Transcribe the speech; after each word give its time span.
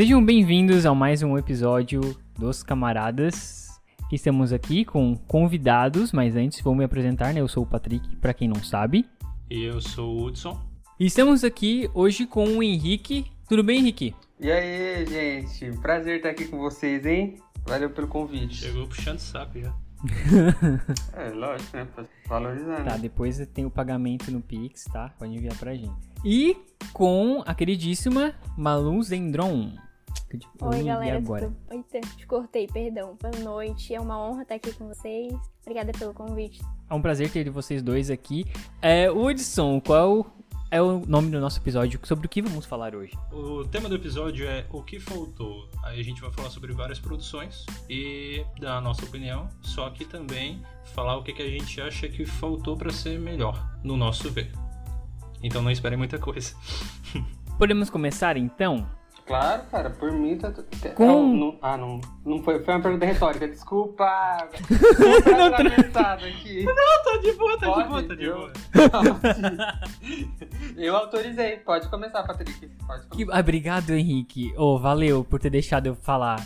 Sejam 0.00 0.24
bem-vindos 0.24 0.86
a 0.86 0.94
mais 0.94 1.22
um 1.22 1.36
episódio 1.36 2.00
dos 2.38 2.62
Camaradas. 2.62 3.68
Estamos 4.10 4.50
aqui 4.50 4.82
com 4.82 5.14
convidados, 5.14 6.10
mas 6.10 6.34
antes 6.36 6.62
vou 6.62 6.74
me 6.74 6.82
apresentar, 6.82 7.34
né? 7.34 7.42
Eu 7.42 7.48
sou 7.48 7.64
o 7.64 7.66
Patrick, 7.66 8.16
para 8.16 8.32
quem 8.32 8.48
não 8.48 8.62
sabe. 8.64 9.04
E 9.50 9.62
eu 9.62 9.78
sou 9.78 10.16
o 10.16 10.24
Hudson. 10.24 10.58
E 10.98 11.04
estamos 11.04 11.44
aqui 11.44 11.90
hoje 11.92 12.26
com 12.26 12.44
o 12.44 12.62
Henrique. 12.62 13.30
Tudo 13.46 13.62
bem, 13.62 13.80
Henrique? 13.80 14.14
E 14.40 14.50
aí, 14.50 15.04
gente? 15.04 15.70
Prazer 15.82 16.16
estar 16.16 16.30
aqui 16.30 16.46
com 16.46 16.56
vocês, 16.56 17.04
hein? 17.04 17.36
Valeu 17.66 17.90
pelo 17.90 18.08
convite. 18.08 18.54
Chegou 18.54 18.88
puxando 18.88 19.18
saco 19.18 19.60
já. 19.60 19.74
é, 21.12 21.28
lógico, 21.28 21.76
né? 21.76 21.86
Valorizando. 22.26 22.84
Tá, 22.84 22.96
depois 22.96 23.46
tem 23.52 23.66
o 23.66 23.70
pagamento 23.70 24.30
no 24.30 24.40
Pix, 24.40 24.84
tá? 24.84 25.10
Pode 25.18 25.34
enviar 25.34 25.58
pra 25.58 25.74
gente. 25.74 25.92
E 26.24 26.56
com 26.94 27.42
a 27.44 27.54
queridíssima 27.54 28.34
Malu 28.56 29.02
Zendron. 29.02 29.74
Oi, 30.60 30.84
galera. 30.84 31.18
Agora. 31.18 31.52
Eita, 31.70 32.00
te 32.16 32.26
cortei, 32.26 32.66
perdão. 32.68 33.16
Boa 33.20 33.36
noite. 33.42 33.92
É 33.92 34.00
uma 34.00 34.16
honra 34.20 34.42
estar 34.42 34.54
aqui 34.54 34.72
com 34.72 34.86
vocês. 34.86 35.34
Obrigada 35.62 35.90
pelo 35.92 36.14
convite. 36.14 36.60
É 36.88 36.94
um 36.94 37.02
prazer 37.02 37.30
ter 37.32 37.50
vocês 37.50 37.82
dois 37.82 38.10
aqui. 38.10 38.44
É, 38.80 39.10
Hudson, 39.10 39.80
qual 39.80 40.26
é 40.70 40.80
o 40.80 41.04
nome 41.04 41.30
do 41.30 41.40
nosso 41.40 41.58
episódio? 41.58 41.98
Sobre 42.04 42.26
o 42.26 42.28
que 42.28 42.40
vamos 42.40 42.64
falar 42.64 42.94
hoje? 42.94 43.12
O 43.32 43.64
tema 43.64 43.88
do 43.88 43.96
episódio 43.96 44.46
é 44.46 44.64
O 44.70 44.84
que 44.84 45.00
faltou. 45.00 45.68
Aí 45.82 45.98
a 45.98 46.04
gente 46.04 46.20
vai 46.20 46.30
falar 46.30 46.50
sobre 46.50 46.72
várias 46.72 47.00
produções 47.00 47.66
e 47.88 48.44
dar 48.60 48.76
a 48.76 48.80
nossa 48.80 49.04
opinião, 49.04 49.48
só 49.60 49.90
que 49.90 50.04
também 50.04 50.62
falar 50.94 51.16
o 51.16 51.24
que, 51.24 51.32
que 51.32 51.42
a 51.42 51.50
gente 51.50 51.80
acha 51.80 52.08
que 52.08 52.24
faltou 52.24 52.76
para 52.76 52.92
ser 52.92 53.18
melhor, 53.18 53.68
no 53.82 53.96
nosso 53.96 54.30
ver. 54.30 54.52
Então 55.42 55.60
não 55.60 55.72
esperem 55.72 55.98
muita 55.98 56.20
coisa. 56.20 56.54
Podemos 57.58 57.90
começar 57.90 58.36
então? 58.36 58.99
Claro, 59.30 59.62
cara, 59.70 59.90
por 59.90 60.10
mim 60.10 60.36
tá. 60.36 60.52
Com... 60.96 61.06
Não, 61.06 61.36
não, 61.36 61.58
ah, 61.62 61.76
não. 61.76 62.00
Não 62.26 62.42
foi, 62.42 62.64
foi 62.64 62.74
uma 62.74 62.82
pergunta 62.82 63.06
retórica, 63.06 63.46
desculpa. 63.46 64.04
não, 65.24 65.92
tá 65.92 66.14
aqui. 66.14 66.64
não, 66.66 67.04
tô 67.04 67.18
de 67.18 67.32
boa, 67.34 67.56
tá 67.56 67.66
pode, 67.68 67.82
de 67.84 67.88
boa, 67.88 68.02
tá 68.02 68.14
de 68.16 68.28
boa. 68.28 68.52
eu 70.76 70.96
autorizei, 70.96 71.58
pode 71.58 71.88
começar, 71.88 72.24
Patrick. 72.24 72.66
Pode 72.84 73.06
começar. 73.06 73.24
Que... 73.24 73.26
Ah, 73.30 73.38
obrigado, 73.38 73.90
Henrique. 73.90 74.52
Oh, 74.56 74.80
valeu 74.80 75.22
por 75.22 75.38
ter 75.38 75.50
deixado 75.50 75.86
eu 75.86 75.94
falar. 75.94 76.44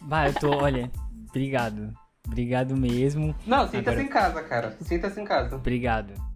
Vai, 0.00 0.28
eu 0.28 0.34
tô, 0.34 0.50
olha, 0.50 0.88
obrigado. 1.28 1.92
Obrigado 2.24 2.76
mesmo. 2.76 3.34
Não, 3.44 3.66
sinta-se 3.66 3.88
Agora... 3.88 4.02
em 4.02 4.06
casa, 4.06 4.42
cara. 4.44 4.76
Sinta-se 4.80 5.20
em 5.20 5.24
casa. 5.24 5.56
Obrigado. 5.56 6.29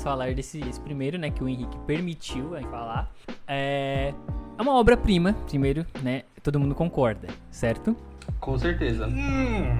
Vamos 0.00 0.02
falar 0.02 0.34
desse 0.34 0.60
primeiro, 0.80 1.18
né, 1.18 1.30
que 1.30 1.44
o 1.44 1.48
Henrique 1.48 1.76
permitiu 1.86 2.56
a 2.56 2.62
falar. 2.62 3.12
É, 3.46 4.14
é 4.58 4.62
uma 4.62 4.74
obra-prima, 4.74 5.34
primeiro, 5.46 5.86
né? 6.02 6.22
Todo 6.42 6.58
mundo 6.58 6.74
concorda, 6.74 7.28
certo? 7.50 7.94
Com 8.40 8.58
certeza. 8.58 9.06
Hum. 9.06 9.78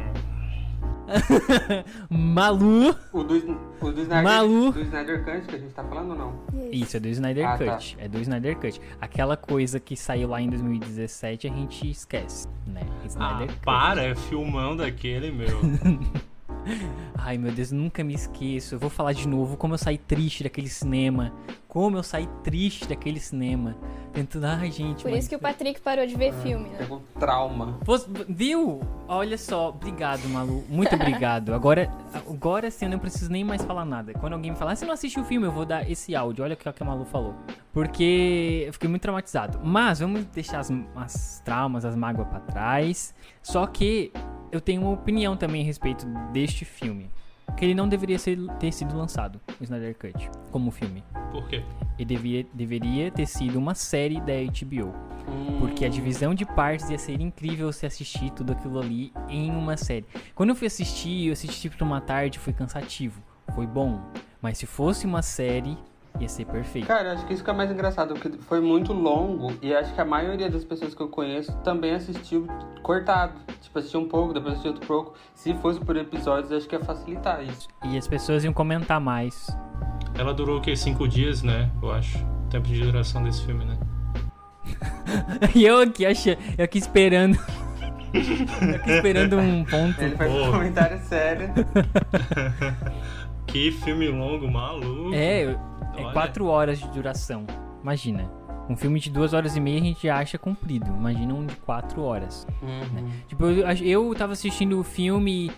Malu. 2.11 2.95
O 3.13 3.25
do, 3.25 3.59
o 3.81 3.93
do 3.93 4.03
Snyder, 4.03 4.23
Malu. 4.23 4.73
do 4.73 4.81
Snyder 4.83 5.25
Cut 5.25 5.47
que 5.49 5.57
a 5.57 5.59
gente 5.59 5.73
tá 5.73 5.83
falando 5.83 6.11
ou 6.11 6.17
não? 6.17 6.71
Isso, 6.71 6.97
é 6.97 7.01
do 7.01 7.09
Snyder 7.09 7.49
ah, 7.49 7.59
tá. 7.59 7.77
Cut. 7.77 7.97
Tá. 7.97 8.05
É 8.05 8.09
do 8.09 8.19
Snyder 8.19 8.57
Cut. 8.57 8.81
Aquela 9.01 9.37
coisa 9.37 9.81
que 9.81 9.97
saiu 9.97 10.29
lá 10.29 10.41
em 10.41 10.51
2017 10.51 11.49
a 11.49 11.51
gente 11.51 11.91
esquece, 11.91 12.47
né? 12.67 12.83
Snyder 13.07 13.49
ah, 13.49 13.53
Cut. 13.53 13.61
para, 13.65 14.03
é 14.03 14.15
filmão 14.15 14.77
daquele, 14.77 15.33
meu. 15.33 15.59
Ai 17.17 17.39
meu 17.39 17.53
Deus, 17.53 17.71
nunca 17.71 18.03
me 18.03 18.15
esqueço. 18.15 18.75
Eu 18.75 18.79
vou 18.79 18.91
falar 18.91 19.13
de 19.13 19.27
novo 19.27 19.57
como 19.57 19.75
eu 19.75 19.79
saí 19.79 19.99
triste 19.99 20.43
daquele 20.43 20.69
cinema. 20.69 21.33
Como 21.69 21.97
eu 21.97 22.03
saí 22.03 22.29
triste 22.43 22.89
daquele 22.89 23.21
cinema. 23.21 23.77
Tentando, 24.13 24.47
ai 24.47 24.73
gente. 24.73 25.03
Por 25.03 25.13
isso 25.13 25.29
que 25.29 25.37
o 25.37 25.39
Patrick 25.39 25.81
parou 25.81 26.05
de 26.05 26.17
ver 26.17 26.31
ah, 26.31 26.43
filme, 26.43 26.69
né? 26.69 26.79
Pegou 26.79 27.01
trauma. 27.19 27.79
Viu? 28.29 28.81
Olha 29.07 29.39
só, 29.39 29.69
obrigado, 29.69 30.29
Malu. 30.29 30.65
Muito 30.69 30.95
obrigado. 30.97 31.55
Agora, 31.55 31.89
agora 32.13 32.71
sim 32.71 32.87
eu 32.87 32.91
não 32.91 32.99
preciso 32.99 33.31
nem 33.31 33.45
mais 33.45 33.63
falar 33.63 33.85
nada. 33.85 34.13
Quando 34.15 34.33
alguém 34.33 34.51
me 34.51 34.57
falar, 34.57 34.73
ah, 34.73 34.77
você 34.77 34.85
não 34.85 34.95
assistiu 34.95 35.23
o 35.23 35.27
filme, 35.27 35.47
eu 35.47 35.53
vou 35.53 35.65
dar 35.65 35.89
esse 35.89 36.15
áudio. 36.17 36.43
Olha 36.43 36.55
o 36.55 36.57
que 36.57 36.69
a 36.69 36.85
Malu 36.85 37.05
falou. 37.05 37.37
Porque 37.73 38.65
eu 38.67 38.73
fiquei 38.73 38.89
muito 38.89 39.03
traumatizado. 39.03 39.61
Mas 39.63 40.01
vamos 40.01 40.25
deixar 40.25 40.59
as, 40.59 40.73
as 40.97 41.41
traumas, 41.45 41.85
as 41.85 41.95
mágoas 41.95 42.27
para 42.27 42.41
trás. 42.41 43.15
Só 43.43 43.65
que 43.67 44.13
eu 44.53 44.61
tenho 44.61 44.83
uma 44.83 44.93
opinião 44.93 45.37
também 45.37 45.63
a 45.63 45.65
respeito 45.65 46.07
deste 46.33 46.65
filme. 46.65 47.11
Que 47.57 47.65
ele 47.65 47.75
não 47.75 47.89
deveria 47.89 48.19
ser, 48.19 48.39
ter 48.59 48.73
sido 48.73 48.97
lançado, 48.97 49.41
o 49.61 49.65
Snyder 49.65 49.97
Cut, 49.97 50.31
como 50.53 50.71
filme. 50.71 51.03
Por 51.33 51.49
quê? 51.49 51.63
Ele 51.99 52.15
devia, 52.15 52.47
deveria 52.55 53.11
ter 53.11 53.27
sido 53.27 53.59
uma 53.59 53.75
série 53.75 54.21
da 54.21 54.35
HBO. 54.35 54.95
Hum. 55.29 55.59
Porque 55.59 55.85
a 55.85 55.89
divisão 55.89 56.33
de 56.33 56.47
partes 56.47 56.89
ia 56.91 56.99
ser 56.99 57.21
incrível 57.21 57.73
se 57.73 57.87
assistir 57.87 58.31
tudo 58.31 58.53
aquilo 58.53 58.79
ali 58.79 59.13
em 59.29 59.51
uma 59.51 59.77
série. 59.77 60.07
Quando 60.35 60.51
eu 60.51 60.57
fui 60.57 60.69
assistir, 60.69 61.27
eu 61.27 61.33
assisti 61.33 61.69
por 61.69 61.83
uma 61.83 62.01
tarde, 62.01 62.39
foi 62.39 62.53
cansativo. 62.53 63.21
Foi 63.55 63.67
bom. 63.67 64.01
Mas 64.41 64.57
se 64.59 64.65
fosse 64.65 65.05
uma 65.05 65.21
série, 65.21 65.77
ia 66.19 66.29
ser 66.29 66.45
perfeito. 66.47 66.87
Cara, 66.87 67.13
acho 67.13 67.27
que 67.27 67.35
isso 67.35 67.45
que 67.45 67.51
é 67.51 67.53
mais 67.53 67.71
engraçado, 67.71 68.15
porque 68.15 68.39
foi 68.43 68.61
muito 68.61 68.93
longo 68.93 69.53
e 69.63 69.75
acho 69.75 69.95
que 69.95 70.01
a 70.01 70.05
maioria 70.05 70.51
das 70.51 70.65
pessoas 70.65 70.95
que 70.95 71.01
eu 71.01 71.09
conheço 71.09 71.53
também 71.59 71.95
assistiu 71.95 72.47
cortado. 72.83 73.35
Tipo, 73.61 73.79
assistiu 73.79 74.01
um 74.01 74.09
pouco, 74.09 74.35
depois 74.35 74.55
assistiu 74.55 74.73
outro 74.73 74.87
pouco. 74.87 75.15
Se 75.35 75.55
fosse 75.55 75.81
por 75.81 75.97
episódios, 75.97 76.53
acho 76.53 76.69
que 76.69 76.75
ia 76.75 76.85
facilitar 76.85 77.43
isso. 77.45 77.69
E 77.85 77.97
as 77.97 78.09
pessoas 78.09 78.45
iam 78.45 78.53
comentar 78.53 79.01
mais. 79.01 79.49
Ela 80.19 80.35
durou 80.35 80.59
o 80.59 80.61
quê? 80.61 80.77
Cinco 80.77 81.07
dias, 81.07 81.43
né? 81.43 81.71
Eu 81.83 81.93
acho. 81.93 82.19
O 82.19 82.49
tempo 82.51 82.67
de 82.67 82.81
duração 82.81 83.23
desse 83.23 83.45
filme, 83.47 83.65
né? 83.65 83.79
e 85.55 85.65
eu 85.65 85.79
aqui 85.81 86.05
achei, 86.05 86.37
eu 86.59 86.65
aqui 86.65 86.79
esperando. 86.79 87.39
eu 88.13 88.75
aqui 88.75 88.91
esperando 88.91 89.39
um 89.39 89.65
ponto. 89.65 90.01
Ele 90.01 90.17
faz 90.17 90.33
um 90.33 90.51
comentário 90.51 90.99
sério. 91.01 91.53
que 93.47 93.73
filme 93.73 94.09
longo, 94.09 94.51
maluco. 94.51 95.15
É, 95.15 95.57
é 95.97 96.13
quatro 96.13 96.47
horas 96.47 96.79
de 96.79 96.89
duração. 96.89 97.47
Imagina. 97.83 98.31
Um 98.69 98.77
filme 98.77 99.01
de 99.01 99.11
duas 99.11 99.33
horas 99.33 99.57
e 99.57 99.61
meia 99.61 99.81
a 99.81 99.85
gente 99.85 100.09
acha 100.09 100.39
comprido. 100.39 100.87
Imagina 100.87 101.35
um 101.35 101.45
de 101.45 101.57
quatro 101.57 102.03
horas. 102.03 102.47
Uhum. 102.63 103.03
Né? 103.03 103.13
Tipo, 103.27 103.47
eu, 103.47 103.67
eu 103.85 104.15
tava 104.15 104.33
assistindo 104.33 104.79
o 104.79 104.85
filme 104.85 105.51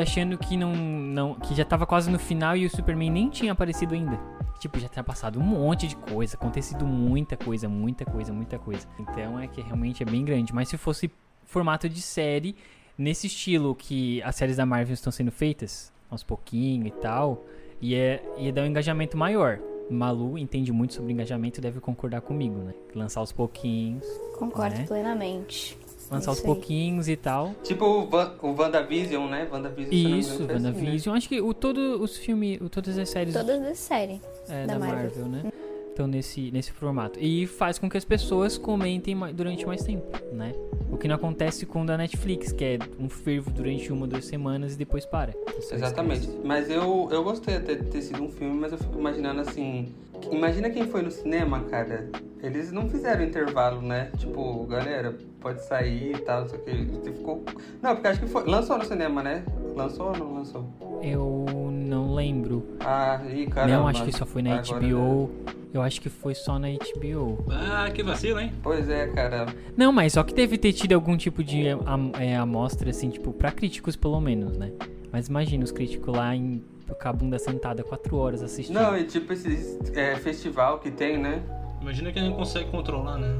achando 0.00 0.38
que 0.38 0.56
não, 0.56 0.74
não. 0.74 1.34
que 1.34 1.54
já 1.54 1.64
tava 1.64 1.86
quase 1.86 2.10
no 2.10 2.18
final 2.18 2.56
e 2.56 2.64
o 2.64 2.70
Superman 2.70 3.10
nem 3.10 3.28
tinha 3.28 3.52
aparecido 3.52 3.94
ainda. 3.94 4.18
Tipo, 4.60 4.78
já 4.78 4.88
tinha 4.88 5.02
passado 5.02 5.40
um 5.40 5.42
monte 5.42 5.88
de 5.88 5.96
coisa, 5.96 6.36
acontecido 6.36 6.86
muita 6.86 7.36
coisa, 7.36 7.68
muita 7.68 8.04
coisa, 8.04 8.32
muita 8.32 8.58
coisa. 8.58 8.86
Então 8.98 9.38
é 9.40 9.48
que 9.48 9.60
realmente 9.60 10.02
é 10.02 10.06
bem 10.06 10.24
grande. 10.24 10.54
Mas 10.54 10.68
se 10.68 10.76
fosse 10.76 11.10
formato 11.44 11.88
de 11.88 12.00
série, 12.00 12.54
nesse 12.96 13.26
estilo 13.26 13.74
que 13.74 14.22
as 14.22 14.36
séries 14.36 14.56
da 14.56 14.64
Marvel 14.64 14.94
estão 14.94 15.10
sendo 15.10 15.32
feitas, 15.32 15.92
aos 16.08 16.22
pouquinho 16.22 16.86
e 16.86 16.90
tal, 16.90 17.44
ia, 17.80 18.22
ia 18.38 18.52
dar 18.52 18.62
um 18.62 18.66
engajamento 18.66 19.16
maior. 19.16 19.58
Malu 19.92 20.38
entende 20.38 20.72
muito 20.72 20.94
sobre 20.94 21.12
engajamento 21.12 21.60
e 21.60 21.62
deve 21.62 21.80
concordar 21.80 22.20
comigo, 22.20 22.56
né? 22.58 22.74
Lançar 22.94 23.20
aos 23.20 23.32
pouquinhos. 23.32 24.04
Concordo 24.38 24.76
né? 24.76 24.86
plenamente. 24.86 25.78
Lançar 26.10 26.30
aos 26.30 26.40
pouquinhos 26.40 27.08
e 27.08 27.16
tal. 27.16 27.54
Tipo 27.62 27.86
o, 27.86 28.06
Van, 28.06 28.34
o 28.42 28.52
WandaVision, 28.52 29.30
né? 29.30 29.48
WandaVision, 29.50 30.18
Isso, 30.18 30.42
WandaVision. 30.42 30.96
Assim, 30.96 31.10
né? 31.10 31.16
Acho 31.16 31.28
que 31.28 31.40
o, 31.40 31.54
todo, 31.54 32.02
os 32.02 32.16
filmes, 32.18 32.60
todas 32.70 32.98
as 32.98 33.08
séries. 33.08 33.32
Todas 33.32 33.62
as 33.62 33.78
séries. 33.78 34.20
É, 34.48 34.66
da, 34.66 34.74
da 34.74 34.78
Marvel. 34.78 35.24
Marvel, 35.24 35.28
né? 35.28 35.52
Estão 35.92 36.06
nesse, 36.06 36.50
nesse 36.50 36.72
formato. 36.72 37.18
E 37.20 37.46
faz 37.46 37.78
com 37.78 37.88
que 37.88 37.98
as 37.98 38.04
pessoas 38.04 38.56
comentem 38.56 39.14
durante 39.34 39.66
mais 39.66 39.82
tempo, 39.82 40.06
né? 40.32 40.54
O 40.90 40.96
que 40.96 41.06
não 41.06 41.16
acontece 41.16 41.66
com 41.66 41.82
o 41.82 41.86
da 41.86 41.98
Netflix, 41.98 42.50
que 42.50 42.64
é 42.64 42.78
um 42.98 43.10
fervo 43.10 43.50
durante 43.50 43.92
uma, 43.92 44.06
duas 44.06 44.24
semanas 44.24 44.74
e 44.74 44.78
depois 44.78 45.04
para. 45.04 45.34
Exatamente. 45.70 46.22
Esquece. 46.22 46.40
Mas 46.42 46.70
eu, 46.70 47.08
eu 47.12 47.22
gostei 47.22 47.56
até 47.56 47.74
de 47.74 47.84
ter 47.84 48.00
sido 48.00 48.22
um 48.22 48.30
filme, 48.30 48.58
mas 48.58 48.72
eu 48.72 48.78
fico 48.78 48.98
imaginando 48.98 49.42
assim. 49.42 49.92
Imagina 50.30 50.70
quem 50.70 50.86
foi 50.86 51.02
no 51.02 51.10
cinema, 51.10 51.60
cara. 51.64 52.08
Eles 52.42 52.72
não 52.72 52.88
fizeram 52.88 53.22
intervalo, 53.22 53.82
né? 53.82 54.10
Tipo, 54.16 54.64
galera, 54.64 55.14
pode 55.40 55.62
sair 55.62 56.16
e 56.16 56.18
tal, 56.20 56.48
só 56.48 56.56
que 56.56 56.72
ficou. 57.12 57.44
Não, 57.82 57.94
porque 57.94 58.08
acho 58.08 58.20
que 58.20 58.26
foi. 58.26 58.44
Lançou 58.44 58.78
no 58.78 58.84
cinema, 58.86 59.22
né? 59.22 59.44
Lançou 59.76 60.06
ou 60.06 60.16
não 60.16 60.34
lançou? 60.36 60.64
Eu 61.02 61.44
não 61.70 62.14
lembro. 62.14 62.66
Ah, 62.80 63.20
e 63.30 63.46
caramba. 63.46 63.76
Não, 63.76 63.88
acho 63.88 64.04
que 64.04 64.12
só 64.12 64.24
foi 64.24 64.40
na 64.40 64.58
Agora 64.58 64.80
HBO. 64.80 65.30
É. 65.58 65.61
Eu 65.72 65.80
acho 65.80 66.00
que 66.00 66.08
foi 66.08 66.34
só 66.34 66.58
na 66.58 66.68
HBO. 66.68 67.44
Ah, 67.50 67.90
que 67.90 68.02
vacilo, 68.02 68.38
hein? 68.38 68.52
Pois 68.62 68.88
é, 68.88 69.06
cara. 69.08 69.46
Não, 69.76 69.90
mas 69.90 70.12
só 70.12 70.22
que 70.22 70.34
deve 70.34 70.58
ter 70.58 70.72
tido 70.72 70.92
algum 70.92 71.16
tipo 71.16 71.42
de 71.42 71.68
am 71.68 72.12
é, 72.18 72.36
amostra, 72.36 72.90
assim, 72.90 73.08
tipo, 73.08 73.32
pra 73.32 73.50
críticos 73.50 73.96
pelo 73.96 74.20
menos, 74.20 74.56
né? 74.58 74.72
Mas 75.10 75.28
imagina 75.28 75.64
os 75.64 75.72
críticos 75.72 76.14
lá 76.14 76.34
em 76.36 76.62
com 77.00 77.08
a 77.08 77.12
bunda 77.12 77.38
sentada 77.38 77.82
quatro 77.82 78.16
horas 78.16 78.42
assistindo. 78.42 78.74
Não, 78.74 78.96
e 78.96 79.04
tipo 79.04 79.32
esse 79.32 79.78
é, 79.94 80.14
festival 80.16 80.78
que 80.78 80.90
tem, 80.90 81.16
né? 81.16 81.42
Imagina 81.80 82.12
que 82.12 82.18
ele 82.18 82.28
não 82.28 82.36
consegue 82.36 82.70
controlar, 82.70 83.16
né? 83.16 83.34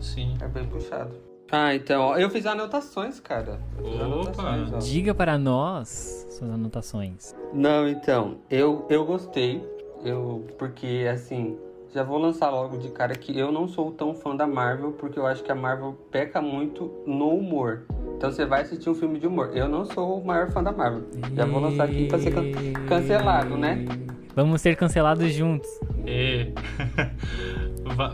Sim. 0.00 0.36
É 0.40 0.46
bem 0.46 0.64
puxado. 0.66 1.12
Ah, 1.50 1.74
então, 1.74 2.16
eu 2.16 2.28
fiz 2.28 2.44
anotações, 2.44 3.20
cara. 3.20 3.58
Fiz 3.82 4.00
anotações, 4.00 4.84
Diga 4.86 5.14
para 5.14 5.38
nós 5.38 6.26
suas 6.30 6.50
anotações. 6.50 7.34
Não, 7.54 7.88
então, 7.88 8.36
eu, 8.50 8.86
eu 8.90 9.04
gostei, 9.06 9.62
eu, 10.04 10.46
porque, 10.58 11.08
assim, 11.12 11.56
já 11.94 12.02
vou 12.02 12.18
lançar 12.18 12.50
logo 12.50 12.76
de 12.76 12.88
cara 12.90 13.14
que 13.14 13.36
eu 13.38 13.50
não 13.50 13.66
sou 13.66 13.90
tão 13.90 14.14
fã 14.14 14.36
da 14.36 14.46
Marvel, 14.46 14.92
porque 14.92 15.18
eu 15.18 15.26
acho 15.26 15.42
que 15.42 15.50
a 15.50 15.54
Marvel 15.54 15.96
peca 16.10 16.40
muito 16.40 16.92
no 17.06 17.30
humor. 17.30 17.82
Então 18.16 18.30
você 18.30 18.44
vai 18.44 18.62
assistir 18.62 18.90
um 18.90 18.94
filme 18.94 19.18
de 19.18 19.26
humor. 19.26 19.50
Eu 19.54 19.68
não 19.68 19.84
sou 19.84 20.20
o 20.20 20.26
maior 20.26 20.50
fã 20.50 20.62
da 20.62 20.72
Marvel. 20.72 21.04
Já 21.34 21.46
vou 21.46 21.60
lançar 21.60 21.84
aqui 21.84 22.06
pra 22.06 22.18
ser 22.18 22.32
can 22.32 22.42
cancelado, 22.88 23.56
né? 23.56 23.86
Vamos 24.34 24.60
ser 24.60 24.76
cancelados 24.76 25.32
juntos. 25.32 25.68
É. 26.10 26.50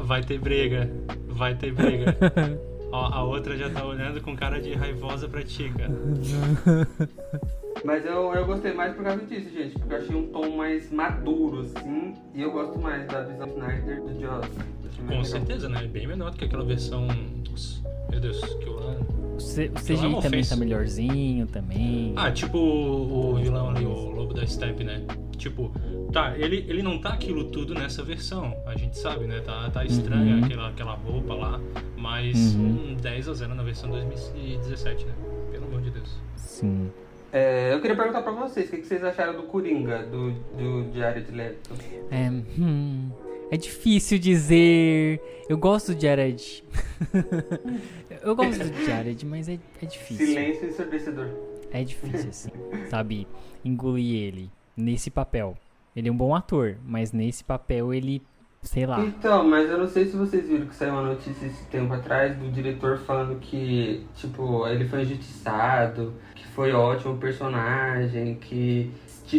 vai 0.04 0.20
ter 0.20 0.36
briga. 0.36 0.90
Vai 1.28 1.54
ter 1.54 1.72
briga. 1.72 2.16
Ó, 2.90 3.06
a 3.12 3.22
outra 3.22 3.56
já 3.56 3.70
tá 3.70 3.84
olhando 3.84 4.20
com 4.20 4.34
cara 4.34 4.60
de 4.60 4.74
raivosa 4.74 5.28
pra 5.28 5.44
ti, 5.44 5.72
cara. 5.76 5.92
Mas 7.84 8.04
eu, 8.04 8.32
eu 8.34 8.46
gostei 8.46 8.72
mais 8.72 8.94
por 8.94 9.04
causa 9.04 9.24
disso, 9.24 9.50
gente. 9.50 9.78
Porque 9.78 9.94
eu 9.94 9.98
achei 9.98 10.16
um 10.16 10.26
tom 10.28 10.56
mais 10.56 10.90
maduro, 10.90 11.60
assim. 11.60 12.14
E 12.34 12.42
eu 12.42 12.52
gosto 12.52 12.78
mais 12.78 13.06
da 13.06 13.22
visão 13.22 13.48
Snyder 13.48 14.02
do 14.02 14.20
Joss. 14.20 14.50
Com 14.98 15.08
legal. 15.08 15.24
certeza, 15.24 15.68
né? 15.68 15.86
Bem 15.86 16.06
menor 16.06 16.30
do 16.30 16.36
que 16.36 16.44
aquela 16.44 16.64
versão. 16.64 17.06
Meu 18.10 18.20
Deus, 18.20 18.40
que 18.40 18.66
eu 18.66 18.74
lá. 18.74 18.96
O, 19.34 19.36
CGI 19.36 20.22
também 20.22 20.44
tá 20.44 20.56
melhorzinho 20.56 21.46
também. 21.48 22.12
Ah, 22.16 22.30
tipo 22.30 22.56
o, 22.56 23.32
o 23.32 23.34
vilão 23.36 23.70
ali, 23.70 23.84
o 23.84 24.10
Lobo 24.10 24.32
da 24.32 24.46
Steppe, 24.46 24.84
né? 24.84 25.04
Tipo, 25.36 25.72
tá, 26.12 26.38
ele, 26.38 26.64
ele 26.68 26.82
não 26.82 26.98
tá 26.98 27.10
aquilo 27.10 27.44
tudo 27.50 27.74
nessa 27.74 28.02
versão, 28.04 28.56
a 28.64 28.76
gente 28.76 28.96
sabe, 28.96 29.26
né? 29.26 29.40
Tá, 29.40 29.68
tá 29.70 29.84
estranha 29.84 30.36
uhum. 30.36 30.44
aquela, 30.44 30.68
aquela 30.68 30.94
roupa 30.94 31.34
lá, 31.34 31.60
mas 31.96 32.54
uhum. 32.54 32.92
um 32.92 32.94
10 32.94 33.28
a 33.28 33.34
0 33.34 33.54
na 33.56 33.62
versão 33.64 33.90
2017, 33.90 35.04
né? 35.04 35.12
Pelo 35.50 35.66
amor 35.66 35.82
de 35.82 35.90
Deus. 35.90 36.16
Sim. 36.36 36.90
É, 37.34 37.74
eu 37.74 37.80
queria 37.80 37.96
perguntar 37.96 38.22
pra 38.22 38.30
vocês, 38.30 38.68
o 38.68 38.70
que, 38.70 38.76
que 38.76 38.86
vocês 38.86 39.02
acharam 39.02 39.34
do 39.34 39.42
Coringa, 39.42 40.04
do, 40.04 40.30
do 40.30 40.88
Diário 40.92 41.20
de 41.20 41.32
Leto? 41.32 41.74
É, 42.08 42.30
hum, 42.30 43.10
é 43.50 43.56
difícil 43.56 44.20
dizer. 44.20 45.20
Eu 45.48 45.58
gosto 45.58 45.92
do 45.92 46.00
Jared. 46.00 46.62
eu 48.22 48.36
gosto 48.36 48.62
do 48.62 48.84
Jared, 48.84 49.26
mas 49.26 49.48
é, 49.48 49.58
é 49.82 49.86
difícil. 49.86 50.28
Silêncio 50.28 50.68
ensurdecedor. 50.68 51.28
É 51.72 51.82
difícil, 51.82 52.30
assim, 52.30 52.50
sabe? 52.88 53.26
Engolir 53.64 54.22
ele 54.22 54.50
nesse 54.76 55.10
papel. 55.10 55.58
Ele 55.96 56.08
é 56.08 56.12
um 56.12 56.16
bom 56.16 56.36
ator, 56.36 56.76
mas 56.86 57.10
nesse 57.10 57.42
papel 57.42 57.92
ele, 57.92 58.22
sei 58.64 58.86
lá. 58.86 59.00
Então, 59.00 59.48
mas 59.48 59.70
eu 59.70 59.78
não 59.78 59.86
sei 59.86 60.06
se 60.06 60.16
vocês 60.16 60.48
viram 60.48 60.66
que 60.66 60.74
saiu 60.74 60.92
uma 60.94 61.02
notícia 61.02 61.46
esse 61.46 61.64
tempo 61.66 61.92
atrás 61.92 62.36
do 62.36 62.50
diretor 62.50 62.98
falando 62.98 63.38
que, 63.38 64.04
tipo, 64.16 64.66
ele 64.66 64.86
foi 64.86 65.02
injustiçado, 65.02 66.12
que 66.34 66.46
foi 66.48 66.72
ótimo 66.72 67.16
personagem, 67.18 68.34
que 68.36 68.90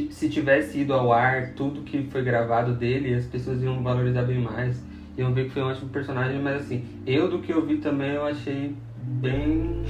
se 0.10 0.30
tivesse 0.30 0.80
ido 0.80 0.94
ao 0.94 1.12
ar 1.12 1.54
tudo 1.54 1.81
que 1.81 2.04
foi 2.04 2.24
gravado 2.24 2.74
dele, 2.74 3.13
as 3.13 3.25
pessoas 3.25 3.62
iam 3.62 3.81
valorizar 3.83 4.24
bem 4.24 4.39
mais, 4.39 4.81
iam 5.18 5.33
ver 5.33 5.45
que 5.45 5.51
foi 5.51 5.63
um 5.63 5.68
ótimo 5.68 5.89
personagem, 5.89 6.42
mas 6.42 6.62
assim, 6.62 6.83
eu 7.06 7.30
do 7.30 7.39
que 7.39 7.51
eu 7.51 7.66
vi 7.66 7.78
também 7.78 8.12
eu 8.12 8.25
achei 8.25 8.75
bem 8.98 9.83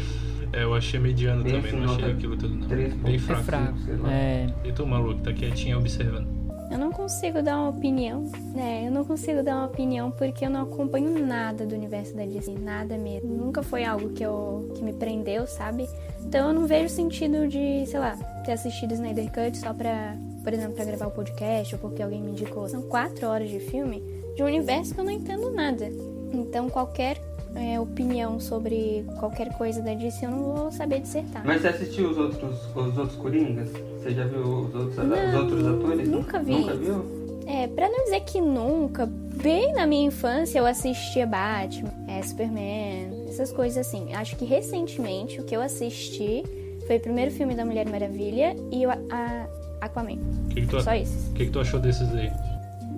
é, 0.53 0.63
eu 0.63 0.73
achei 0.73 0.99
mediano 0.99 1.43
Bem 1.43 1.53
também, 1.53 1.71
assim, 1.71 1.81
não 1.81 1.95
achei 1.95 2.11
aquilo 2.11 2.37
tudo 2.37 2.55
não. 2.55 2.67
Bem 2.67 3.19
fraco. 3.19 3.41
É 3.41 3.43
fraco. 3.43 3.75
É. 4.07 4.47
E 4.63 4.71
tu, 4.71 4.85
maluco, 4.85 5.21
tá 5.21 5.33
quietinho 5.33 5.77
observando. 5.77 6.34
Eu 6.71 6.77
não 6.77 6.91
consigo 6.91 7.41
dar 7.41 7.57
uma 7.57 7.69
opinião, 7.69 8.23
né? 8.53 8.83
Eu 8.85 8.91
não 8.91 9.05
consigo 9.05 9.43
dar 9.43 9.55
uma 9.55 9.67
opinião 9.67 10.11
porque 10.11 10.45
eu 10.45 10.49
não 10.49 10.63
acompanho 10.63 11.25
nada 11.25 11.65
do 11.65 11.75
universo 11.75 12.15
da 12.15 12.25
Disney, 12.25 12.57
nada 12.57 12.97
mesmo. 12.97 13.29
Nunca 13.29 13.61
foi 13.61 13.83
algo 13.83 14.09
que 14.09 14.23
eu 14.23 14.71
que 14.75 14.83
me 14.83 14.93
prendeu, 14.93 15.45
sabe? 15.45 15.87
Então 16.25 16.49
eu 16.49 16.53
não 16.53 16.65
vejo 16.65 16.89
sentido 16.89 17.47
de, 17.47 17.85
sei 17.85 17.99
lá, 17.99 18.17
ter 18.43 18.53
assistido 18.53 18.93
Snyder 18.93 19.31
Cut 19.31 19.57
só 19.57 19.73
pra, 19.73 20.15
por 20.43 20.53
exemplo, 20.53 20.73
pra 20.73 20.85
gravar 20.85 21.07
o 21.07 21.11
podcast 21.11 21.75
ou 21.75 21.81
porque 21.81 22.01
alguém 22.01 22.21
me 22.21 22.31
indicou. 22.31 22.67
São 22.67 22.81
quatro 22.81 23.27
horas 23.27 23.49
de 23.49 23.59
filme 23.59 24.01
de 24.35 24.43
um 24.43 24.47
universo 24.47 24.93
que 24.93 24.99
eu 24.99 25.05
não 25.05 25.11
entendo 25.11 25.51
nada. 25.51 25.89
Então 26.33 26.69
qualquer 26.69 27.17
é, 27.55 27.79
opinião 27.79 28.39
sobre 28.39 29.05
qualquer 29.19 29.53
coisa 29.57 29.81
da 29.81 29.93
DC, 29.93 30.25
eu 30.25 30.31
não 30.31 30.43
vou 30.43 30.71
saber 30.71 30.99
dissertar. 30.99 31.43
Mas 31.45 31.61
você 31.61 31.69
assistiu 31.69 32.09
os 32.09 32.17
outros, 32.17 32.59
os 32.75 32.97
outros 32.97 33.15
Coringas? 33.17 33.69
Você 33.69 34.11
já 34.11 34.25
viu 34.25 34.41
os 34.41 34.75
outros, 34.75 34.97
não, 34.97 35.29
os 35.29 35.33
outros 35.35 35.67
atores? 35.67 36.07
Nunca 36.09 36.39
vi. 36.39 36.51
Nunca 36.53 36.75
viu? 36.75 37.25
É, 37.47 37.67
pra 37.67 37.87
não 37.89 38.03
dizer 38.05 38.21
que 38.21 38.41
nunca, 38.41 39.05
bem 39.05 39.73
na 39.73 39.85
minha 39.85 40.07
infância 40.07 40.57
eu 40.57 40.65
assistia 40.65 41.27
Batman, 41.27 41.91
é, 42.07 42.21
Superman, 42.23 43.25
essas 43.27 43.51
coisas 43.51 43.85
assim. 43.85 44.13
Acho 44.13 44.35
que 44.35 44.45
recentemente 44.45 45.39
o 45.39 45.43
que 45.43 45.55
eu 45.55 45.61
assisti 45.61 46.43
foi 46.87 46.97
o 46.97 46.99
primeiro 46.99 47.31
filme 47.31 47.55
da 47.55 47.63
Mulher 47.63 47.87
Maravilha 47.87 48.55
e 48.71 48.85
o 48.85 48.89
a 48.89 49.47
Aquaman. 49.81 50.17
Que 50.49 50.61
que 50.61 50.67
tu, 50.67 50.81
Só 50.81 50.95
isso. 50.95 51.29
O 51.31 51.33
que, 51.33 51.45
que 51.45 51.51
tu 51.51 51.59
achou 51.59 51.79
desses 51.79 52.11
aí? 52.13 52.31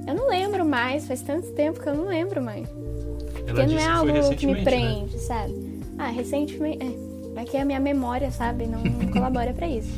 Eu 0.08 0.16
não 0.16 0.30
lembro 0.30 0.66
mais, 0.66 1.06
faz 1.06 1.22
tanto 1.22 1.52
tempo 1.52 1.82
que 1.82 1.90
eu 1.90 1.96
não 1.96 2.06
lembro 2.06 2.42
mais. 2.42 2.68
Ela 3.48 3.62
Porque 3.62 3.76
não 3.76 3.82
é 3.82 3.88
algo 3.88 4.36
que 4.36 4.46
me 4.46 4.54
né? 4.56 4.64
prende, 4.64 5.14
né? 5.14 5.20
sabe? 5.20 5.80
Ah, 5.98 6.10
recentemente. 6.10 6.84
É, 6.84 7.42
é 7.42 7.46
que 7.46 7.56
a 7.56 7.64
minha 7.64 7.80
memória, 7.80 8.30
sabe, 8.30 8.68
não, 8.68 8.84
não 8.84 9.08
colabora 9.12 9.54
para 9.54 9.68
isso. 9.68 9.90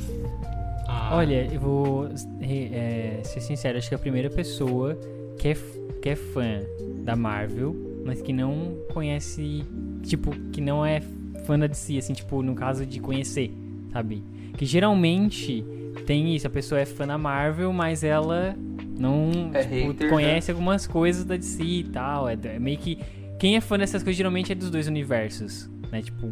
Ah. 0.88 1.16
Olha, 1.16 1.52
eu 1.52 1.60
vou 1.60 2.10
é, 2.42 3.22
ser 3.24 3.42
sincero, 3.42 3.78
acho 3.78 3.90
que 3.90 3.96
a 3.96 4.00
primeira 4.00 4.30
pessoa 4.30 4.98
que 5.40 5.48
é, 5.48 5.58
que 6.02 6.10
é 6.10 6.16
fã 6.16 6.62
da 7.04 7.16
Marvel, 7.16 7.76
mas 8.06 8.22
que 8.22 8.32
não 8.32 8.78
conhece, 8.94 9.64
tipo, 10.04 10.32
que 10.52 10.62
não 10.62 10.86
é 10.86 11.02
fã 11.46 11.58
da 11.58 11.66
DC, 11.66 11.98
assim, 11.98 12.14
tipo, 12.14 12.44
no 12.44 12.54
caso 12.54 12.86
de 12.86 13.00
conhecer, 13.00 13.52
sabe? 13.92 14.24
Que 14.56 14.66
geralmente 14.66 15.66
tem 16.06 16.36
isso, 16.36 16.46
a 16.46 16.50
pessoa 16.50 16.80
é 16.80 16.86
fã 16.86 17.08
da 17.08 17.18
Marvel, 17.18 17.74
mas 17.74 18.04
ela 18.04 18.56
não 19.00 19.52
é 19.54 19.64
tipo, 19.64 19.88
hater, 19.88 20.10
conhece 20.10 20.52
né? 20.52 20.54
algumas 20.54 20.86
coisas 20.86 21.24
da 21.24 21.38
DC 21.38 21.64
e 21.64 21.84
tal. 21.86 22.28
É, 22.28 22.38
é 22.44 22.60
meio 22.60 22.78
que 22.78 23.00
quem 23.40 23.56
é 23.56 23.62
fã 23.62 23.78
dessas 23.78 24.04
coisas 24.04 24.18
geralmente 24.18 24.52
é 24.52 24.56
dos 24.56 24.70
dois 24.70 24.88
universos, 24.88 25.70
né? 25.92 26.02
Tipo, 26.02 26.28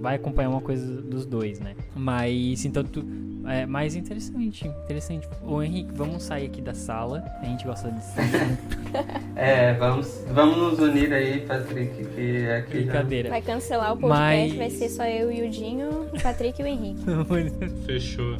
vai 0.00 0.16
acompanhar 0.16 0.50
uma 0.50 0.60
coisa 0.60 1.00
dos 1.00 1.24
dois, 1.24 1.58
né? 1.58 1.74
Mas, 1.96 2.64
então, 2.64 2.84
tu, 2.84 3.04
é 3.48 3.64
mais 3.64 3.96
interessante, 3.96 4.68
interessante. 4.68 5.26
Ô 5.42 5.62
Henrique, 5.62 5.92
vamos 5.94 6.22
sair 6.22 6.46
aqui 6.46 6.60
da 6.60 6.74
sala. 6.74 7.24
A 7.40 7.46
gente 7.46 7.64
gosta 7.64 7.90
de 7.90 8.00
É, 9.34 9.72
vamos, 9.74 10.24
vamos 10.30 10.56
nos 10.56 10.78
unir 10.78 11.12
aí, 11.12 11.40
Patrick, 11.40 12.04
que 12.14 12.46
aqui 12.50 12.76
Brincadeira. 12.82 13.30
Vai 13.30 13.40
cancelar 13.40 13.94
o 13.94 13.96
podcast, 13.96 14.48
Mas... 14.48 14.56
vai 14.56 14.70
ser 14.70 14.88
só 14.90 15.04
eu 15.04 15.32
e 15.32 15.42
o 15.46 15.50
Dinho, 15.50 16.06
o 16.12 16.22
Patrick 16.22 16.60
e 16.60 16.64
o 16.64 16.68
Henrique. 16.68 17.02
Fechou. 17.86 18.36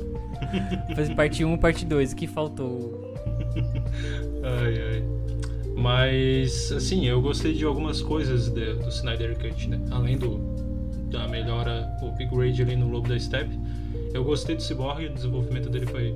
Fazer 0.95 1.15
parte 1.15 1.45
1 1.45 1.57
parte 1.57 1.87
2, 1.87 2.13
o 2.13 2.17
que 2.17 2.27
faltou? 2.27 3.15
ai, 4.45 4.83
ai. 4.91 5.22
Mas, 5.83 6.71
assim, 6.71 7.09
eu 7.09 7.21
gostei 7.21 7.53
de 7.55 7.65
algumas 7.65 8.01
coisas 8.01 8.49
de, 8.49 8.75
do 8.75 8.89
Snyder 8.89 9.37
Cut, 9.37 9.69
né? 9.69 9.81
Além 9.91 10.17
do, 10.17 10.39
da 11.11 11.27
melhora, 11.27 11.91
o 12.01 12.07
upgrade 12.07 12.63
ali 12.63 12.77
no 12.77 12.89
Lobo 12.89 13.09
da 13.09 13.19
Steppe. 13.19 13.59
Eu 14.15 14.23
gostei 14.23 14.55
do 14.55 14.63
Cyborg, 14.63 15.07
o 15.07 15.13
desenvolvimento 15.13 15.69
dele 15.69 15.87
foi 15.87 16.15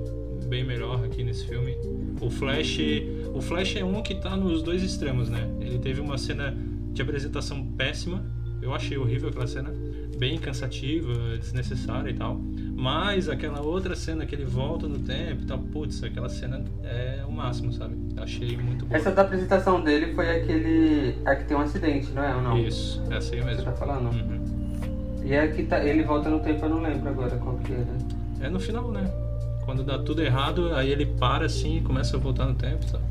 bem 0.48 0.62
melhor 0.62 1.04
aqui 1.04 1.24
nesse 1.24 1.48
filme. 1.48 1.76
O 2.20 2.30
Flash, 2.30 2.78
o 3.34 3.40
Flash 3.40 3.74
é 3.74 3.84
um 3.84 4.00
que 4.02 4.14
tá 4.14 4.36
nos 4.36 4.62
dois 4.62 4.84
extremos, 4.84 5.28
né? 5.28 5.50
Ele 5.60 5.80
teve 5.80 6.00
uma 6.00 6.16
cena 6.16 6.56
de 6.92 7.02
apresentação 7.02 7.66
péssima. 7.72 8.24
Eu 8.62 8.72
achei 8.72 8.96
horrível 8.96 9.30
aquela 9.30 9.48
cena, 9.48 9.74
bem 10.18 10.38
cansativa, 10.38 11.12
desnecessária 11.38 12.10
e 12.10 12.14
tal. 12.14 12.40
Mas 12.74 13.28
aquela 13.28 13.62
outra 13.62 13.96
cena 13.96 14.26
que 14.26 14.34
ele 14.34 14.44
volta 14.44 14.86
no 14.86 14.98
tempo 14.98 15.42
e 15.42 15.46
tal, 15.46 15.58
putz, 15.58 16.02
aquela 16.02 16.28
cena 16.28 16.62
é 16.84 17.24
o 17.26 17.32
máximo, 17.32 17.72
sabe? 17.72 17.96
Achei 18.18 18.56
muito 18.56 18.84
boa. 18.84 18.96
Essa 18.96 19.10
da 19.10 19.22
apresentação 19.22 19.82
dele 19.82 20.14
foi 20.14 20.28
aquele. 20.30 21.14
A 21.24 21.34
que 21.36 21.44
tem 21.44 21.56
um 21.56 21.60
acidente, 21.60 22.10
não 22.12 22.22
é? 22.22 22.34
Ou 22.34 22.42
não? 22.42 22.58
Isso, 22.58 23.02
essa 23.10 23.34
aí 23.34 23.42
mesmo. 23.42 23.60
Você 23.60 23.64
tá 23.64 23.72
falando? 23.72 24.10
Uhum. 24.12 24.44
E 25.24 25.32
é 25.32 25.48
que 25.48 25.64
tá, 25.64 25.82
ele 25.84 26.02
volta 26.02 26.28
no 26.28 26.38
tempo, 26.40 26.64
eu 26.64 26.68
não 26.68 26.82
lembro 26.82 27.08
agora 27.08 27.36
qual 27.36 27.56
que 27.58 27.72
era. 27.72 27.86
É 28.40 28.48
no 28.48 28.60
final, 28.60 28.90
né? 28.92 29.10
Quando 29.64 29.82
dá 29.82 29.98
tudo 29.98 30.22
errado, 30.22 30.72
aí 30.74 30.90
ele 30.90 31.06
para 31.06 31.46
assim 31.46 31.78
e 31.78 31.80
começa 31.80 32.16
a 32.16 32.20
voltar 32.20 32.46
no 32.46 32.54
tempo, 32.54 32.84
sabe? 32.86 33.04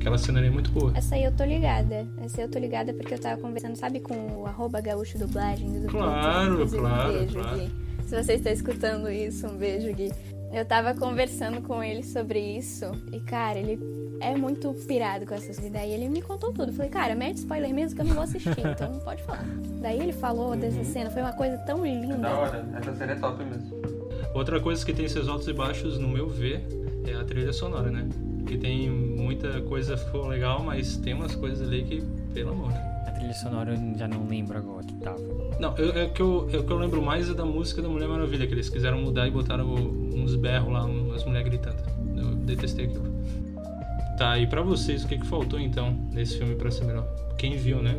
Aquela 0.00 0.16
cena 0.16 0.38
ali 0.38 0.46
é 0.48 0.50
muito 0.50 0.70
boa. 0.70 0.92
Essa 0.94 1.16
aí 1.16 1.24
eu 1.24 1.32
tô 1.32 1.44
ligada. 1.44 2.06
Essa 2.22 2.40
aí 2.40 2.46
eu 2.46 2.50
tô 2.50 2.58
ligada 2.58 2.94
porque 2.94 3.14
eu 3.14 3.18
tava 3.18 3.40
conversando, 3.40 3.76
sabe, 3.76 4.00
com 4.00 4.14
o 4.42 4.46
arroba 4.46 4.80
gaúcho 4.80 5.18
dublagem 5.18 5.80
do 5.80 5.88
Claro, 5.88 6.56
Twitter, 6.56 6.80
claro, 6.80 7.10
um 7.10 7.18
beijo, 7.18 7.34
claro. 7.34 7.58
Gui. 7.58 7.70
Se 8.06 8.22
você 8.22 8.32
está 8.34 8.50
escutando 8.50 9.10
isso, 9.10 9.46
um 9.46 9.56
beijo, 9.56 9.92
Gui. 9.92 10.12
Eu 10.52 10.64
tava 10.64 10.94
conversando 10.94 11.60
com 11.60 11.82
ele 11.82 12.02
sobre 12.02 12.38
isso 12.40 12.86
e, 13.12 13.20
cara, 13.20 13.58
ele 13.58 13.78
é 14.20 14.34
muito 14.34 14.72
pirado 14.86 15.26
com 15.26 15.34
essas 15.34 15.56
coisas. 15.56 15.70
Daí 15.70 15.92
ele 15.92 16.08
me 16.08 16.22
contou 16.22 16.52
tudo. 16.52 16.72
Falei, 16.72 16.90
cara, 16.90 17.14
mete 17.14 17.38
spoiler 17.38 17.74
mesmo 17.74 17.96
que 17.96 18.02
eu 18.02 18.06
não 18.06 18.14
vou 18.14 18.24
assistir, 18.24 18.50
então 18.66 18.92
não 18.92 19.00
pode 19.00 19.22
falar. 19.24 19.44
Daí 19.82 19.98
ele 20.00 20.12
falou 20.12 20.56
dessa 20.56 20.82
cena, 20.84 21.10
foi 21.10 21.22
uma 21.22 21.32
coisa 21.32 21.58
tão 21.58 21.84
linda. 21.84 22.16
Da 22.16 22.38
hora, 22.38 22.68
essa 22.78 22.94
cena 22.94 23.12
é 23.12 23.16
top 23.16 23.44
mesmo. 23.44 23.76
Outra 24.32 24.60
coisa 24.60 24.86
que 24.86 24.92
tem 24.94 25.08
seus 25.08 25.28
altos 25.28 25.48
e 25.48 25.52
baixos, 25.52 25.98
no 25.98 26.08
meu 26.08 26.28
ver, 26.28 26.66
é 27.06 27.14
a 27.14 27.24
trilha 27.24 27.52
sonora, 27.52 27.90
né? 27.90 28.08
Que 28.48 28.56
tem 28.56 28.88
muita 28.90 29.60
coisa 29.60 29.94
legal, 30.26 30.62
mas 30.62 30.96
tem 30.96 31.12
umas 31.12 31.34
coisas 31.34 31.68
ali 31.68 31.84
que, 31.84 32.00
pelo 32.32 32.52
amor? 32.52 32.72
A 33.06 33.10
trilha 33.10 33.34
sonora 33.34 33.74
eu 33.74 33.98
já 33.98 34.08
não 34.08 34.26
lembro 34.26 34.56
agora 34.56 34.86
que 34.86 34.94
tava. 34.94 35.18
Não, 35.60 35.76
eu, 35.76 35.90
é 35.90 36.08
que 36.08 36.22
eu, 36.22 36.48
é 36.50 36.62
que 36.62 36.70
eu 36.70 36.78
lembro 36.78 37.02
mais 37.02 37.28
é 37.28 37.34
da 37.34 37.44
música 37.44 37.82
da 37.82 37.90
Mulher 37.90 38.08
Maravilha, 38.08 38.46
que 38.46 38.54
eles 38.54 38.70
quiseram 38.70 39.02
mudar 39.02 39.28
e 39.28 39.30
botaram 39.30 39.70
uns 39.70 40.34
berros 40.34 40.72
lá, 40.72 40.82
umas 40.82 41.22
mulheres 41.26 41.46
gritando. 41.46 41.76
Eu 42.16 42.34
detestei 42.36 42.86
aquilo. 42.86 43.04
Tá, 44.16 44.38
e 44.38 44.46
pra 44.46 44.62
vocês, 44.62 45.04
o 45.04 45.08
que, 45.08 45.18
que 45.18 45.26
faltou 45.26 45.60
então 45.60 45.94
nesse 46.10 46.38
filme 46.38 46.54
pra 46.54 46.70
ser 46.70 46.86
melhor? 46.86 47.06
Quem 47.36 47.54
viu, 47.54 47.82
né? 47.82 47.94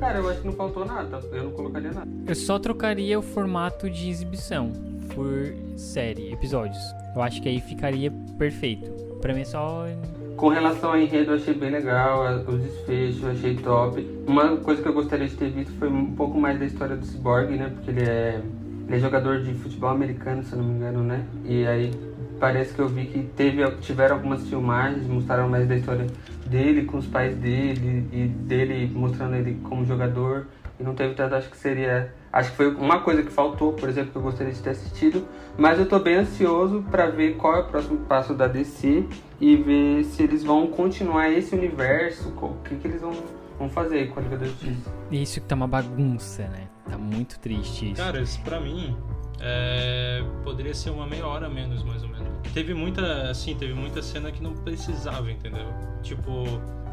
Cara, 0.00 0.18
eu 0.18 0.28
acho 0.28 0.40
que 0.40 0.46
não 0.46 0.52
faltou 0.54 0.84
nada. 0.84 1.20
Eu 1.32 1.44
não 1.44 1.52
colocaria 1.52 1.92
nada. 1.92 2.10
Eu 2.26 2.34
só 2.34 2.58
trocaria 2.58 3.16
o 3.16 3.22
formato 3.22 3.88
de 3.88 4.10
exibição 4.10 4.72
por 5.14 5.54
série, 5.78 6.32
episódios. 6.32 6.82
Eu 7.14 7.22
acho 7.22 7.40
que 7.40 7.48
aí 7.48 7.60
ficaria 7.60 8.10
perfeito. 8.36 9.09
Pra 9.20 9.34
mim 9.34 9.42
é 9.42 9.44
só. 9.44 9.86
Com 10.36 10.48
relação 10.48 10.90
ao 10.90 10.98
enredo, 10.98 11.32
eu 11.32 11.36
achei 11.36 11.52
bem 11.52 11.70
legal, 11.70 12.42
os 12.46 12.60
desfechos, 12.62 13.22
eu 13.22 13.30
achei 13.30 13.56
top. 13.56 14.06
Uma 14.26 14.56
coisa 14.56 14.82
que 14.82 14.88
eu 14.88 14.92
gostaria 14.94 15.28
de 15.28 15.36
ter 15.36 15.50
visto 15.50 15.72
foi 15.78 15.88
um 15.88 16.14
pouco 16.14 16.40
mais 16.40 16.58
da 16.58 16.64
história 16.64 16.96
do 16.96 17.04
Cyborg, 17.04 17.56
né? 17.56 17.70
Porque 17.74 17.90
ele 17.90 18.08
é, 18.08 18.40
ele 18.86 18.96
é 18.96 18.98
jogador 18.98 19.42
de 19.42 19.52
futebol 19.54 19.90
americano, 19.90 20.42
se 20.42 20.56
não 20.56 20.64
me 20.64 20.72
engano, 20.72 21.02
né? 21.02 21.26
E 21.44 21.66
aí 21.66 21.90
parece 22.40 22.72
que 22.72 22.80
eu 22.80 22.88
vi 22.88 23.04
que 23.04 23.22
teve, 23.36 23.70
tiveram 23.82 24.16
algumas 24.16 24.48
filmagens, 24.48 25.06
mostraram 25.06 25.46
mais 25.46 25.68
da 25.68 25.76
história 25.76 26.06
dele 26.46 26.86
com 26.86 26.96
os 26.96 27.06
pais 27.06 27.36
dele 27.36 28.08
e 28.10 28.26
dele 28.26 28.90
mostrando 28.94 29.36
ele 29.36 29.58
como 29.62 29.84
jogador. 29.84 30.46
E 30.80 30.82
não 30.82 30.94
teve 30.94 31.14
tanto, 31.14 31.34
acho 31.34 31.50
que 31.50 31.56
seria 31.56 32.10
Acho 32.32 32.50
que 32.52 32.56
foi 32.56 32.74
uma 32.74 33.00
coisa 33.00 33.24
que 33.24 33.30
faltou, 33.30 33.72
por 33.72 33.88
exemplo, 33.88 34.12
que 34.12 34.18
eu 34.18 34.22
gostaria 34.22 34.52
de 34.52 34.60
ter 34.60 34.70
assistido. 34.70 35.26
Mas 35.58 35.80
eu 35.80 35.88
tô 35.88 35.98
bem 35.98 36.16
ansioso 36.16 36.84
para 36.88 37.06
ver 37.06 37.36
qual 37.36 37.56
é 37.56 37.60
o 37.60 37.64
próximo 37.64 37.98
passo 38.06 38.34
da 38.34 38.46
DC 38.46 39.04
e 39.40 39.56
ver 39.56 40.04
se 40.04 40.22
eles 40.22 40.44
vão 40.44 40.68
continuar 40.68 41.28
esse 41.28 41.54
universo, 41.56 42.28
o 42.28 42.54
que, 42.62 42.76
que 42.76 42.86
eles 42.86 43.00
vão, 43.00 43.12
vão 43.58 43.68
fazer 43.68 44.10
com 44.10 44.20
a 44.20 44.22
Liga 44.22 44.36
da 44.36 44.46
Justiça. 44.46 44.94
Isso 45.10 45.40
que 45.40 45.46
tá 45.46 45.56
uma 45.56 45.66
bagunça, 45.66 46.44
né? 46.48 46.68
Tá 46.88 46.96
muito 46.96 47.38
triste 47.40 47.90
isso. 47.90 48.00
Cara, 48.00 48.20
isso 48.20 48.40
pra 48.42 48.60
mim 48.60 48.96
é, 49.40 50.22
poderia 50.44 50.74
ser 50.74 50.90
uma 50.90 51.08
meia 51.08 51.26
hora 51.26 51.48
menos, 51.48 51.82
mais 51.82 52.04
ou 52.04 52.08
menos. 52.08 52.28
Teve 52.54 52.74
muita, 52.74 53.28
assim, 53.28 53.56
teve 53.56 53.74
muita 53.74 54.02
cena 54.02 54.30
que 54.30 54.40
não 54.40 54.54
precisava, 54.54 55.32
entendeu? 55.32 55.66
Tipo, 56.00 56.44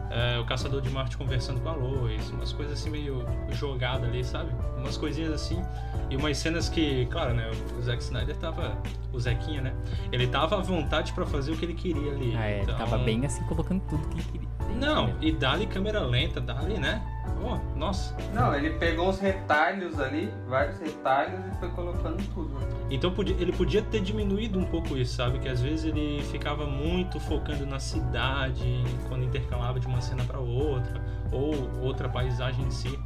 é, 0.09 0.39
o 0.39 0.45
Caçador 0.45 0.81
de 0.81 0.89
Marte 0.89 1.17
conversando 1.17 1.59
com 1.59 1.69
a 1.69 1.73
Lois, 1.73 2.29
umas 2.29 2.53
coisas 2.53 2.79
assim 2.79 2.89
meio 2.89 3.25
jogadas 3.51 4.09
ali, 4.09 4.23
sabe? 4.23 4.51
Umas 4.77 4.97
coisinhas 4.97 5.33
assim. 5.33 5.61
E 6.09 6.15
umas 6.15 6.37
cenas 6.37 6.69
que, 6.69 7.05
claro, 7.07 7.33
né? 7.33 7.49
O 7.77 7.81
Zack 7.81 8.01
Snyder 8.01 8.35
tava. 8.37 8.77
O 9.11 9.19
Zequinha, 9.19 9.61
né? 9.61 9.73
Ele 10.11 10.27
tava 10.27 10.57
à 10.57 10.61
vontade 10.61 11.11
para 11.13 11.25
fazer 11.25 11.51
o 11.51 11.57
que 11.57 11.65
ele 11.65 11.73
queria 11.73 12.11
ali. 12.11 12.35
Ah, 12.37 12.45
é, 12.45 12.61
então... 12.61 12.77
tava 12.77 12.97
bem 12.99 13.25
assim, 13.25 13.43
colocando 13.45 13.81
tudo 13.89 14.07
que 14.09 14.15
ele 14.15 14.23
queria. 14.23 14.47
Não, 14.79 15.15
e 15.21 15.31
dali 15.31 15.65
câmera 15.65 15.99
lenta, 16.01 16.39
dali, 16.39 16.77
né? 16.77 17.01
Oh, 17.43 17.77
nossa. 17.77 18.15
Não, 18.33 18.53
ele 18.55 18.71
pegou 18.71 19.09
uns 19.09 19.19
retalhos 19.19 19.99
ali, 19.99 20.31
vários 20.47 20.79
retalhos 20.79 21.39
e 21.45 21.59
foi 21.59 21.69
colocando 21.69 22.21
tudo. 22.33 22.57
Então 22.89 23.13
ele 23.39 23.51
podia 23.51 23.81
ter 23.81 24.01
diminuído 24.01 24.57
um 24.59 24.65
pouco 24.65 24.97
isso, 24.97 25.15
sabe? 25.15 25.39
Que 25.39 25.49
às 25.49 25.61
vezes 25.61 25.85
ele 25.85 26.21
ficava 26.31 26.65
muito 26.65 27.19
focando 27.19 27.65
na 27.65 27.79
cidade, 27.79 28.83
quando 29.07 29.23
intercalava 29.23 29.79
de 29.79 29.87
uma 29.87 30.01
cena 30.01 30.23
para 30.23 30.39
outra, 30.39 31.01
ou 31.31 31.53
outra 31.81 32.09
paisagem 32.09 32.65
em 32.65 32.71
si. 32.71 32.99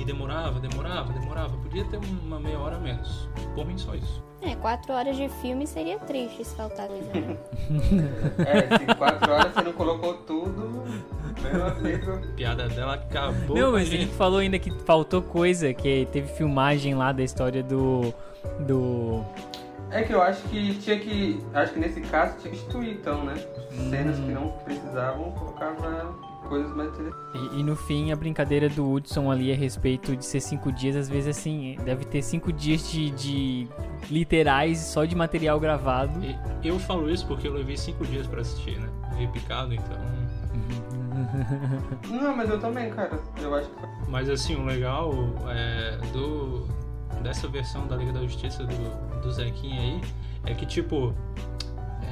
E 0.00 0.04
demorava, 0.04 0.60
demorava, 0.60 1.12
demorava. 1.12 1.56
Podia 1.58 1.84
ter 1.84 1.98
uma 1.98 2.38
meia 2.38 2.58
hora 2.58 2.76
a 2.76 2.80
menos. 2.80 3.28
Por 3.54 3.66
mim, 3.66 3.78
só 3.78 3.94
isso. 3.94 4.22
É, 4.40 4.54
quatro 4.54 4.92
horas 4.92 5.16
de 5.16 5.28
filme 5.28 5.66
seria 5.66 5.98
triste 5.98 6.44
se 6.44 6.54
faltar 6.54 6.86
coisa. 6.88 7.10
É, 8.46 8.78
se 8.78 8.94
quatro 8.96 9.32
horas 9.32 9.52
você 9.52 9.62
não 9.62 9.72
colocou 9.72 10.14
tudo. 10.18 10.84
Piada 12.36 12.68
dela 12.68 12.94
acabou. 12.94 13.56
Não, 13.56 13.72
mas 13.72 13.88
a 13.88 13.90
gente 13.90 14.12
falou 14.14 14.38
ainda 14.38 14.58
que 14.58 14.70
faltou 14.84 15.22
coisa, 15.22 15.72
que 15.72 16.06
teve 16.12 16.28
filmagem 16.28 16.94
lá 16.94 17.12
da 17.12 17.22
história 17.22 17.62
do. 17.62 18.12
do. 18.60 19.24
É 19.90 20.02
que 20.02 20.12
eu 20.12 20.20
acho 20.20 20.42
que 20.48 20.74
tinha 20.74 20.98
que. 20.98 21.40
Acho 21.54 21.72
que 21.72 21.80
nesse 21.80 22.00
caso 22.02 22.36
tinha 22.38 22.52
que 22.52 22.58
instituir 22.58 22.90
então, 22.90 23.24
né? 23.24 23.34
Cenas 23.90 24.18
hum. 24.18 24.26
que 24.26 24.32
não 24.32 24.48
precisavam, 24.64 25.30
colocava 25.32 26.14
coisas 26.48 26.74
mais 26.74 26.88
interessantes. 26.90 27.52
E, 27.52 27.60
e, 27.60 27.62
no 27.62 27.76
fim, 27.76 28.10
a 28.10 28.16
brincadeira 28.16 28.68
do 28.68 28.90
Hudson 28.90 29.30
ali 29.30 29.52
a 29.52 29.56
respeito 29.56 30.16
de 30.16 30.24
ser 30.24 30.40
cinco 30.40 30.72
dias, 30.72 30.96
às 30.96 31.08
vezes 31.08 31.36
assim, 31.36 31.76
deve 31.84 32.04
ter 32.04 32.22
cinco 32.22 32.52
dias 32.52 32.90
de, 32.90 33.10
de 33.10 33.68
literais 34.10 34.78
só 34.78 35.04
de 35.04 35.14
material 35.14 35.60
gravado. 35.60 36.18
E 36.24 36.68
eu 36.68 36.78
falo 36.78 37.10
isso 37.10 37.26
porque 37.26 37.46
eu 37.46 37.52
levei 37.52 37.76
cinco 37.76 38.04
dias 38.06 38.26
para 38.26 38.40
assistir, 38.40 38.78
né? 38.78 38.88
Repicado, 39.16 39.74
então. 39.74 39.98
Não, 42.08 42.36
mas 42.36 42.50
eu 42.50 42.60
também, 42.60 42.90
cara. 42.90 43.18
Eu 43.40 43.54
acho 43.54 43.68
que. 43.68 44.10
Mas 44.10 44.28
assim, 44.28 44.56
o 44.56 44.64
legal 44.64 45.12
é, 45.48 45.96
do 46.12 46.66
dessa 47.22 47.48
versão 47.48 47.86
da 47.86 47.96
Liga 47.96 48.12
da 48.12 48.20
Justiça 48.20 48.64
do, 48.64 49.20
do 49.20 49.32
Zequinha 49.32 49.80
aí 49.80 50.00
é 50.46 50.54
que, 50.54 50.64
tipo, 50.64 51.14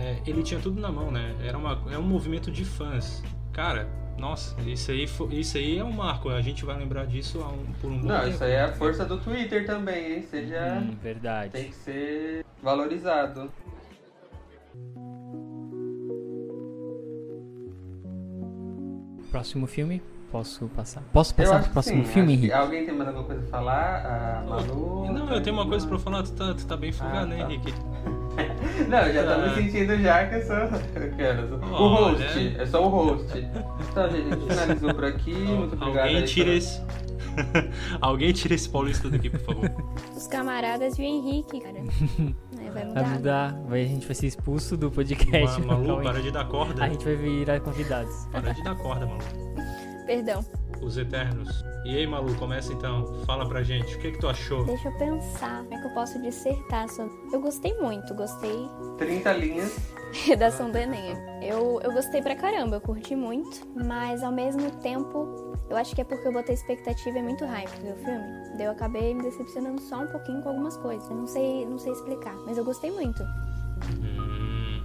é, 0.00 0.20
ele 0.26 0.42
tinha 0.42 0.60
tudo 0.60 0.80
na 0.80 0.90
mão, 0.90 1.10
né? 1.10 1.34
Era 1.42 1.56
uma, 1.56 1.80
é 1.90 1.98
um 1.98 2.02
movimento 2.02 2.50
de 2.50 2.64
fãs. 2.64 3.22
Cara, 3.52 3.88
nossa, 4.18 4.60
isso 4.62 4.90
aí, 4.90 5.06
isso 5.30 5.56
aí 5.56 5.78
é 5.78 5.84
um 5.84 5.92
marco. 5.92 6.28
A 6.28 6.40
gente 6.40 6.64
vai 6.64 6.76
lembrar 6.76 7.06
disso 7.06 7.38
um, 7.38 7.72
por 7.80 7.90
um 7.90 7.98
bom 7.98 8.08
Não, 8.08 8.20
tempo. 8.20 8.30
isso 8.30 8.44
aí 8.44 8.52
é 8.52 8.62
a 8.62 8.72
força 8.72 9.04
do 9.04 9.18
Twitter 9.18 9.66
também, 9.66 10.14
hein? 10.16 10.22
Seja. 10.22 10.80
Hum, 10.82 10.96
verdade. 11.02 11.52
Tem 11.52 11.68
que 11.68 11.74
ser 11.74 12.44
valorizado. 12.62 13.50
Próximo 19.36 19.66
filme? 19.66 20.02
Posso 20.32 20.66
passar? 20.68 21.02
Posso 21.12 21.34
passar 21.34 21.62
pro 21.64 21.72
próximo 21.72 22.06
sim. 22.06 22.10
filme, 22.10 22.32
Henrique? 22.32 22.54
Alguém 22.54 22.86
tem 22.86 22.94
mais 22.94 23.06
alguma 23.08 23.26
coisa 23.26 23.42
pra 23.42 23.50
falar? 23.50 24.06
A 24.06 24.48
Malu? 24.48 25.12
Não, 25.12 25.30
eu 25.30 25.42
tenho 25.42 25.54
uma 25.54 25.66
coisa 25.66 25.86
pra 25.86 25.98
falar. 25.98 26.22
Tu 26.22 26.32
tá, 26.32 26.54
tu 26.54 26.66
tá 26.66 26.74
bem 26.74 26.90
folgado, 26.90 27.18
ah, 27.18 27.26
né, 27.26 27.36
tá. 27.36 27.52
Henrique? 27.52 27.74
Não, 28.88 28.98
eu 28.98 29.12
já 29.12 29.34
tô 29.34 29.42
me 29.42 29.54
sentindo 29.54 29.98
já 29.98 30.26
que 30.26 30.36
eu 30.36 30.42
sou, 30.42 30.56
eu 30.56 31.16
quero, 31.18 31.48
sou 31.48 31.58
o 31.58 31.88
host. 31.94 32.56
É 32.58 32.64
só 32.64 32.86
o 32.86 32.88
host. 32.88 33.38
Então, 33.90 34.10
gente, 34.10 34.32
a 34.32 34.36
gente 34.36 34.48
finalizou 34.48 34.94
por 34.94 35.04
aqui. 35.04 35.34
Muito 35.34 35.74
obrigado. 35.74 36.06
Alguém 36.06 36.24
tira 36.24 36.50
esse. 36.54 36.80
Alguém 38.00 38.32
tira 38.32 38.54
esse 38.54 38.70
paulista 38.70 39.10
daqui, 39.10 39.28
por 39.28 39.40
favor. 39.40 39.70
Os 40.16 40.26
camaradas 40.26 40.98
e 40.98 41.02
o 41.02 41.04
Henrique, 41.04 41.60
cara. 41.60 41.76
É, 42.58 42.70
vai 42.70 42.84
mudar. 42.86 43.02
Vai 43.02 43.12
mudar. 43.12 43.62
Vai, 43.68 43.82
a 43.82 43.86
gente 43.86 44.06
vai 44.06 44.14
ser 44.14 44.26
expulso 44.26 44.76
do 44.76 44.90
podcast. 44.90 45.60
Malu, 45.60 46.02
para 46.02 46.22
de 46.22 46.30
dar 46.30 46.48
corda. 46.48 46.84
A 46.84 46.88
gente 46.88 47.04
vai 47.04 47.14
virar 47.14 47.60
convidados. 47.60 48.26
Para 48.32 48.52
de 48.52 48.64
dar 48.64 48.74
corda, 48.76 49.06
Malu. 49.06 49.20
Perdão. 50.06 50.44
Os 50.82 50.96
Eternos. 50.96 51.64
E 51.84 51.96
aí, 51.96 52.06
Malu, 52.06 52.34
começa 52.34 52.72
então. 52.72 53.06
Fala 53.24 53.48
pra 53.48 53.62
gente, 53.62 53.94
o 53.94 53.98
que, 53.98 54.12
que 54.12 54.18
tu 54.18 54.28
achou? 54.28 54.64
Deixa 54.64 54.88
eu 54.88 54.98
pensar, 54.98 55.62
como 55.62 55.74
é 55.74 55.80
que 55.80 55.86
eu 55.86 55.94
posso 55.94 56.20
dissertar 56.20 56.88
sobre. 56.88 57.12
Eu 57.32 57.40
gostei 57.40 57.74
muito, 57.78 58.14
gostei. 58.14 58.68
30 58.98 59.32
linhas. 59.34 59.76
Redação 60.24 60.70
do 60.70 60.78
Enem. 60.78 61.16
Eu, 61.42 61.80
eu 61.82 61.92
gostei 61.92 62.22
pra 62.22 62.34
caramba, 62.34 62.76
eu 62.76 62.80
curti 62.80 63.14
muito, 63.14 63.66
mas 63.76 64.22
ao 64.22 64.32
mesmo 64.32 64.70
tempo, 64.82 65.54
eu 65.68 65.76
acho 65.76 65.94
que 65.94 66.00
é 66.00 66.04
porque 66.04 66.26
eu 66.26 66.32
botei 66.32 66.54
expectativa 66.54 67.18
e 67.18 67.22
muito 67.22 67.44
hype 67.44 67.78
no 67.80 67.96
filme. 67.96 68.56
Daí 68.56 68.66
eu 68.66 68.72
acabei 68.72 69.14
me 69.14 69.22
decepcionando 69.22 69.80
só 69.82 70.00
um 70.00 70.06
pouquinho 70.06 70.42
com 70.42 70.48
algumas 70.48 70.76
coisas. 70.76 71.08
Eu 71.08 71.16
não 71.16 71.26
sei, 71.26 71.66
não 71.66 71.78
sei 71.78 71.92
explicar, 71.92 72.34
mas 72.46 72.58
eu 72.58 72.64
gostei 72.64 72.90
muito. 72.90 73.22
Hum. 73.22 74.82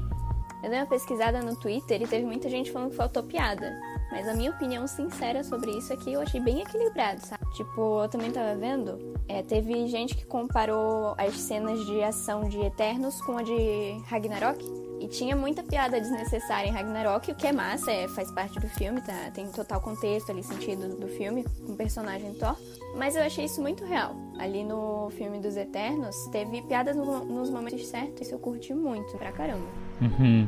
Eu 0.63 0.69
dei 0.69 0.79
uma 0.79 0.85
pesquisada 0.85 1.41
no 1.41 1.55
Twitter 1.55 2.01
e 2.01 2.07
teve 2.07 2.25
muita 2.25 2.47
gente 2.47 2.71
falando 2.71 2.91
que 2.91 2.95
faltou 2.95 3.23
piada. 3.23 3.71
Mas 4.11 4.27
a 4.27 4.33
minha 4.33 4.51
opinião 4.51 4.85
sincera 4.87 5.43
sobre 5.43 5.71
isso 5.71 5.93
é 5.93 5.95
que 5.95 6.11
eu 6.11 6.21
achei 6.21 6.41
bem 6.41 6.61
equilibrado, 6.61 7.25
sabe? 7.25 7.43
Tipo, 7.53 8.03
eu 8.03 8.09
também 8.09 8.29
tava 8.31 8.55
vendo, 8.55 9.15
é, 9.27 9.41
teve 9.41 9.87
gente 9.87 10.15
que 10.15 10.25
comparou 10.25 11.15
as 11.17 11.33
cenas 11.37 11.85
de 11.85 12.03
ação 12.03 12.49
de 12.49 12.59
Eternos 12.59 13.21
com 13.21 13.37
a 13.37 13.43
de 13.43 13.97
Ragnarok. 14.07 14.91
E 14.99 15.07
tinha 15.07 15.35
muita 15.35 15.63
piada 15.63 15.99
desnecessária 15.99 16.69
em 16.69 16.71
Ragnarok, 16.71 17.31
o 17.31 17.35
que 17.35 17.47
é 17.47 17.51
massa, 17.51 17.91
é, 17.91 18.07
faz 18.07 18.29
parte 18.29 18.59
do 18.59 18.67
filme, 18.67 19.01
tá? 19.01 19.31
Tem 19.33 19.47
total 19.47 19.81
contexto 19.81 20.29
ali, 20.29 20.43
sentido 20.43 20.95
do 20.95 21.07
filme, 21.07 21.43
com 21.65 21.71
o 21.71 21.75
personagem 21.75 22.35
Thor. 22.35 22.55
Mas 22.95 23.15
eu 23.15 23.23
achei 23.23 23.45
isso 23.45 23.61
muito 23.61 23.83
real. 23.83 24.15
Ali 24.37 24.63
no 24.63 25.09
filme 25.11 25.39
dos 25.39 25.57
Eternos, 25.57 26.15
teve 26.31 26.61
piadas 26.61 26.95
no, 26.95 27.25
nos 27.25 27.49
momentos 27.49 27.87
certos, 27.87 28.27
isso 28.27 28.35
eu 28.35 28.39
curti 28.39 28.75
muito, 28.75 29.17
pra 29.17 29.31
caramba. 29.31 29.65
Uhum. 30.01 30.47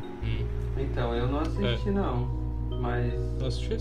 Então, 0.76 1.12
eu 1.14 1.26
não 1.26 1.40
assisti, 1.40 1.88
é. 1.88 1.92
não. 1.92 2.43
Mas. 2.84 3.14
Não 3.38 3.46
assistiu 3.46 3.78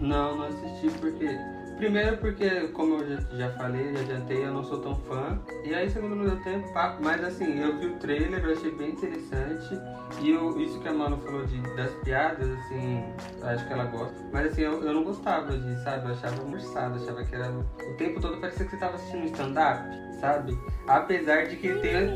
Não, 0.00 0.36
não 0.36 0.44
assisti 0.44 0.88
porque. 1.00 1.28
Primeiro 1.76 2.18
porque, 2.18 2.68
como 2.68 2.96
eu 2.96 3.08
já, 3.08 3.20
já 3.38 3.50
falei, 3.52 3.94
já 3.94 4.00
adiantei, 4.00 4.44
eu 4.44 4.52
não 4.52 4.62
sou 4.62 4.80
tão 4.80 4.94
fã. 4.94 5.40
E 5.64 5.74
aí, 5.74 5.90
segundo, 5.90 6.14
não 6.14 6.26
deu 6.26 6.36
tempo, 6.42 6.70
papo. 6.74 7.02
Mas 7.02 7.24
assim, 7.24 7.58
eu 7.58 7.78
vi 7.78 7.86
o 7.86 7.94
trailer, 7.94 8.44
eu 8.44 8.52
achei 8.52 8.70
bem 8.70 8.90
interessante. 8.90 9.80
E 10.20 10.30
eu, 10.30 10.60
isso 10.60 10.78
que 10.80 10.88
a 10.88 10.92
Mano 10.92 11.16
falou 11.16 11.46
de, 11.46 11.58
das 11.76 11.90
piadas, 12.04 12.50
assim, 12.50 13.02
acho 13.42 13.66
que 13.66 13.72
ela 13.72 13.84
gosta. 13.84 14.14
Mas 14.30 14.52
assim, 14.52 14.60
eu, 14.60 14.84
eu 14.84 14.92
não 14.92 15.04
gostava 15.04 15.56
de, 15.56 15.82
sabe? 15.82 16.06
Eu 16.06 16.12
achava 16.12 16.36
forçado, 16.36 17.02
achava 17.02 17.24
que 17.24 17.34
era. 17.34 17.50
O 17.50 17.96
tempo 17.96 18.20
todo 18.20 18.38
parecia 18.40 18.66
que 18.66 18.72
você 18.72 18.76
tava 18.76 18.96
assistindo 18.96 19.24
stand-up, 19.24 19.82
sabe? 20.20 20.58
Apesar 20.86 21.46
de 21.46 21.56
que 21.56 21.76
tem. 21.76 22.10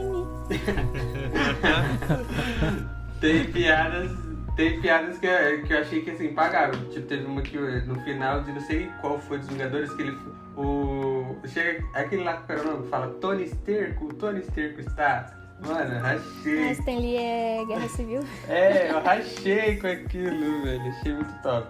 tem 3.19 3.51
piadas 3.51 4.34
tem 4.57 4.81
piadas 4.81 5.19
que, 5.19 5.27
eu- 5.27 5.63
que 5.65 5.73
eu 5.73 5.79
achei 5.79 6.03
que 6.03 6.11
assim, 6.11 6.29
pagaram. 6.33 6.73
Tipo, 6.91 7.07
teve 7.07 7.25
uma 7.27 7.43
que 7.43 7.57
eu- 7.57 7.87
no 7.87 7.99
final 8.01 8.43
de 8.43 8.53
não 8.53 8.61
sei 8.61 8.89
qual 9.01 9.19
foi 9.19 9.39
dos 9.39 9.49
Vingadores 9.49 9.93
que 9.95 10.03
ele. 10.03 10.17
O. 10.57 11.37
Chega 11.47 11.85
aquele 11.95 12.23
lá 12.25 12.37
que 12.39 12.53
o 12.53 12.65
nome 12.65 12.89
fala 12.89 13.09
Tony 13.21 13.47
Sterco, 13.49 14.07
o 14.07 14.15
Tony 14.15 14.41
Sterco 14.43 14.81
está. 14.81 15.35
Mano, 15.67 15.95
Ah, 15.97 15.99
rachei. 16.19 16.71
Stan 16.73 16.99
Lee 16.99 17.17
é 17.17 17.65
Guerra 17.67 17.89
Civil. 17.89 18.21
É, 18.49 18.91
eu 18.91 19.01
rachei 19.03 19.77
com 19.77 19.87
aquilo, 19.87 20.63
velho. 20.63 20.83
Achei 20.91 21.13
muito 21.15 21.43
top. 21.43 21.67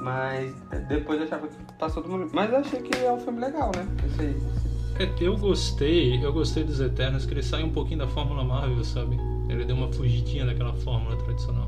Mas 0.00 0.54
depois 0.88 1.18
eu 1.20 1.26
achava 1.26 1.46
que 1.48 1.56
passou 1.78 2.02
do 2.02 2.08
mundo. 2.08 2.30
Mas 2.32 2.50
eu 2.50 2.58
achei 2.58 2.80
que 2.80 3.04
é 3.04 3.12
um 3.12 3.18
filme 3.20 3.40
legal, 3.40 3.70
né? 3.74 3.86
Esse 4.06 4.20
aí. 4.20 4.36
É, 4.98 5.24
Eu 5.24 5.36
gostei, 5.36 6.24
eu 6.24 6.32
gostei 6.32 6.62
dos 6.64 6.80
Eternos, 6.80 7.24
que 7.24 7.32
ele 7.32 7.42
sai 7.42 7.62
um 7.62 7.70
pouquinho 7.72 8.00
da 8.00 8.08
fórmula 8.08 8.44
Marvel, 8.44 8.84
sabe? 8.84 9.18
Ele 9.48 9.64
deu 9.64 9.74
uma 9.76 9.90
fugidinha 9.92 10.44
daquela 10.44 10.74
fórmula 10.74 11.16
tradicional. 11.16 11.66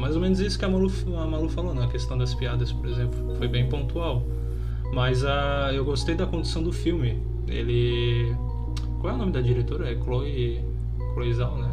Mais 0.00 0.14
ou 0.16 0.20
menos 0.22 0.40
isso 0.40 0.58
que 0.58 0.64
a 0.64 0.68
Malu, 0.68 0.90
a 1.22 1.26
Malu 1.26 1.48
falou, 1.48 1.74
na 1.74 1.86
questão 1.88 2.16
das 2.16 2.34
piadas, 2.34 2.72
por 2.72 2.86
exemplo. 2.88 3.34
Foi 3.36 3.46
bem 3.48 3.68
pontual. 3.68 4.26
Mas 4.92 5.24
a, 5.24 5.70
eu 5.72 5.84
gostei 5.84 6.14
da 6.14 6.26
condução 6.26 6.62
do 6.62 6.72
filme. 6.72 7.22
Ele. 7.46 8.34
Qual 9.00 9.12
é 9.12 9.16
o 9.16 9.18
nome 9.18 9.32
da 9.32 9.40
diretora? 9.40 9.90
É 9.90 9.96
Chloe. 9.96 10.60
Chloe 11.14 11.34
Zhao, 11.34 11.56
né? 11.58 11.70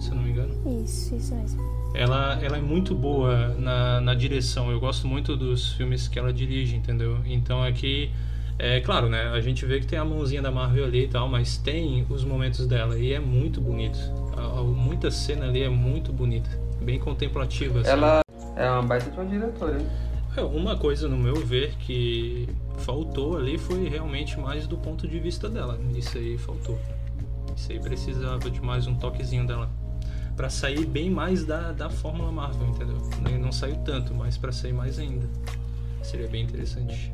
Se 0.00 0.10
eu 0.10 0.16
não 0.16 0.22
me 0.22 0.30
engano. 0.30 0.52
Isso, 0.84 1.14
isso 1.14 1.34
mesmo. 1.34 1.62
Ela, 1.94 2.38
ela 2.42 2.56
é 2.56 2.60
muito 2.60 2.94
boa 2.94 3.48
na, 3.58 4.00
na 4.00 4.14
direção. 4.14 4.70
Eu 4.70 4.80
gosto 4.80 5.06
muito 5.06 5.36
dos 5.36 5.72
filmes 5.74 6.08
que 6.08 6.18
ela 6.18 6.32
dirige, 6.32 6.74
entendeu? 6.74 7.18
Então 7.26 7.62
aqui, 7.62 8.10
é 8.58 8.80
claro, 8.80 9.08
né? 9.08 9.28
A 9.28 9.40
gente 9.40 9.64
vê 9.66 9.78
que 9.78 9.86
tem 9.86 9.98
a 9.98 10.04
mãozinha 10.04 10.40
da 10.42 10.50
Marvel 10.50 10.84
ali 10.86 11.04
e 11.04 11.08
tal, 11.08 11.28
mas 11.28 11.56
tem 11.58 12.04
os 12.08 12.24
momentos 12.24 12.66
dela 12.66 12.98
e 12.98 13.12
é 13.12 13.20
muito 13.20 13.60
bonito. 13.60 13.98
A- 14.36 14.58
a- 14.60 14.62
muita 14.64 15.10
cena 15.10 15.46
ali 15.46 15.62
é 15.62 15.68
muito 15.68 16.12
bonita, 16.12 16.50
bem 16.82 16.98
contemplativa. 16.98 17.80
assim. 17.80 17.90
Ela 17.90 18.20
é 18.56 18.70
uma 18.70 18.82
baita 18.82 19.10
de 19.10 19.16
uma 19.18 19.26
diretora, 19.26 19.80
hein? 19.80 19.86
É, 20.36 20.40
Uma 20.42 20.76
coisa, 20.78 21.08
no 21.08 21.16
meu 21.16 21.36
ver, 21.36 21.74
que 21.78 22.48
faltou 22.78 23.36
ali 23.36 23.58
foi 23.58 23.88
realmente 23.88 24.38
mais 24.40 24.66
do 24.66 24.76
ponto 24.78 25.06
de 25.06 25.18
vista 25.18 25.48
dela. 25.48 25.78
Isso 25.94 26.16
aí 26.16 26.38
faltou. 26.38 26.78
Isso 27.56 27.70
aí 27.70 27.78
precisava 27.78 28.50
de 28.50 28.60
mais 28.62 28.86
um 28.86 28.94
toquezinho 28.94 29.46
dela. 29.46 29.68
Pra 30.34 30.48
sair 30.48 30.86
bem 30.86 31.10
mais 31.10 31.44
da, 31.44 31.72
da 31.72 31.90
Fórmula 31.90 32.32
Marvel, 32.32 32.66
entendeu? 32.68 32.96
Não 33.38 33.52
saiu 33.52 33.76
tanto, 33.84 34.14
mas 34.14 34.38
pra 34.38 34.50
sair 34.50 34.72
mais 34.72 34.98
ainda. 34.98 35.28
Seria 36.02 36.26
bem 36.28 36.44
interessante. 36.44 37.12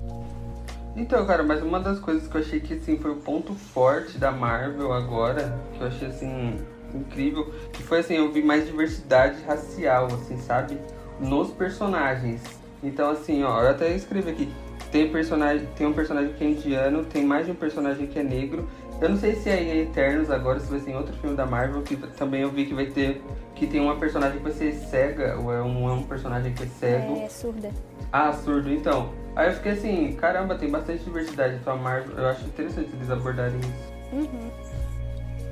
Então, 0.97 1.27
cara, 1.27 1.43
mas 1.43 1.61
uma 1.63 1.81
das 1.81 1.99
coisas 1.99 2.27
que 2.29 2.37
eu 2.37 2.41
achei 2.41 2.61
que 2.61 2.75
assim, 2.75 2.97
foi 2.99 3.11
o 3.11 3.17
ponto 3.17 3.53
forte 3.55 4.19
da 4.19 4.31
Marvel 4.31 4.93
agora, 4.93 5.59
que 5.75 5.81
eu 5.81 5.87
achei 5.89 6.09
assim, 6.09 6.57
incrível, 6.95 7.53
que 7.73 7.83
foi 7.83 8.01
assim, 8.01 8.17
eu 8.17 8.33
vi 8.33 8.43
mais 8.43 8.67
diversidade 8.67 9.43
racial, 9.43 10.07
assim, 10.07 10.39
sabe? 10.39 10.79
Nos 11.21 11.51
personagens. 11.51 12.41
Então, 12.83 13.11
assim, 13.11 13.43
ó, 13.43 13.63
eu 13.63 13.71
até 13.71 13.95
escrevi 13.95 14.31
aqui. 14.31 14.53
Tem 14.91 15.11
personagem, 15.11 15.69
tem 15.77 15.87
um 15.87 15.93
personagem 15.93 16.33
que 16.33 16.45
é 16.45 16.49
indiano, 16.49 17.05
tem 17.05 17.25
mais 17.25 17.47
de 17.47 17.53
um 17.53 17.55
personagem 17.55 18.07
que 18.07 18.19
é 18.19 18.23
negro. 18.23 18.69
Eu 19.01 19.11
não 19.11 19.17
sei 19.17 19.37
se 19.37 19.49
é 19.49 19.63
em 19.63 19.83
Eternos 19.83 20.31
agora, 20.31 20.59
se 20.59 20.71
vai 20.71 20.81
ser 20.81 20.91
em 20.91 20.97
outro 20.97 21.15
filme 21.19 21.37
da 21.37 21.47
Marvel, 21.47 21.83
que 21.83 21.97
também 21.97 22.43
eu 22.43 22.51
vi 22.51 22.67
que 22.67 22.75
vai 22.75 22.87
ter. 22.87 23.23
Que 23.55 23.67
tem 23.67 23.81
uma 23.81 23.97
personagem 23.97 24.39
que 24.39 24.45
vai 24.45 24.53
ser 24.53 24.73
cega, 24.73 25.37
ou 25.39 25.53
é 25.53 25.61
um, 25.63 25.89
é 25.89 25.93
um 25.93 26.03
personagem 26.03 26.53
que 26.55 26.63
é 26.63 26.67
cego. 26.67 27.17
É 27.17 27.29
surda. 27.29 27.71
Ah, 28.13 28.33
surdo, 28.33 28.73
então. 28.73 29.13
Aí 29.37 29.49
eu 29.49 29.55
fiquei 29.55 29.73
assim, 29.73 30.13
caramba, 30.13 30.57
tem 30.57 30.71
bastante 30.71 31.05
diversidade 31.05 31.57
então 31.57 31.75
a 31.75 31.77
Marvel. 31.77 32.17
Eu 32.17 32.27
acho 32.29 32.45
interessante 32.47 32.91
eles 32.93 33.11
abordarem 33.11 33.59
isso. 33.61 33.93
Uhum. 34.13 34.51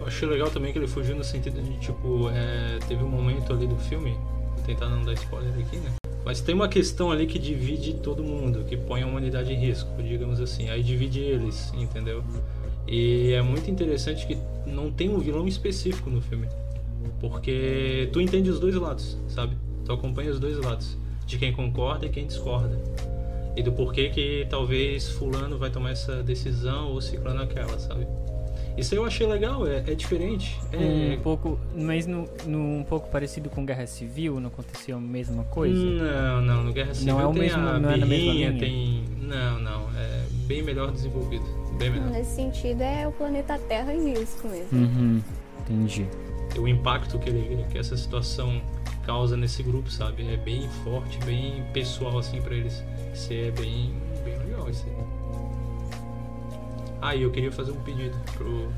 Achei 0.07 0.29
legal 0.29 0.49
também 0.51 0.73
que 0.73 0.79
ele 0.79 0.87
fugiu 0.87 1.17
no 1.17 1.25
sentido 1.25 1.61
de, 1.61 1.77
tipo, 1.79 2.31
é, 2.31 2.79
teve 2.87 3.03
um 3.03 3.09
momento 3.09 3.53
ali 3.53 3.67
do 3.67 3.77
filme, 3.77 4.13
vou 4.55 4.65
tentar 4.65 4.89
não 4.89 5.05
dar 5.05 5.15
spoiler 5.15 5.53
aqui, 5.59 5.79
né? 5.79 5.93
Mas 6.25 6.41
tem 6.41 6.55
uma 6.55 6.69
questão 6.69 7.11
ali 7.11 7.27
que 7.27 7.39
divide 7.39 7.95
todo 7.95 8.23
mundo, 8.23 8.65
que 8.65 8.77
põe 8.77 9.03
a 9.03 9.07
humanidade 9.07 9.53
em 9.53 9.57
risco, 9.57 9.91
digamos 10.03 10.41
assim. 10.41 10.69
Aí 10.71 10.83
divide 10.83 11.21
eles, 11.21 11.73
entendeu? 11.75 12.23
E 12.87 13.33
é 13.33 13.43
muito 13.43 13.71
interessante 13.71 14.27
que 14.27 14.39
não 14.67 14.91
tem 14.91 15.09
um 15.09 15.19
vilão 15.19 15.47
específico 15.47 16.11
no 16.11 16.21
filme. 16.21 16.49
Porque 17.21 18.09
tu 18.13 18.21
entende 18.21 18.51
os 18.51 18.59
dois 18.59 18.75
lados, 18.75 19.17
sabe? 19.29 19.57
Tu 19.85 19.93
acompanha 19.93 20.31
os 20.31 20.41
dois 20.41 20.57
lados. 20.59 20.97
De 21.27 21.39
quem 21.39 21.53
concorda 21.53 22.07
e 22.07 22.09
quem 22.09 22.27
discorda. 22.27 22.77
E 23.57 23.63
do 23.63 23.73
porquê 23.73 24.09
que 24.11 24.47
talvez 24.51 25.09
fulano 25.09 25.57
vai 25.59 25.71
tomar 25.71 25.91
essa 25.91 26.23
decisão 26.23 26.93
ou 26.93 27.01
ciclano 27.01 27.43
aquela, 27.43 27.79
sabe? 27.79 28.07
Isso 28.77 28.95
aí 28.95 28.99
eu 29.01 29.05
achei 29.07 29.27
legal, 29.27 29.67
é, 29.67 29.79
é 29.87 29.95
diferente. 29.95 30.59
É, 30.73 31.17
Um 31.19 31.21
pouco, 31.23 31.59
mas 31.75 32.07
no, 32.07 32.29
no- 32.47 32.79
um 32.81 32.85
pouco 32.85 33.09
parecido 33.11 33.49
com 33.49 33.65
Guerra 33.65 33.87
Civil, 33.87 34.39
não 34.39 34.49
aconteceu 34.49 34.97
a 34.97 35.01
mesma 35.01 35.45
coisa? 35.45 35.75
Não, 35.83 36.43
não, 36.43 36.65
no 36.65 36.73
Guerra 36.73 36.95
Civil 36.95 37.15
Não 37.15 37.21
é 37.21 37.27
o 37.27 37.33
tem 37.33 37.43
mesmo- 37.43 37.59
a 37.67 37.79
não 37.79 37.91
é 37.91 37.97
na 37.97 38.07
mesma 38.07 38.33
linha? 38.33 38.59
tem... 38.59 39.05
Não, 39.21 39.59
não, 39.59 39.89
é 39.97 40.23
bem 40.47 40.63
melhor 40.63 40.93
desenvolvido, 40.93 41.45
bem 41.79 41.91
melhor. 41.91 42.11
Nesse 42.11 42.37
sentido, 42.37 42.83
é 42.83 43.09
o 43.09 43.13
planeta 43.13 43.59
Terra 43.59 43.93
em 43.95 44.13
risco 44.13 44.47
mesmo. 44.49 44.69
Uhum, 44.79 45.23
entendi. 45.61 46.07
O 46.59 46.69
impacto 46.69 47.19
que, 47.19 47.29
ele, 47.31 47.65
que 47.71 47.79
essa 47.79 47.97
situação 47.97 48.61
causa 49.05 49.37
nesse 49.37 49.63
grupo, 49.63 49.91
sabe? 49.91 50.27
É 50.33 50.37
bem 50.37 50.69
forte, 50.85 51.19
bem 51.25 51.65
pessoal, 51.73 52.19
assim, 52.19 52.41
pra 52.41 52.55
eles. 52.55 52.83
Isso 53.15 53.33
aí 53.33 53.49
é 53.49 53.51
bem, 53.51 53.95
bem 54.25 54.39
legal, 54.39 54.69
isso 54.71 54.85
aí. 54.87 55.06
Ah, 57.01 57.15
e 57.15 57.23
eu 57.23 57.31
queria 57.31 57.53
fazer 57.53 57.73
um 57.73 57.81
pedido 57.81 58.17
pro, 58.37 58.69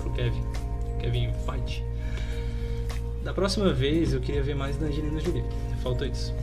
pro 0.00 0.10
Kevin. 0.12 0.42
Kevin 1.00 1.32
Fight. 1.44 1.84
Da 3.22 3.32
próxima 3.34 3.72
vez, 3.72 4.12
eu 4.14 4.20
queria 4.20 4.42
ver 4.42 4.54
mais 4.54 4.76
da 4.76 4.86
Angelina 4.86 5.20
Jolie. 5.20 5.44
Faltou 5.82 6.06
isso. 6.06 6.34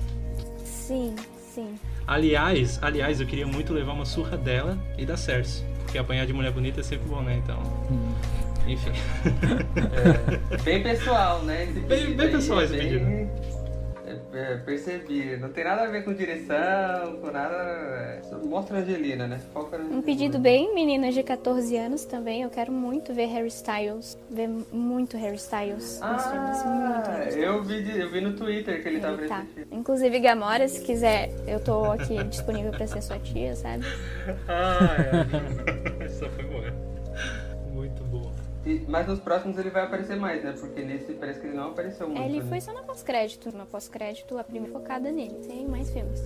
Sim, 0.64 1.16
sim. 1.54 1.76
Aliás, 2.08 2.78
aliás, 2.82 3.20
eu 3.20 3.26
queria 3.28 3.48
muito 3.48 3.74
levar 3.74 3.94
uma 3.94 4.06
surra 4.06 4.38
dela 4.38 4.78
e 4.98 5.06
da 5.06 5.18
Cersei. 5.18 5.66
Porque 5.84 5.98
apanhar 5.98 6.26
de 6.26 6.34
mulher 6.34 6.52
bonita 6.52 6.80
é 6.82 6.84
sempre 6.84 7.08
bom, 7.08 7.22
né? 7.22 7.40
Então, 7.44 7.60
Hum. 7.90 8.14
enfim. 8.68 8.92
É, 10.56 10.58
bem 10.64 10.84
pessoal, 10.84 11.42
né? 11.44 11.66
Bem- 11.88 12.14
bem 12.16 12.32
pessoal 12.32 12.62
esse 12.62 12.74
bem- 12.74 12.82
pedido. 12.90 13.06
É, 13.06 13.28
é, 14.36 14.58
percebi. 14.58 15.38
Não 15.38 15.50
tem 15.50 15.64
nada 15.64 15.84
a 15.84 15.88
ver 15.88 16.04
com 16.04 16.14
direção, 16.14 17.18
com 17.22 17.32
nada. 17.32 17.56
é, 17.56 18.22
Mostra 18.46 18.78
a 18.78 18.82
Angelina, 18.82 19.28
né? 19.28 19.40
Foca 19.54 19.78
Um 19.78 20.02
pedido 20.02 20.38
bem 20.40 20.74
meninas 20.76 21.14
de 21.14 21.24
14 21.24 21.76
anos 21.78 22.06
também. 22.06 22.42
Eu 22.44 22.50
quero 22.50 22.72
muito 22.72 23.14
ver 23.14 23.26
Harry 23.28 23.48
Styles. 23.48 24.18
Ver 24.30 24.48
muito 24.72 25.18
Harry 25.18 25.36
Styles 25.38 26.00
nos 26.02 26.24
filmes. 26.24 26.64
Muito 26.66 27.10
Ah, 27.10 27.12
Harry 27.18 27.30
Styles. 27.30 27.48
eu 27.48 27.64
vi, 27.64 28.00
eu 28.00 28.10
vi 28.12 28.22
no 28.22 28.34
Twitter 28.34 28.82
que 28.82 28.90
ele 28.90 29.00
tava 29.00 29.18
tá. 29.28 29.46
filme. 29.54 29.68
Inclusive, 29.72 30.20
Gamora, 30.20 30.68
se 30.68 30.82
quiser, 30.82 31.30
eu 31.48 31.60
tô 31.60 31.86
aqui 31.92 32.24
disponível 32.26 32.72
pra 32.72 32.86
ser 32.88 33.02
sua 33.02 33.20
tia, 33.20 33.56
sabe? 33.56 33.84
Ai, 34.48 35.10
essa 36.00 36.05
E- 38.66 38.82
Mas 38.88 39.08
nos 39.08 39.20
próximos 39.20 39.58
ele 39.58 39.70
vai 39.70 39.84
aparecer 39.84 40.16
mais, 40.18 40.44
né? 40.44 40.54
Porque 40.60 40.82
nesse 40.82 41.14
parece 41.14 41.40
que 41.40 41.48
ele 41.48 41.56
não 41.56 41.70
apareceu 41.70 42.08
muito. 42.08 42.22
Ele 42.22 42.40
né? 42.42 42.46
foi 42.50 42.60
só 42.62 42.74
na 42.74 42.82
pós-crédito. 42.84 43.56
Na 43.56 43.66
pós-crédito, 43.66 44.38
a 44.38 44.44
primeira 44.44 44.74
focada 44.74 45.12
nele. 45.12 45.36
Tem 45.48 45.68
mais 45.68 45.90
filmes. 45.92 46.20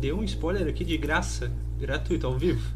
Deu 0.00 0.16
um 0.18 0.24
spoiler 0.24 0.66
aqui 0.68 0.84
de 0.84 0.96
graça, 0.98 1.50
gratuito, 1.78 2.26
ao 2.26 2.36
vivo. 2.36 2.66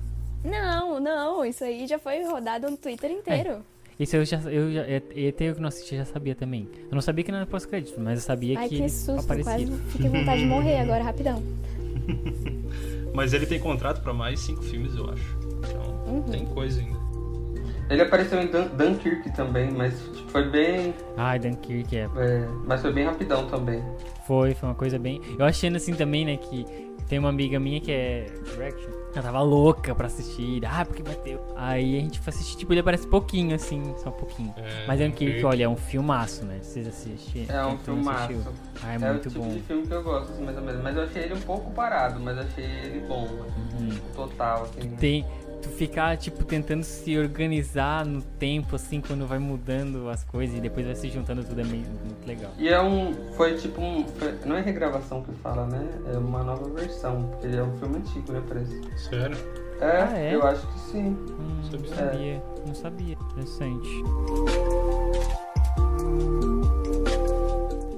Não, 0.45 1.01
não. 1.01 1.45
Isso 1.45 1.65
aí 1.65 1.87
já 1.87 1.99
foi 1.99 2.23
rodado 2.25 2.71
no 2.71 2.77
Twitter 2.77 3.11
inteiro. 3.11 3.61
Isso 3.99 4.15
eu 4.15 4.25
já, 4.25 4.39
eu 4.43 4.73
já, 4.73 4.83
é- 4.83 5.03
ET 5.17 5.41
eu 5.41 5.55
que 5.57 5.61
não 5.61 5.67
assisti 5.69 5.97
já 5.97 6.05
sabia 6.05 6.35
também. 6.37 6.69
Eu 6.89 6.95
não 6.95 7.01
sabia 7.01 7.25
que 7.25 7.33
não 7.33 7.39
era 7.39 7.47
pós-crédito, 7.49 8.01
mas 8.01 8.21
eu 8.21 8.25
sabia 8.25 8.57
Ai, 8.57 8.69
que, 8.69 8.77
que 8.81 8.89
susto. 8.89 9.21
aparecia. 9.25 9.53
Quase 9.67 9.67
fiquei 9.91 10.09
com 10.11 10.19
vontade 10.21 10.41
de 10.43 10.47
morrer 10.47 10.79
agora, 10.79 11.03
rapidão. 11.03 11.43
Mas 13.13 13.33
ele 13.33 13.47
tem 13.47 13.59
contrato 13.59 14.01
pra 14.01 14.13
mais 14.15 14.39
cinco 14.39 14.63
filmes, 14.63 14.95
eu 14.95 15.11
acho. 15.11 15.37
Então, 15.59 16.05
Uhum. 16.15 16.23
tem 16.23 16.47
coisa 16.47 16.81
ainda. 16.81 16.99
Ele 17.91 18.03
apareceu 18.03 18.41
em 18.41 18.47
Dun 18.49 18.69
Dunkirk 18.77 19.31
também, 19.35 19.71
mas 19.71 19.99
tipo, 19.99 20.31
foi 20.31 20.49
bem. 20.49 20.95
Ai, 21.17 21.39
Dunkirk 21.39 21.97
é. 21.97 22.09
é, 22.17 22.49
mas 22.67 22.83
foi 22.83 22.93
bem 22.93 23.05
rapidão 23.07 23.47
também. 23.47 23.83
Foi, 24.27 24.55
foi 24.55 24.69
uma 24.69 24.75
coisa 24.75 24.99
bem. 24.99 25.21
Eu 25.39 25.45
achando 25.47 25.77
assim 25.77 25.95
também, 25.95 26.25
né, 26.25 26.37
que 26.37 26.67
tem 27.09 27.19
uma 27.19 27.31
amiga 27.31 27.59
minha 27.59 27.81
que 27.81 27.91
é 27.91 28.27
Direction. 28.45 28.91
Ela 29.15 29.23
tava 29.23 29.41
louca 29.41 29.95
pra 29.95 30.07
assistir. 30.07 30.61
Ah, 30.67 30.85
porque 30.85 31.03
bateu. 31.03 31.41
Aí 31.57 31.97
a 31.97 32.01
gente 32.03 32.21
foi 32.21 32.31
assistir, 32.31 32.59
tipo, 32.59 32.73
ele 32.75 32.81
aparece 32.81 33.07
pouquinho, 33.07 33.55
assim, 33.55 33.83
só 33.97 34.11
um 34.11 34.13
pouquinho. 34.13 34.53
É, 34.59 34.87
Mas 34.87 35.01
Dunkirk, 35.01 35.43
olha, 35.45 35.65
é 35.65 35.69
um 35.69 35.77
filmaço, 35.77 36.45
né? 36.45 36.59
Vocês 36.61 36.87
assistiram? 36.87 37.57
É 37.57 37.67
um 37.67 37.79
filmaço. 37.79 38.35
Ah, 38.85 38.93
é, 38.93 38.97
É, 38.97 38.99
o 38.99 39.13
muito 39.15 39.31
tipo 39.31 39.41
bom. 39.43 39.49
de 39.49 39.61
filme 39.61 39.87
que 39.87 39.95
eu 39.95 40.03
gosto, 40.03 40.33
assim, 40.33 40.45
mais 40.45 40.59
ou 40.59 40.63
menos. 40.63 40.83
Mas 40.83 40.95
eu 40.95 41.03
achei 41.05 41.23
ele 41.23 41.35
um 41.35 41.41
pouco 41.41 41.71
parado, 41.73 42.21
mas 42.21 42.37
achei 42.39 42.65
ele 42.65 43.01
bom. 43.09 43.27
Uhum. 43.27 43.89
Total, 44.15 44.65
assim. 44.65 44.91
Tem. 44.97 45.25
Tu 45.63 45.69
ficar, 45.71 46.17
tipo, 46.17 46.45
tentando 46.45 46.85
se 46.85 47.19
organizar 47.19 48.07
no 48.07 48.23
tempo, 48.23 48.77
assim, 48.77 49.01
quando 49.01 49.27
vai 49.27 49.39
mudando 49.39 50.09
as 50.09 50.23
coisas 50.23 50.57
e 50.57 50.61
depois 50.61 50.87
vai 50.87 50.95
se 50.95 51.09
juntando 51.11 51.43
tudo, 51.43 51.61
é 51.61 51.65
meio, 51.65 51.85
muito 52.05 52.27
legal. 52.27 52.51
E 52.57 52.69
é 52.69 52.81
um. 52.81 53.13
Foi 53.37 53.55
tipo 53.57 53.81
um. 53.81 54.05
foi- 54.07 54.35
não 54.47 54.57
é 54.57 54.61
regravação 54.61 55.23
que 55.23 55.33
fala, 55.43 55.67
né? 55.67 55.85
É 56.15 56.17
uma 56.19 56.45
nova 56.45 56.69
versão. 56.71 57.25
Porque 57.31 57.47
ele 57.49 57.57
é 57.57 57.63
um 57.63 57.77
filme 57.79 57.97
antigo, 57.99 58.33
né? 58.33 58.43
Parece. 58.49 58.81
Sério? 58.97 59.37
É, 59.81 60.03
Ah, 60.03 60.19
é? 60.19 60.35
eu 60.35 60.47
acho 60.47 60.67
que 60.67 60.79
sim. 60.81 61.07
Hum, 61.09 61.61
não 61.73 61.85
Sabia. 61.85 61.95
sabia, 61.95 62.43
não 62.67 62.75
sabia. 62.75 63.17
Interessante. 63.33 63.89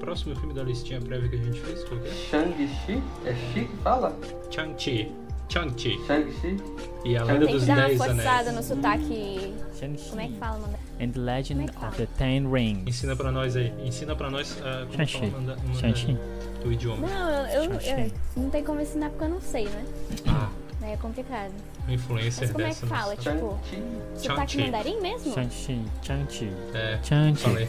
próximo 0.01 0.35
filme 0.37 0.53
da 0.55 0.62
listinha 0.64 1.01
prévia 1.01 1.29
que 1.29 1.37
a 1.37 1.38
gente 1.38 1.61
fez? 1.61 1.85
Qual 1.85 2.01
que 2.01 2.09
é? 2.09 2.12
Shang-Chi? 2.12 3.03
É 3.25 3.33
Chi 3.35 3.64
que 3.66 3.77
fala? 3.79 4.16
Chang-Chi. 4.51 5.12
Chang-Chi. 5.51 5.99
Shang-Chi? 6.07 6.57
E 7.05 7.17
a 7.17 7.25
Lenda 7.25 7.47
Tem 7.47 7.55
dos 7.55 7.63
que 7.65 7.69
dar 7.69 7.77
uma 7.79 7.87
Dez 7.89 7.99
forçada 7.99 8.51
Anéis. 8.51 8.57
no 8.57 8.63
sotaque. 8.63 9.55
Shang-Chi 9.79 10.09
Como 10.11 10.21
é 10.21 10.29
que 10.29 10.35
fala, 10.39 10.59
mano? 10.59 10.79
and 11.01 11.11
the 11.13 11.19
Legend 11.21 11.61
é 11.63 11.87
of 11.87 11.97
the 11.97 12.07
Ten 12.19 12.47
Rings. 12.53 12.87
Ensina 12.87 13.17
pra 13.17 13.33
nós 13.33 13.57
aí. 13.57 13.73
Ensina 13.85 14.15
pra 14.15 14.31
nós 14.31 14.53
uh, 14.53 14.87
como 14.87 14.93
Shang-Chi. 14.97 15.27
manda, 15.31 15.57
manda 15.57 15.75
Shang-Chi. 15.79 16.17
o 16.65 16.73
idioma. 16.73 17.07
Não, 17.09 17.31
eu, 17.49 17.65
eu, 17.65 17.81
Shang-Chi. 17.81 18.13
eu- 18.37 18.43
Não 18.43 18.51
tem 18.51 18.63
como 18.63 18.81
ensinar 18.81 19.11
porque 19.11 19.25
eu 19.25 19.29
não 19.31 19.41
sei, 19.41 19.65
né? 19.65 19.85
Ah, 20.29 20.51
é 20.83 20.97
complicado. 20.99 21.53
uma 21.85 21.95
influencer 21.95 22.43
Mas 22.49 22.53
como 22.53 22.65
é 22.67 22.71
que 22.71 22.87
fala? 22.87 23.15
nossa. 23.17 23.31
Tipo, 23.33 23.59
Shang-Chi. 23.71 23.83
sotaque 24.29 24.53
Shang-Chi. 24.53 24.71
mandarim 24.71 25.01
mesmo? 25.01 25.35
Shang-Chi, 25.35 25.83
Shang-Chi, 26.03 26.53
É, 26.75 26.99
Shang-Chi, 27.03 27.43
falei. 27.43 27.69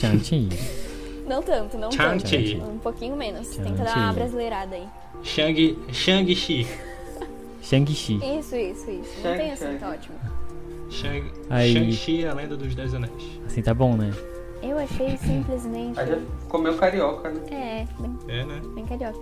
Shang-Chi. 0.00 0.48
Não 1.26 1.42
tanto, 1.42 1.78
não 1.78 1.90
Shang-Chi. 1.90 2.56
tanto. 2.58 2.70
Um 2.70 2.78
pouquinho 2.78 3.16
menos. 3.16 3.48
Que 3.48 3.62
dar 3.72 3.96
uma 3.96 4.12
brasileirada 4.12 4.76
aí. 4.76 4.86
Shang, 5.22 5.78
Shang-Chi. 5.92 6.66
Shang-Chi. 7.62 8.20
Isso, 8.38 8.54
isso, 8.56 8.90
isso. 8.90 9.10
Não 9.24 9.36
tem 9.36 9.52
assim, 9.52 9.78
tá 9.78 9.90
ótimo. 9.90 10.16
Shang, 10.90 11.32
Aí. 11.50 11.72
Shang-Chi, 11.72 12.26
a 12.26 12.34
Lenda 12.34 12.56
dos 12.56 12.74
Dez 12.74 12.94
Anéis. 12.94 13.12
Assim 13.46 13.62
tá 13.62 13.72
bom, 13.74 13.96
né? 13.96 14.12
Eu 14.62 14.78
achei 14.78 15.16
simplesmente. 15.18 15.98
Aí 15.98 16.06
já 16.06 16.18
comeu 16.48 16.76
carioca, 16.76 17.30
né? 17.30 17.40
É, 17.50 17.86
bem, 18.00 18.18
É, 18.40 18.44
né? 18.44 18.60
bem 18.74 18.86
carioca. 18.86 19.18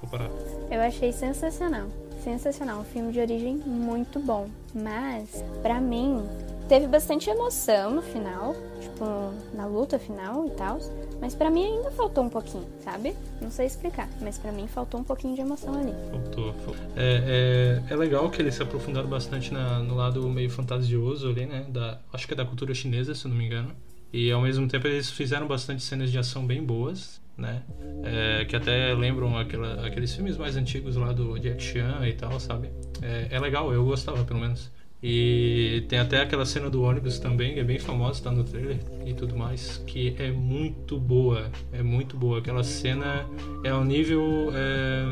Vou 0.00 0.10
parar. 0.10 0.30
Eu 0.70 0.80
achei 0.80 1.12
sensacional. 1.12 1.86
Sensacional. 2.24 2.80
Um 2.80 2.84
filme 2.84 3.12
de 3.12 3.20
origem 3.20 3.56
muito 3.66 4.18
bom. 4.18 4.48
Mas, 4.74 5.44
pra 5.62 5.80
mim, 5.80 6.24
teve 6.68 6.86
bastante 6.88 7.28
emoção 7.30 7.90
no 7.92 8.02
final. 8.02 8.54
Tipo, 8.96 9.34
na 9.54 9.66
luta 9.66 9.98
final 9.98 10.46
e 10.46 10.50
tal. 10.52 10.78
Mas 11.20 11.34
pra 11.34 11.50
mim 11.50 11.64
ainda 11.64 11.90
faltou 11.90 12.24
um 12.24 12.30
pouquinho, 12.30 12.66
sabe? 12.80 13.14
Não 13.42 13.50
sei 13.50 13.66
explicar. 13.66 14.08
Mas 14.22 14.38
pra 14.38 14.50
mim 14.50 14.66
faltou 14.66 14.98
um 15.00 15.04
pouquinho 15.04 15.34
de 15.34 15.42
emoção 15.42 15.74
ali. 15.78 15.92
Faltou. 16.10 16.54
faltou. 16.54 16.74
É, 16.96 17.82
é, 17.88 17.92
é 17.92 17.96
legal 17.96 18.30
que 18.30 18.40
eles 18.40 18.54
se 18.54 18.62
aprofundaram 18.62 19.06
bastante 19.08 19.52
na- 19.52 19.80
no 19.80 19.94
lado 19.94 20.26
meio 20.30 20.48
fantasioso 20.48 21.28
ali, 21.28 21.44
né? 21.44 21.66
Da, 21.68 21.98
acho 22.10 22.26
que 22.26 22.32
é 22.32 22.36
da 22.36 22.46
cultura 22.46 22.72
chinesa, 22.74 23.14
se 23.14 23.26
eu 23.26 23.28
não 23.30 23.36
me 23.36 23.44
engano. 23.44 23.70
E 24.12 24.32
ao 24.32 24.40
mesmo 24.40 24.66
tempo 24.66 24.86
eles 24.86 25.10
fizeram 25.10 25.46
bastante 25.46 25.82
cenas 25.82 26.10
de 26.10 26.18
ação 26.18 26.46
bem 26.46 26.62
boas, 26.64 27.20
né? 27.36 27.62
É, 28.02 28.46
que 28.46 28.56
até 28.56 28.94
lembram 28.94 29.36
aquela, 29.36 29.86
aqueles 29.86 30.14
filmes 30.14 30.38
mais 30.38 30.56
antigos 30.56 30.96
lá 30.96 31.12
do 31.12 31.38
Jack 31.38 31.62
Chan 31.62 32.00
e 32.08 32.14
tal, 32.14 32.40
sabe? 32.40 32.70
É, 33.02 33.28
é 33.30 33.38
legal, 33.38 33.70
eu 33.74 33.84
gostava 33.84 34.24
pelo 34.24 34.40
menos. 34.40 34.70
E 35.02 35.84
tem 35.88 35.98
até 35.98 36.22
aquela 36.22 36.46
cena 36.46 36.70
do 36.70 36.82
ônibus 36.82 37.18
também, 37.18 37.54
que 37.54 37.60
é 37.60 37.64
bem 37.64 37.78
famosa, 37.78 38.22
tá 38.22 38.30
no 38.30 38.44
trailer 38.44 38.78
e 39.04 39.12
tudo 39.12 39.36
mais, 39.36 39.82
que 39.86 40.16
é 40.18 40.30
muito 40.30 40.98
boa, 40.98 41.50
é 41.72 41.82
muito 41.82 42.16
boa. 42.16 42.38
Aquela 42.38 42.64
cena 42.64 43.26
é 43.62 43.68
ao 43.68 43.84
nível 43.84 44.50
é, 44.54 45.04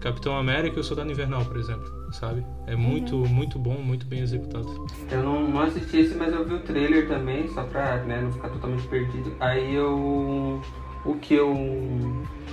Capitão 0.00 0.36
América 0.36 0.78
e 0.78 0.80
o 0.80 0.84
Soldado 0.84 1.10
Invernal, 1.10 1.44
por 1.44 1.56
exemplo, 1.56 1.84
sabe? 2.12 2.44
É 2.66 2.74
muito, 2.74 3.16
muito 3.16 3.58
bom, 3.58 3.78
muito 3.82 4.06
bem 4.06 4.20
executado. 4.20 4.86
Eu 5.10 5.22
não, 5.22 5.48
não 5.48 5.60
assisti 5.60 5.98
esse, 5.98 6.14
mas 6.14 6.32
eu 6.32 6.44
vi 6.44 6.54
o 6.54 6.60
trailer 6.60 7.06
também, 7.08 7.48
só 7.48 7.64
pra 7.64 7.98
né, 8.04 8.20
não 8.22 8.32
ficar 8.32 8.48
totalmente 8.48 8.86
perdido. 8.88 9.34
Aí 9.40 9.74
eu. 9.74 10.62
O 11.04 11.14
que 11.14 11.34
eu 11.34 11.54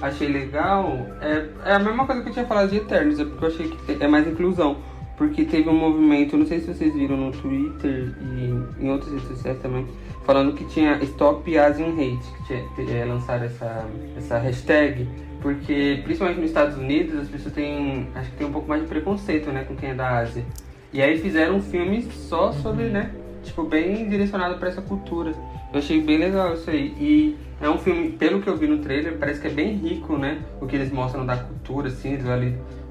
achei 0.02 0.30
legal 0.30 0.88
é, 1.20 1.50
é 1.66 1.74
a 1.74 1.80
mesma 1.80 2.06
coisa 2.06 2.22
que 2.22 2.30
eu 2.30 2.34
tinha 2.34 2.46
falado 2.46 2.70
de 2.70 2.78
Eternos, 2.78 3.20
é 3.20 3.26
porque 3.26 3.44
eu 3.44 3.50
achei 3.50 3.70
que 3.70 4.04
é 4.04 4.08
mais 4.08 4.28
inclusão. 4.28 4.78
Porque 5.18 5.46
teve 5.46 5.70
um 5.70 5.78
movimento, 5.78 6.36
não 6.38 6.46
sei 6.46 6.60
se 6.60 6.68
vocês 6.68 6.94
viram 6.94 7.16
no 7.16 7.32
Twitter 7.32 8.14
e 8.22 8.84
em 8.84 8.90
outras 8.90 9.14
redes 9.14 9.28
sociais 9.30 9.58
também, 9.62 9.88
falando 10.26 10.54
que 10.54 10.66
tinha 10.66 11.02
Stop 11.04 11.58
Asian 11.58 11.94
Hate, 11.94 12.34
que 12.38 12.48
tinha, 12.48 13.00
é, 13.02 13.06
lançaram 13.06 13.46
essa, 13.46 13.86
essa 14.18 14.38
hashtag, 14.38 15.08
porque 15.42 16.02
principalmente 16.04 16.40
nos 16.40 16.50
Estados 16.50 16.78
Unidos 16.78 17.20
as 17.20 17.30
pessoas 17.30 17.54
têm, 17.54 18.08
acho 18.16 18.32
que 18.32 18.38
tem 18.38 18.48
um 18.48 18.52
pouco 18.52 18.68
mais 18.68 18.82
de 18.82 18.88
preconceito, 18.88 19.52
né, 19.52 19.64
com 19.64 19.76
quem 19.76 19.92
é 19.92 19.94
da 19.94 20.18
Ásia. 20.18 20.44
E 20.92 21.02
aí 21.02 21.18
fizeram 21.20 21.58
um 21.58 21.62
filme 21.62 22.02
só 22.02 22.52
sobre, 22.52 22.86
né, 22.86 23.12
tipo, 23.44 23.64
bem 23.64 24.10
direcionado 24.10 24.58
pra 24.58 24.70
essa 24.70 24.82
cultura. 24.82 25.32
Eu 25.72 25.80
achei 25.80 26.02
bem 26.02 26.18
legal 26.18 26.56
isso 26.56 26.70
aí. 26.70 26.94
E 27.00 27.38
é 27.62 27.70
um 27.70 27.78
filme, 27.78 28.10
pelo 28.10 28.42
que 28.42 28.50
eu 28.50 28.58
vi 28.58 28.68
no 28.68 28.80
trailer, 28.80 29.18
parece 29.18 29.40
que 29.40 29.48
é 29.48 29.52
bem 29.52 29.76
rico, 29.76 30.18
né, 30.18 30.42
o 30.60 30.66
que 30.66 30.76
eles 30.76 30.92
mostram 30.92 31.26
da 31.26 31.38
cultura, 31.38 31.88
assim, 31.88 32.14
eles 32.14 32.26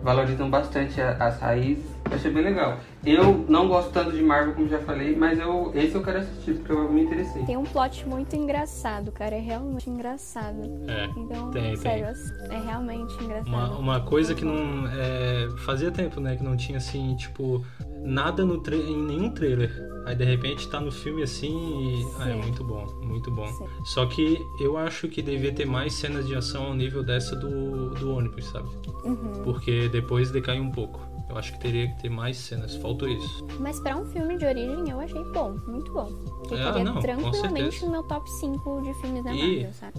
valorizam 0.03 0.49
bastante 0.49 1.01
as 1.01 1.41
raízes. 1.41 1.94
Eu 2.15 2.19
achei 2.19 2.31
bem 2.31 2.45
legal. 2.45 2.79
Eu 3.05 3.45
não 3.49 3.67
gosto 3.69 3.91
tanto 3.91 4.13
de 4.13 4.23
Marvel, 4.23 4.55
como 4.55 4.69
já 4.69 4.79
falei, 4.79 5.17
mas 5.17 5.39
eu, 5.39 5.73
esse 5.75 5.95
eu 5.97 6.03
quero 6.03 6.19
assistir, 6.21 6.55
porque 6.55 6.71
eu 6.73 6.91
me 6.91 7.03
interessei. 7.03 7.43
Tem 7.45 7.57
um 7.57 7.65
plot 7.65 8.07
muito 8.09 8.35
engraçado, 8.37 9.11
cara. 9.11 9.35
É 9.35 9.41
realmente 9.41 9.91
engraçado. 9.91 10.59
É, 10.89 11.07
Então, 11.17 11.51
tem, 11.51 11.77
sério, 11.77 12.07
é 12.51 12.59
realmente 12.61 13.13
engraçado. 13.23 13.49
Uma, 13.49 13.77
uma 13.79 14.01
coisa 14.01 14.35
que 14.35 14.45
não. 14.45 14.87
é, 14.89 15.49
fazia 15.65 15.91
tempo, 15.91 16.21
né? 16.21 16.37
Que 16.37 16.45
não 16.45 16.57
tinha 16.57 16.79
assim, 16.79 17.17
tipo, 17.17 17.65
nada 18.05 18.45
no 18.45 18.59
tra- 18.61 18.77
em 18.77 18.97
nenhum 19.03 19.31
trailer. 19.31 19.73
Aí 20.07 20.15
de 20.15 20.25
repente 20.25 20.69
tá 20.69 20.81
no 20.81 20.93
filme 20.93 21.23
assim 21.23 21.49
e. 21.49 22.07
Ah, 22.21 22.31
é 22.31 22.35
muito 22.37 22.63
bom, 22.63 22.87
muito 23.03 23.31
bom. 23.31 23.47
Sim. 23.49 23.67
Só 23.87 24.07
que 24.07 24.39
eu 24.61 24.77
acho 24.77 25.09
que 25.09 25.21
devia 25.21 25.53
ter 25.53 25.67
mais 25.67 25.95
cenas 25.95 26.27
de 26.27 26.35
ação 26.37 26.65
ao 26.67 26.75
nível 26.75 27.03
dessa 27.03 27.35
do, 27.35 27.91
do 27.95 28.15
ônibus, 28.15 28.45
sabe? 28.51 28.69
Uhum. 29.05 29.43
Porque 29.43 29.89
depois 29.89 30.31
decai 30.31 30.61
um 30.61 30.71
pouco. 30.71 31.01
Eu 31.29 31.39
acho 31.39 31.53
que 31.53 31.59
teria 31.61 31.89
que 31.89 32.03
ter 32.03 32.09
mais 32.11 32.37
cenas, 32.37 32.77
faltou 32.77 33.09
isso. 33.09 33.47
Mas 33.59 33.81
pra 33.81 33.97
um 33.97 34.05
filme 34.05 34.37
de 34.37 34.45
origem 34.45 34.91
eu 34.91 35.01
achei 35.01 35.23
bom, 35.33 35.59
muito 35.67 35.93
bom. 35.93 36.07
Que 36.47 36.55
Ah, 36.55 36.85
não, 36.85 37.01
tranquilamente 37.01 37.85
no 37.85 37.91
meu 37.91 38.03
top 38.05 38.31
5 38.31 38.83
de 38.83 38.95
filmes 39.01 39.25
da 39.25 39.35
E- 39.35 39.39
Marvel, 39.57 39.73
sabe? 39.73 39.95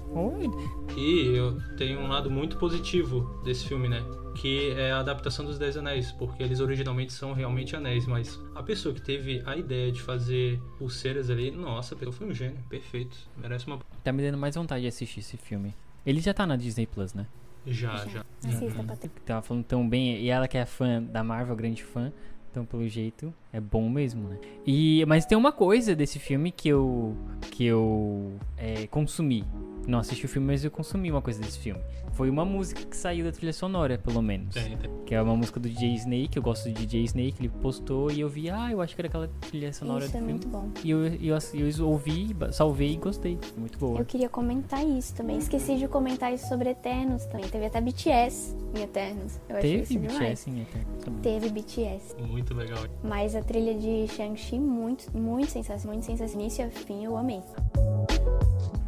E 0.96 1.36
eu 1.36 1.58
tenho 1.78 2.00
um 2.00 2.08
lado 2.08 2.30
muito 2.30 2.58
positivo 2.58 3.42
desse 3.44 3.66
filme, 3.68 3.90
né? 3.90 4.02
Que 4.36 4.72
é 4.72 4.92
a 4.92 5.00
adaptação 5.00 5.46
dos 5.46 5.58
Dez 5.58 5.76
Anéis, 5.78 6.12
porque 6.12 6.44
eles 6.44 6.60
originalmente 6.60 7.12
são 7.14 7.34
realmente 7.34 7.76
anéis, 7.76 8.06
mas 8.06 8.40
a 8.54 8.62
pessoa 8.62 8.94
que 8.94 9.02
teve 9.02 9.42
a 9.46 9.56
ideia 9.58 9.92
de 9.92 10.02
fazer 10.02 10.62
pulseiras 10.78 11.30
ali, 11.30 11.52
nossa, 11.52 11.96
foi 11.96 12.28
um 12.28 12.34
gênio, 12.34 12.60
perfeito. 12.70 13.18
Merece 13.38 13.66
uma. 13.66 13.80
Tá 14.04 14.12
me 14.12 14.22
dando 14.22 14.38
mais 14.38 14.56
vontade 14.56 14.82
de 14.84 14.88
assistir 14.88 15.22
esse 15.22 15.38
filme. 15.38 15.74
Ele 16.06 16.20
já 16.22 16.34
tá 16.34 16.46
na 16.46 16.56
Disney 16.56 16.86
Plus, 16.86 17.14
né? 17.14 17.26
Já, 17.66 18.06
já. 18.06 18.26
Assista, 18.44 18.84
Patrícia. 18.84 19.22
Tava 19.26 19.42
falando 19.42 19.64
tão 19.64 19.88
bem, 19.88 20.18
e 20.18 20.30
ela 20.30 20.48
que 20.48 20.58
é 20.58 20.66
fã 20.66 21.02
da 21.02 21.24
Marvel, 21.24 21.56
grande 21.56 21.84
fã, 21.84 22.12
então 22.52 22.66
pelo 22.66 22.88
jeito 22.88 23.34
é 23.52 23.60
bom 23.60 23.90
mesmo, 23.90 24.30
né? 24.30 24.38
E 24.66 25.04
mas 25.08 25.26
tem 25.26 25.38
uma 25.38 25.52
coisa 25.52 25.96
desse 25.96 26.20
filme 26.20 26.52
que 26.52 26.70
eu 26.70 27.16
que 27.52 27.66
eu 27.66 28.34
é, 28.58 28.88
consumi. 28.88 29.44
Não 29.88 30.00
assisti 30.00 30.26
o 30.26 30.30
filme, 30.30 30.48
mas 30.48 30.64
eu 30.64 30.72
consumi 30.72 31.12
uma 31.12 31.22
coisa 31.22 31.40
desse 31.42 31.60
filme. 31.60 31.80
Foi 32.14 32.30
uma 32.30 32.46
música 32.46 32.82
que 32.86 32.96
saiu 32.96 33.26
da 33.26 33.32
trilha 33.32 33.52
sonora, 33.54 33.98
pelo 33.98 34.22
menos. 34.22 34.54
Tem, 34.54 34.78
tem. 34.78 34.90
Que 35.06 35.14
é 35.14 35.22
uma 35.22 35.36
música 35.36 35.60
do 35.60 35.68
DJ 35.70 35.94
Snake, 35.96 36.38
eu 36.38 36.42
gosto 36.44 36.70
do 36.70 36.74
DJ 36.74 37.04
Snake, 37.04 37.36
ele 37.40 37.50
postou 37.50 38.10
e 38.10 38.22
eu 38.22 38.30
vi, 38.30 38.50
ah, 38.50 38.72
eu 38.72 38.82
acho 38.82 38.96
que 38.96 39.02
era 39.02 39.08
aquela 39.10 39.28
trilha 39.42 39.72
sonora 39.74 40.06
Isso 40.06 40.14
do 40.14 40.16
é 40.16 40.20
filme. 40.20 40.32
muito 40.34 40.48
bom. 40.48 40.70
E 40.84 40.90
eu, 40.90 41.06
eu, 41.06 41.38
eu 41.78 41.88
ouvi, 41.88 42.34
ba- 42.34 42.52
salvei 42.52 42.94
e 42.94 42.96
gostei. 42.96 43.38
Muito 43.58 43.78
boa. 43.78 44.00
Eu 44.00 44.06
queria 44.06 44.30
comentar 44.30 44.84
isso 44.86 45.14
também. 45.14 45.38
Esqueci 45.38 45.78
de 45.78 45.88
comentar 45.88 46.34
isso 46.34 46.48
sobre 46.48 46.70
Eternos 46.70 47.26
também. 47.26 47.48
Teve 47.50 47.66
até 47.66 47.82
BTS 47.82 48.56
em 48.76 48.82
Eternos. 48.82 49.40
Eu 49.50 49.58
achei 49.58 49.72
Teve 49.72 49.84
isso 49.84 49.94
demais. 49.94 50.18
BTS 50.20 50.50
em 50.50 50.62
Eterno, 50.62 50.88
sabia? 51.04 51.20
Teve 51.22 51.50
BTS. 51.50 52.16
Muito 52.22 52.54
legal. 52.54 52.84
Mas 53.04 53.36
a 53.36 53.42
trilha 53.42 53.76
de 53.76 54.08
Shang-Chi, 54.14 54.58
muito, 54.58 55.16
muito 55.16 55.52
sensacional. 55.52 55.94
Muito 55.94 56.06
sensacional. 56.06 56.42
Início 56.46 56.66
a 56.66 56.70
fim, 56.70 57.04
eu 57.04 57.16
amei. 57.18 57.42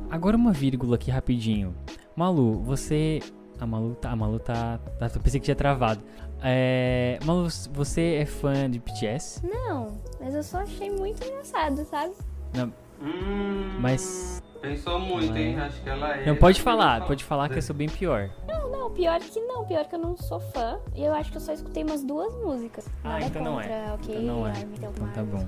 Agora 0.09 0.35
uma 0.37 0.51
vírgula 0.51 0.95
aqui 0.95 1.11
rapidinho. 1.11 1.75
Malu, 2.15 2.61
você. 2.63 3.19
A 3.59 3.65
Malu 3.65 3.95
tá. 3.95 4.11
A 4.11 4.15
Malu 4.15 4.39
tá. 4.39 4.79
tá 4.99 5.09
eu 5.13 5.21
pensei 5.21 5.39
que 5.39 5.45
tinha 5.45 5.55
travado. 5.55 6.01
É. 6.41 7.19
Malu, 7.25 7.47
você 7.73 8.15
é 8.15 8.25
fã 8.25 8.69
de 8.69 8.79
BTS? 8.79 9.41
Não, 9.45 9.97
mas 10.19 10.33
eu 10.35 10.43
só 10.43 10.59
achei 10.59 10.89
muito 10.89 11.23
engraçado, 11.25 11.83
sabe? 11.85 12.13
Não, 12.53 12.71
Hum, 13.01 13.77
mas. 13.79 14.41
Pensou 14.61 14.99
muito, 14.99 15.29
Não 15.29 15.37
é. 15.37 15.41
hein? 15.41 15.59
Acho 15.59 15.81
que 15.83 15.89
ela 15.89 16.15
é. 16.17 16.25
Não, 16.25 16.35
pode 16.35 16.61
falar, 16.61 17.05
pode 17.05 17.23
falar 17.23 17.47
que 17.47 17.57
eu 17.57 17.61
sou 17.61 17.75
bem 17.75 17.87
pior. 17.87 18.31
Não, 18.47 18.71
não, 18.71 18.91
pior 18.91 19.19
que 19.19 19.39
não. 19.39 19.65
Pior 19.65 19.85
que 19.85 19.93
eu 19.93 19.99
não 19.99 20.17
sou 20.17 20.39
fã. 20.39 20.79
E 20.95 21.03
eu 21.03 21.13
acho 21.13 21.29
que 21.31 21.37
eu 21.37 21.41
só 21.41 21.53
escutei 21.53 21.83
umas 21.83 22.03
duas 22.03 22.33
músicas. 22.43 22.87
Ah, 23.03 23.09
Nada 23.13 23.25
então 23.25 23.43
não 23.43 23.61
é. 23.61 23.63
contra, 23.67 23.93
ok? 23.93 24.15
Então 24.15 24.35
não 24.35 24.47
é. 24.47 24.49
Armin, 24.49 24.73
então, 24.75 24.91
Então 24.95 25.09
tá 25.13 25.23
bom. 25.23 25.45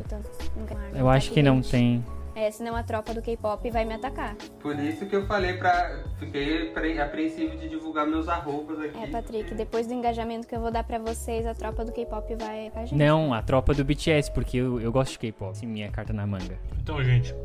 Eu 0.94 1.10
acho 1.10 1.32
que 1.32 1.42
não 1.42 1.60
tem. 1.62 2.06
É, 2.40 2.52
senão 2.52 2.74
a 2.76 2.84
tropa 2.84 3.14
do 3.14 3.22
K-pop 3.22 3.70
vai 3.70 3.84
me 3.84 3.94
atacar. 3.94 4.36
Por 4.62 4.80
isso 4.80 5.06
que 5.06 5.14
eu 5.16 5.26
falei 5.28 5.54
pra. 5.58 6.04
Fiquei 6.18 6.70
apre- 6.70 7.00
apreensivo 7.00 7.58
de 7.58 7.68
divulgar 7.68 8.08
meus 8.08 8.30
arrobas 8.30 8.80
aqui. 8.80 8.98
É, 8.98 9.08
Patrick, 9.08 9.54
depois 9.54 9.88
do 9.88 9.94
engajamento 9.94 10.48
que 10.48 10.56
eu 10.56 10.62
vou 10.62 10.72
dar 10.72 10.84
pra 10.86 11.00
vocês, 11.00 11.46
a 11.46 11.54
tropa 11.54 11.84
do 11.84 11.92
K-pop 11.92 12.34
vai 12.36 12.70
com 12.70 12.80
a 12.80 12.86
gente. 12.86 12.96
Não, 12.96 13.34
a 13.34 13.42
tropa 13.42 13.74
do 13.74 13.84
BTS, 13.84 14.32
porque 14.32 14.56
eu, 14.58 14.80
eu 14.80 14.90
gosto 14.92 15.12
de 15.14 15.20
K-pop. 15.20 15.58
Sim, 15.58 15.68
minha 15.68 15.92
carta 15.92 16.14
na 16.14 16.26
manga. 16.26 16.58
Então, 16.82 17.04
gente, 17.04 17.36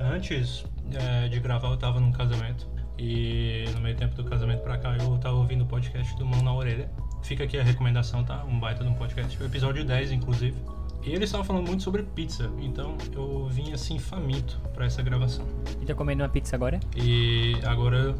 antes 0.00 0.64
é, 0.94 1.28
de 1.28 1.38
gravar 1.40 1.68
eu 1.68 1.76
tava 1.76 2.00
num 2.00 2.12
casamento. 2.12 2.66
E 2.98 3.64
no 3.74 3.80
meio 3.80 3.96
tempo 3.96 4.14
do 4.14 4.24
casamento 4.24 4.62
pra 4.62 4.78
cá 4.78 4.96
eu 4.96 5.18
tava 5.18 5.36
ouvindo 5.36 5.64
o 5.64 5.66
podcast 5.66 6.16
do 6.16 6.24
Mão 6.24 6.42
na 6.42 6.54
Orelha. 6.54 6.88
Fica 7.22 7.44
aqui 7.44 7.58
a 7.58 7.62
recomendação, 7.62 8.24
tá? 8.24 8.44
Um 8.44 8.58
baita 8.58 8.82
de 8.82 8.90
um 8.90 8.94
podcast. 8.94 9.40
O 9.42 9.46
episódio 9.46 9.84
10, 9.84 10.12
inclusive. 10.12 10.56
E 11.04 11.10
eles 11.10 11.24
estavam 11.24 11.44
falando 11.44 11.66
muito 11.66 11.82
sobre 11.82 12.02
pizza, 12.02 12.50
então 12.60 12.96
eu 13.14 13.46
vim 13.48 13.72
assim 13.72 13.98
faminto 13.98 14.60
para 14.72 14.86
essa 14.86 15.02
gravação. 15.02 15.44
E 15.80 15.84
tá 15.84 15.94
comendo 15.94 16.22
uma 16.22 16.28
pizza 16.28 16.54
agora? 16.54 16.78
E 16.96 17.54
agora 17.64 18.14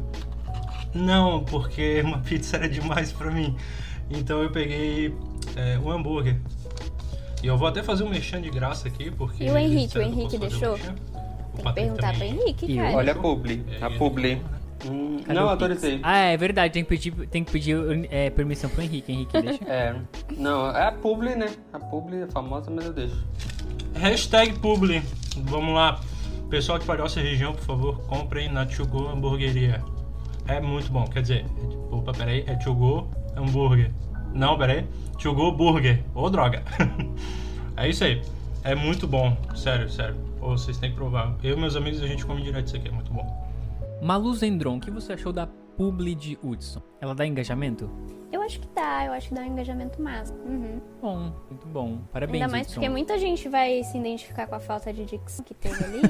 não, 0.93 1.43
porque 1.43 2.01
uma 2.05 2.19
pizza 2.19 2.57
era 2.57 2.69
demais 2.69 3.11
para 3.11 3.31
mim. 3.31 3.55
Então 4.09 4.43
eu 4.43 4.51
peguei 4.51 5.15
é, 5.55 5.79
um 5.79 5.91
hambúrguer. 5.91 6.39
E 7.41 7.47
eu 7.47 7.57
vou 7.57 7.67
até 7.67 7.83
fazer 7.83 8.03
um 8.03 8.09
mexão 8.09 8.39
de 8.39 8.49
graça 8.49 8.87
aqui, 8.87 9.11
porque. 9.11 9.43
E 9.43 9.51
o 9.51 9.57
Henrique? 9.57 9.97
O 9.97 10.01
Henrique 10.01 10.37
deixou? 10.37 10.77
Tem 10.77 11.65
que 11.65 11.73
perguntar 11.73 12.13
pro 12.13 12.23
Henrique, 12.23 12.75
cara. 12.75 12.95
Olha 12.95 13.11
a 13.13 13.15
publi. 13.15 13.65
É, 13.69 13.83
A 13.83 13.89
ele 13.89 13.97
publi. 13.97 14.41
Hum, 14.85 15.17
Cadê 15.25 15.39
não, 15.39 15.49
autorizei. 15.49 15.99
Ah, 16.03 16.17
é 16.17 16.37
verdade. 16.37 16.73
Tem 16.73 16.83
que 16.83 16.89
pedir, 16.89 17.11
tem 17.27 17.43
que 17.43 17.51
pedir 17.51 17.77
é, 18.11 18.29
permissão 18.29 18.69
pro 18.69 18.81
Henrique. 18.81 19.11
Henrique, 19.11 19.41
deixa. 19.41 19.63
É. 19.67 19.95
Não, 20.37 20.69
é 20.69 20.87
a 20.87 20.91
publi, 20.91 21.35
né? 21.35 21.49
A 21.71 21.79
publi 21.79 22.21
é 22.23 22.27
famosa, 22.27 22.69
mas 22.69 22.85
eu 22.85 22.93
deixo. 22.93 23.23
Hashtag 23.95 24.59
Publi. 24.59 25.01
Vamos 25.37 25.73
lá. 25.73 25.99
Pessoal 26.49 26.77
de 26.77 26.85
Palhoça 26.85 27.19
região, 27.21 27.53
por 27.53 27.63
favor, 27.63 28.01
comprem 28.07 28.51
na 28.51 28.65
Go 28.65 29.07
Hamburgueria. 29.07 29.81
É 30.47 30.59
muito 30.59 30.91
bom. 30.91 31.05
Quer 31.05 31.21
dizer, 31.21 31.45
é 31.45 31.67
de- 31.67 31.77
opa, 31.91 32.11
peraí, 32.11 32.43
é 32.47 32.55
Go 32.55 33.07
Hambúrguer. 33.35 33.91
Não, 34.33 34.57
peraí. 34.57 34.85
Go 35.23 35.51
Burger. 35.51 36.03
Ô, 36.13 36.29
droga. 36.29 36.63
é 37.77 37.87
isso 37.87 38.03
aí. 38.03 38.21
É 38.63 38.75
muito 38.75 39.07
bom. 39.07 39.37
Sério, 39.55 39.89
sério. 39.89 40.15
Pô, 40.39 40.49
vocês 40.57 40.77
têm 40.77 40.89
que 40.91 40.95
provar. 40.95 41.35
Eu 41.43 41.55
e 41.55 41.59
meus 41.59 41.75
amigos, 41.75 42.01
a 42.01 42.07
gente 42.07 42.25
come 42.25 42.41
direto 42.41 42.67
isso 42.67 42.75
aqui. 42.75 42.89
É 42.89 42.91
muito 42.91 43.11
bom. 43.13 43.42
Malu 44.03 44.33
Zendron, 44.33 44.77
o 44.77 44.81
que 44.81 44.91
você 44.91 45.13
achou 45.13 45.31
da 45.31 45.47
publi 45.47 46.13
de 46.13 46.37
Hudson? 46.43 46.81
Ela 46.99 47.15
dá 47.15 47.25
engajamento? 47.25 47.89
Eu 48.33 48.41
acho 48.41 48.59
que 48.59 48.67
dá, 48.75 49.05
eu 49.05 49.13
acho 49.13 49.29
que 49.29 49.33
dá 49.33 49.41
um 49.41 49.45
engajamento 49.45 50.01
massa. 50.01 50.33
Uhum. 50.33 50.81
Bom, 51.01 51.33
muito 51.49 51.67
bom. 51.67 51.99
Parabéns, 52.11 52.41
Ainda 52.41 52.51
mais 52.51 52.67
Hudson. 52.67 52.73
porque 52.75 52.89
muita 52.89 53.17
gente 53.17 53.47
vai 53.47 53.81
se 53.83 53.97
identificar 53.97 54.45
com 54.47 54.55
a 54.55 54.59
falta 54.59 54.91
de 54.91 55.05
dicção 55.05 55.45
que 55.45 55.53
teve 55.53 55.81
ali. 55.85 56.01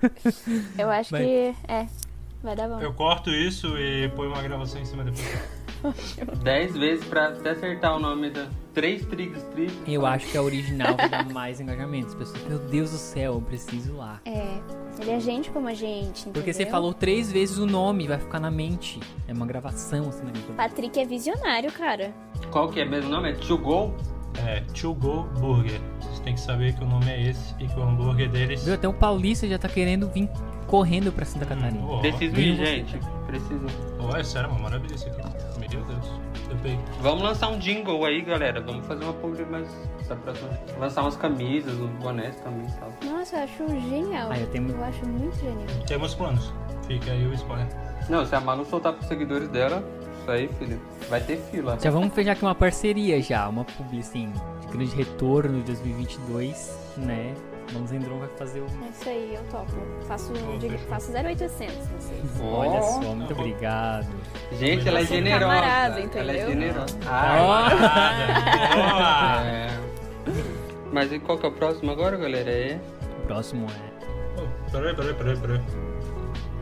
eu 0.78 0.90
acho 0.90 1.10
Vai. 1.10 1.22
que 1.22 1.54
é, 1.68 1.86
vai 2.42 2.56
dar 2.56 2.68
bom. 2.68 2.80
Eu 2.80 2.94
corto 2.94 3.28
isso 3.30 3.76
e 3.78 4.08
ponho 4.10 4.30
uma 4.30 4.42
gravação 4.42 4.80
em 4.80 4.86
cima 4.86 5.04
depois. 5.04 5.63
Dez 6.42 6.74
vezes 6.76 7.04
pra 7.04 7.28
até 7.28 7.50
acertar 7.50 7.96
o 7.96 7.98
nome 8.00 8.30
da. 8.30 8.46
Três 8.72 9.04
trigs, 9.06 9.42
trigs. 9.54 9.74
Eu 9.86 10.04
acho 10.04 10.26
que 10.26 10.36
a 10.36 10.42
original 10.42 10.96
vai 10.96 11.08
dar 11.08 11.24
mais 11.32 11.60
engajamento. 11.60 12.08
As 12.08 12.14
pessoas, 12.14 12.42
meu 12.48 12.58
Deus 12.58 12.90
do 12.90 12.96
céu, 12.96 13.34
eu 13.34 13.40
preciso 13.40 13.90
ir 13.92 13.96
lá. 13.96 14.20
É, 14.24 14.58
ele 15.00 15.10
é 15.12 15.20
gente 15.20 15.50
como 15.50 15.68
a 15.68 15.74
gente, 15.74 16.24
Porque 16.30 16.52
você 16.52 16.62
entendeu? 16.62 16.72
falou 16.72 16.92
três 16.92 17.30
vezes 17.30 17.56
o 17.58 17.66
nome, 17.66 18.08
vai 18.08 18.18
ficar 18.18 18.40
na 18.40 18.50
mente. 18.50 18.98
É 19.28 19.32
uma 19.32 19.46
gravação, 19.46 20.08
assim, 20.08 20.24
né? 20.24 20.32
Patrick 20.56 20.98
é 20.98 21.04
visionário, 21.06 21.70
cara. 21.70 22.12
Qual 22.50 22.68
que 22.68 22.80
é 22.80 22.84
mesmo 22.84 23.08
o 23.10 23.12
nome? 23.12 23.30
É 23.30 23.32
To 23.34 23.56
Go? 23.58 23.94
É 24.44 24.60
To 24.80 24.92
Go 24.94 25.22
Burger. 25.38 25.80
Vocês 26.00 26.18
têm 26.20 26.34
que 26.34 26.40
saber 26.40 26.74
que 26.74 26.82
o 26.82 26.86
nome 26.88 27.08
é 27.08 27.28
esse 27.30 27.54
e 27.60 27.68
que 27.68 27.78
o 27.78 27.82
hambúrguer 27.84 28.28
deles. 28.28 28.64
Viu? 28.64 28.74
Até 28.74 28.88
o 28.88 28.92
Paulista 28.92 29.46
já 29.46 29.56
tá 29.58 29.68
querendo 29.68 30.08
vir 30.08 30.28
correndo 30.66 31.12
pra 31.12 31.24
Santa 31.24 31.46
Catarina. 31.46 31.80
Ó, 31.86 32.00
Preciso 32.00 32.34
ir, 32.40 32.56
gente. 32.56 32.98
Preciso. 33.28 33.66
ó, 34.00 34.16
é 34.16 34.24
sério, 34.24 34.50
uma 34.50 34.58
maravilha 34.58 34.94
isso 34.96 35.06
aqui. 35.06 35.22
Meu 35.76 35.84
Deus. 35.86 36.80
Vamos 37.00 37.22
lançar 37.22 37.48
um 37.48 37.58
jingle 37.58 38.04
aí, 38.04 38.20
galera. 38.22 38.60
Vamos 38.60 38.86
fazer 38.86 39.04
uma 39.04 39.12
publi 39.14 39.44
mais 39.46 39.66
da 40.08 40.14
próxima. 40.16 40.48
Lançar 40.78 41.02
umas 41.02 41.16
camisas, 41.16 41.74
uns 41.78 41.90
bonés 42.02 42.36
também, 42.36 42.66
tal. 42.78 42.92
Nossa, 43.10 43.36
eu 43.36 43.42
acho 43.44 43.68
genial. 43.88 44.28
Ah, 44.30 44.38
eu 44.38 44.46
tenho- 44.48 44.70
eu 44.70 44.84
acho 44.84 45.06
muito 45.06 45.36
genial. 45.36 45.66
Temos 45.86 46.14
planos. 46.14 46.52
Fica 46.86 47.10
aí 47.12 47.26
o 47.26 47.32
spoiler. 47.34 47.66
Não, 48.08 48.24
se 48.26 48.34
a 48.34 48.40
Malu 48.40 48.64
soltar 48.66 48.92
pros 48.92 49.06
seguidores 49.08 49.48
dela, 49.48 49.82
isso 50.20 50.30
aí, 50.30 50.48
filho, 50.58 50.80
vai 51.08 51.20
ter 51.20 51.38
fila. 51.50 51.78
Já 51.80 51.90
vamos 51.90 52.12
fechar 52.14 52.32
aqui 52.32 52.42
uma 52.44 52.54
parceria 52.54 53.20
já, 53.22 53.48
uma 53.48 53.64
publi 53.64 54.00
assim, 54.00 54.30
de 54.60 54.66
grande 54.68 54.94
retorno 54.94 55.58
de 55.60 55.64
2022, 55.64 56.78
né? 56.98 57.34
Vamos 57.72 57.90
Zendron 57.90 58.18
vai 58.18 58.28
fazer 58.36 58.60
o... 58.60 58.64
É 58.64 58.88
isso 58.90 59.08
aí, 59.08 59.34
eu 59.34 59.42
topo. 59.50 59.72
Faço, 60.06 60.32
de, 60.32 60.68
fechou. 60.68 60.78
faço 60.88 61.12
0800, 61.12 61.48
vocês. 61.48 61.72
Olha 62.42 62.82
só, 62.82 63.00
muito 63.14 63.32
obrigado. 63.32 64.06
Gente, 64.58 64.88
ela 64.88 65.00
é 65.00 65.04
generosa. 65.06 65.40
camarada, 65.40 66.00
Ela 66.00 66.32
é 66.32 66.34
entendeu? 66.42 66.48
generosa. 66.48 66.96
Ó. 67.06 67.38
Boa! 67.38 67.68
É. 69.46 69.68
Mas 70.92 71.12
e 71.12 71.18
qual 71.18 71.38
que 71.38 71.46
é 71.46 71.48
o 71.48 71.52
próximo 71.52 71.90
agora, 71.90 72.16
galera? 72.16 72.50
É. 72.50 72.80
O 73.22 73.26
próximo 73.26 73.66
é... 73.66 74.40
Oh, 74.40 74.70
peraí, 74.70 74.94
peraí, 74.94 75.14
peraí, 75.14 75.36
peraí. 75.36 75.60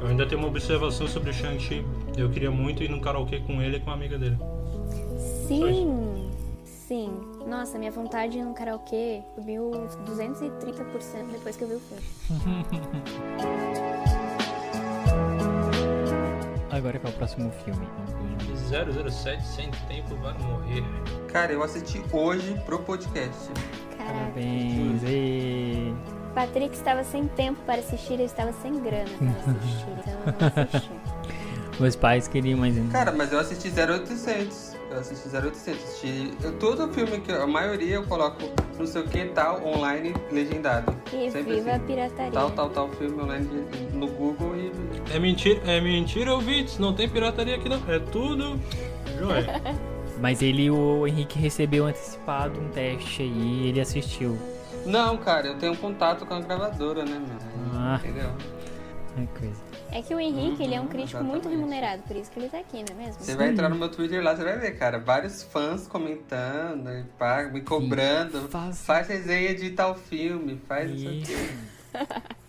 Eu 0.01 0.09
ainda 0.09 0.27
tenho 0.27 0.41
uma 0.41 0.49
observação 0.49 1.07
sobre 1.07 1.31
o 1.31 1.33
Shang-Chi. 1.33 1.85
Eu 2.17 2.29
queria 2.31 2.51
muito 2.51 2.83
ir 2.83 2.89
no 2.89 3.01
karaokê 3.01 3.41
com 3.41 3.61
ele 3.63 3.77
e 3.77 3.81
com 3.81 3.91
a 3.91 3.95
amiga 3.95 4.19
dele. 4.19 4.37
Sim, 5.47 6.31
sim. 6.93 7.11
Nossa, 7.47 7.79
minha 7.79 7.91
vontade 7.91 8.33
de 8.33 8.39
ir 8.39 8.45
no 8.45 8.53
karaokê 8.53 9.23
subiu 9.35 9.71
230% 10.05 11.33
depois 11.33 11.57
que 11.57 11.65
eu 11.65 11.69
vi 11.69 11.75
o 11.77 11.81
filme. 11.81 12.03
Agora 16.71 16.99
qual 16.99 17.11
é 17.11 17.15
o 17.15 17.19
próximo 17.19 17.51
filme? 17.65 17.87
007 19.11 19.43
sem 19.43 19.71
tempo 19.89 20.15
vai 20.17 20.35
morrer. 20.39 20.83
Cara, 21.29 21.53
eu 21.53 21.63
assisti 21.63 22.03
hoje 22.13 22.61
pro 22.67 22.79
podcast. 22.81 23.51
Caraca. 23.97 24.15
Parabéns! 24.15 25.03
ê. 25.05 25.95
Patrick 26.35 26.75
estava 26.75 27.05
sem 27.05 27.27
tempo 27.29 27.61
para 27.65 27.81
assistir, 27.81 28.19
eu 28.19 28.27
estava 28.27 28.53
sem 28.55 28.81
grana 28.81 29.11
para 29.19 29.53
assistir, 29.53 29.87
então 29.99 30.13
eu 30.13 30.33
não 30.41 30.63
assisti. 30.65 30.91
Meus 31.81 31.97
pais 31.97 32.29
queriam, 32.29 32.59
mas... 32.59 32.75
Cara, 32.91 33.13
mas 33.13 33.33
eu 33.33 33.39
assisti 33.39 33.69
0800. 33.69 34.72
Eu 34.93 35.01
assisti 35.01 35.29
0800. 35.35 35.83
Assisti. 35.85 36.31
Eu, 36.43 36.53
todo 36.59 36.93
filme 36.93 37.19
que. 37.21 37.33
eu- 37.33 37.43
A 37.43 37.47
maioria 37.47 37.95
eu 37.97 38.05
coloco 38.07 38.43
não 38.79 38.87
sei 38.87 39.03
o 39.03 39.09
que 39.09 39.25
tal 39.27 39.65
online 39.67 40.15
legendado. 40.31 40.95
E 41.13 41.31
Sempre 41.31 41.55
viva 41.55 41.71
a 41.71 41.77
assim. 41.77 41.87
pirataria. 41.87 42.31
Tal, 42.33 42.51
tal, 42.51 42.71
tal 42.71 42.89
filme 42.91 43.23
online 43.23 43.49
no 43.93 44.07
Google 44.09 44.55
e. 44.57 44.73
É 45.15 45.19
mentira, 45.19 45.61
é 45.71 45.81
mentira, 45.81 46.35
ouvintes. 46.35 46.79
Não 46.79 46.93
tem 46.95 47.09
pirataria 47.09 47.57
aqui 47.57 47.69
não. 47.69 47.81
É 47.89 47.99
tudo 47.99 48.59
joia. 49.19 49.61
Mas 50.21 50.41
ele, 50.43 50.71
o 50.71 51.07
Henrique, 51.07 51.39
recebeu 51.39 51.87
antecipado 51.87 52.61
um 52.61 52.69
teste 52.69 53.23
aí 53.23 53.29
e 53.65 53.69
ele 53.69 53.81
assistiu. 53.81 54.39
Não, 54.87 55.17
cara, 55.17 55.49
eu 55.49 55.59
tenho 55.59 55.77
contato 55.77 56.25
com 56.27 56.35
a 56.35 56.41
gravadora, 56.41 57.05
né, 57.05 57.19
meu? 57.19 57.39
Ah. 57.75 57.99
Entendeu? 58.03 58.31
Ai, 59.17 59.29
coisa. 59.39 59.61
É 59.93 60.01
que 60.01 60.15
o 60.15 60.19
Henrique, 60.19 60.63
ele 60.63 60.75
é 60.75 60.81
um 60.81 60.85
Uhum, 60.85 60.89
crítico 60.89 61.23
muito 61.23 61.41
exatamente. 61.41 61.59
remunerado, 61.61 62.03
por 62.05 62.17
isso 62.17 62.31
que 62.31 62.39
ele 62.41 62.49
tá 62.49 62.59
aqui, 62.61 62.83
não 62.83 62.95
é 62.99 63.05
mesmo? 63.07 63.21
Você 63.23 63.37
vai 63.37 63.51
entrar 63.51 63.69
no 63.69 63.77
meu 63.77 63.91
Twitter 63.91 64.23
lá, 64.23 64.35
você 64.35 64.43
vai 64.43 64.59
ver, 64.59 64.73
cara, 64.79 64.99
vários 64.99 65.43
fãs 65.43 65.87
comentando, 65.87 66.89
e 66.89 67.53
me 67.53 67.61
cobrando. 67.61 68.49
Faz- 68.49 68.85
Faz 68.87 69.09
resenha 69.09 69.55
de 69.55 69.71
tal 69.71 69.95
filme, 69.95 70.59
faz 70.67 70.91
isso 70.91 71.09
aqui. 71.09 71.33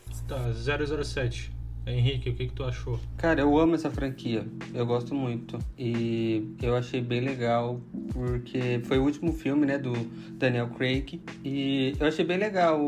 Isso. 0.10 0.24
Tá, 0.28 0.38
007. 0.54 1.52
Henrique, 1.86 2.30
o 2.30 2.34
que, 2.34 2.48
que 2.48 2.54
tu 2.54 2.64
achou? 2.64 2.98
Cara, 3.18 3.42
eu 3.42 3.58
amo 3.60 3.76
essa 3.76 3.92
franquia. 3.92 4.46
Eu 4.74 4.86
gosto 4.86 5.14
muito. 5.14 5.60
E 5.78 6.56
eu 6.62 6.78
achei 6.78 7.02
bem 7.02 7.20
legal, 7.20 7.82
porque 8.14 8.80
foi 8.86 9.00
o 9.00 9.04
último 9.04 9.34
filme, 9.34 9.66
né, 9.66 9.78
do 9.78 9.92
Daniel 10.38 10.70
Craig. 10.70 11.20
E 11.44 11.94
eu 12.00 12.08
achei 12.08 12.24
bem 12.24 12.38
legal. 12.38 12.80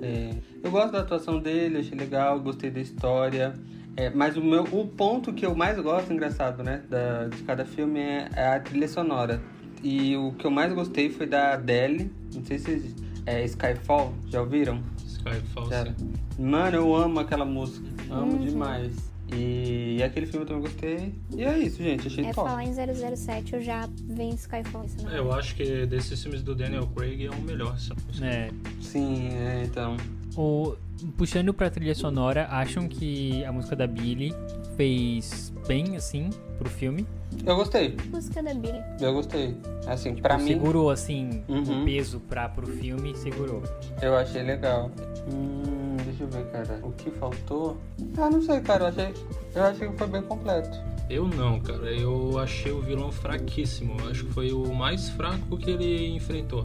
é, 0.00 0.30
eu 0.62 0.70
gosto 0.70 0.92
da 0.92 1.00
atuação 1.00 1.40
dele, 1.40 1.78
achei 1.78 1.98
legal, 1.98 2.38
gostei 2.38 2.70
da 2.70 2.78
história. 2.80 3.56
É, 3.96 4.10
mas 4.10 4.36
o, 4.36 4.42
meu, 4.42 4.64
o 4.64 4.86
ponto 4.88 5.32
que 5.32 5.46
eu 5.46 5.54
mais 5.54 5.78
gosto, 5.78 6.12
engraçado, 6.12 6.62
né, 6.64 6.82
da, 6.90 7.28
de 7.28 7.42
cada 7.44 7.64
filme 7.64 8.00
é, 8.00 8.28
é 8.34 8.46
a 8.48 8.60
trilha 8.60 8.88
sonora. 8.88 9.40
E 9.82 10.16
o 10.16 10.32
que 10.32 10.46
eu 10.46 10.50
mais 10.50 10.72
gostei 10.72 11.10
foi 11.10 11.26
da 11.26 11.52
Adele. 11.54 12.10
Não 12.34 12.44
sei 12.44 12.58
se 12.58 12.64
vocês. 12.64 12.94
É 13.26 13.42
Skyfall, 13.44 14.12
já 14.28 14.40
ouviram? 14.42 14.82
Skyfall, 15.06 15.70
Já. 15.70 15.86
sim. 15.86 15.94
Mano, 16.38 16.76
eu 16.76 16.94
amo 16.94 17.20
aquela 17.20 17.44
música. 17.44 17.86
Amo 18.10 18.32
Uhum. 18.32 18.38
demais. 18.38 18.92
E 19.34 20.02
aquele 20.02 20.26
filme 20.26 20.42
eu 20.44 20.46
também 20.46 20.62
gostei. 20.62 21.14
E 21.34 21.42
é 21.42 21.58
isso, 21.58 21.82
gente. 21.82 22.06
Achei 22.06 22.26
É 22.26 22.32
top. 22.34 22.48
falar 22.48 22.64
em 22.64 22.72
007, 23.16 23.54
eu 23.54 23.62
já 23.62 23.88
venho 24.08 24.34
Skyfall. 24.34 24.84
Isso 24.84 25.02
não 25.02 25.10
É, 25.10 25.18
Eu 25.18 25.32
acho 25.32 25.54
que 25.54 25.86
desses 25.86 26.22
filmes 26.22 26.42
do 26.42 26.54
Daniel 26.54 26.86
Craig 26.94 27.24
é 27.24 27.30
o 27.30 27.40
melhor. 27.40 27.78
sabe? 27.78 28.00
É, 28.22 28.50
Sim, 28.82 29.28
é, 29.32 29.62
então. 29.64 29.96
O, 30.36 30.74
puxando 31.16 31.52
pra 31.54 31.70
trilha 31.70 31.94
sonora, 31.94 32.46
acham 32.50 32.88
que 32.88 33.44
a 33.44 33.52
música 33.52 33.74
da 33.76 33.86
Billy 33.86 34.32
fez 34.76 35.52
bem, 35.66 35.96
assim, 35.96 36.30
pro 36.58 36.68
filme? 36.68 37.06
Eu 37.44 37.56
gostei. 37.56 37.96
Música 38.12 38.42
da 38.42 38.54
Billy. 38.54 38.80
Eu 39.00 39.12
gostei. 39.14 39.56
Assim, 39.86 40.14
pra 40.14 40.38
mim, 40.38 40.46
Segurou, 40.46 40.90
assim, 40.90 41.42
Uhum. 41.48 41.82
o 41.82 41.84
peso 41.84 42.20
pra, 42.20 42.48
pro 42.48 42.66
filme, 42.66 43.14
segurou. 43.16 43.62
eu 44.02 44.16
achei 44.16 44.42
legal. 44.42 44.90
Hum, 45.32 45.96
deixa 46.04 46.22
eu 46.24 46.28
ver, 46.28 46.44
cara. 46.46 46.80
O 46.82 46.92
que 46.92 47.10
faltou? 47.10 47.76
Ah, 48.18 48.30
não 48.30 48.42
sei, 48.42 48.60
cara. 48.60 48.84
Eu 48.84 48.88
achei, 48.88 49.14
eu 49.54 49.62
achei 49.64 49.88
que 49.88 49.96
foi 49.98 50.06
bem 50.06 50.22
completo. 50.22 50.78
Eu 51.10 51.26
não, 51.28 51.60
cara. 51.60 51.90
Eu 51.92 52.38
achei 52.38 52.72
o 52.72 52.80
vilão 52.80 53.10
fraquíssimo. 53.12 53.96
Eu 54.00 54.10
acho 54.10 54.24
que 54.24 54.32
foi 54.32 54.52
o 54.52 54.72
mais 54.74 55.08
fraco 55.10 55.56
que 55.58 55.70
ele 55.70 56.14
enfrentou. 56.14 56.62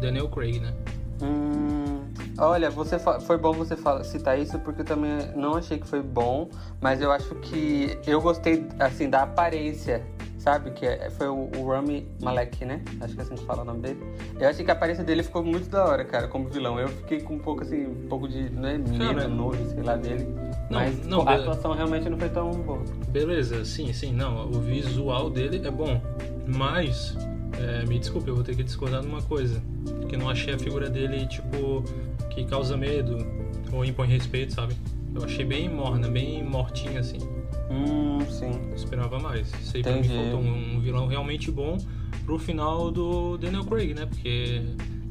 Daniel 0.00 0.28
Craig, 0.28 0.60
né? 0.60 0.72
Hum, 1.22 1.81
olha, 2.38 2.70
você 2.70 2.98
foi 2.98 3.38
bom 3.38 3.52
você 3.52 3.76
fala- 3.76 4.04
citar 4.04 4.38
isso 4.38 4.58
porque 4.60 4.82
eu 4.82 4.84
também 4.84 5.12
não 5.36 5.54
achei 5.54 5.78
que 5.78 5.86
foi 5.86 6.02
bom, 6.02 6.48
mas 6.80 7.00
eu 7.00 7.10
acho 7.12 7.34
que 7.36 7.98
eu 8.06 8.20
gostei 8.20 8.66
assim 8.78 9.08
da 9.10 9.22
aparência, 9.22 10.04
sabe? 10.38 10.70
Que 10.72 10.86
é, 10.86 11.10
foi 11.10 11.28
o, 11.28 11.50
o 11.56 11.66
Rami 11.68 12.08
Malek, 12.20 12.64
né? 12.64 12.82
Acho 13.00 13.14
que 13.14 13.20
é 13.20 13.22
assim 13.24 13.34
que 13.34 13.44
fala 13.44 13.62
o 13.62 13.64
nome 13.64 13.80
dele. 13.80 14.02
Eu 14.40 14.48
achei 14.48 14.64
que 14.64 14.70
a 14.70 14.74
aparência 14.74 15.04
dele 15.04 15.22
ficou 15.22 15.42
muito 15.44 15.68
da 15.68 15.84
hora, 15.84 16.04
cara, 16.04 16.26
como 16.28 16.48
vilão. 16.48 16.78
Eu 16.80 16.88
fiquei 16.88 17.20
com 17.20 17.34
um 17.34 17.38
pouco 17.38 17.62
assim, 17.62 17.86
um 17.86 18.08
pouco 18.08 18.28
de 18.28 18.50
né, 18.50 18.78
medo, 18.78 19.28
nojo, 19.28 19.64
sei 19.70 19.82
lá, 19.82 19.96
dele. 19.96 20.26
Não, 20.70 20.80
Mas 20.80 21.06
não, 21.06 21.28
a 21.28 21.34
atuação 21.34 21.72
realmente 21.74 22.08
não 22.08 22.18
foi 22.18 22.28
tão 22.30 22.50
boa. 22.50 22.82
Beleza, 23.08 23.64
sim, 23.64 23.92
sim, 23.92 24.12
não. 24.12 24.46
O 24.48 24.58
visual 24.60 25.28
dele 25.28 25.60
é 25.66 25.70
bom. 25.70 26.00
Mas, 26.46 27.16
é, 27.58 27.84
me 27.86 27.98
desculpe, 27.98 28.28
eu 28.28 28.34
vou 28.34 28.44
ter 28.44 28.54
que 28.56 28.62
discordar 28.62 29.02
numa 29.02 29.22
coisa. 29.22 29.62
Porque 30.00 30.16
não 30.16 30.28
achei 30.28 30.54
a 30.54 30.58
figura 30.58 30.88
dele, 30.88 31.26
tipo, 31.26 31.84
que 32.30 32.44
causa 32.44 32.76
medo 32.76 33.18
ou 33.72 33.84
impõe 33.84 34.08
respeito, 34.08 34.52
sabe? 34.52 34.74
Eu 35.14 35.24
achei 35.24 35.44
bem 35.44 35.68
morna, 35.68 36.08
bem 36.08 36.42
mortinha, 36.42 37.00
assim. 37.00 37.18
Hum, 37.70 38.20
sim. 38.30 38.50
Eu 38.68 38.74
esperava 38.74 39.18
mais. 39.18 39.52
Isso 39.60 39.76
aí 39.76 39.82
pra 39.82 39.92
mim 39.92 40.04
faltou 40.04 40.40
um, 40.40 40.76
um 40.76 40.80
vilão 40.80 41.06
realmente 41.06 41.50
bom 41.50 41.78
pro 42.24 42.38
final 42.38 42.90
do 42.90 43.36
Daniel 43.36 43.64
Craig, 43.64 43.94
né? 43.94 44.06
Porque 44.06 44.62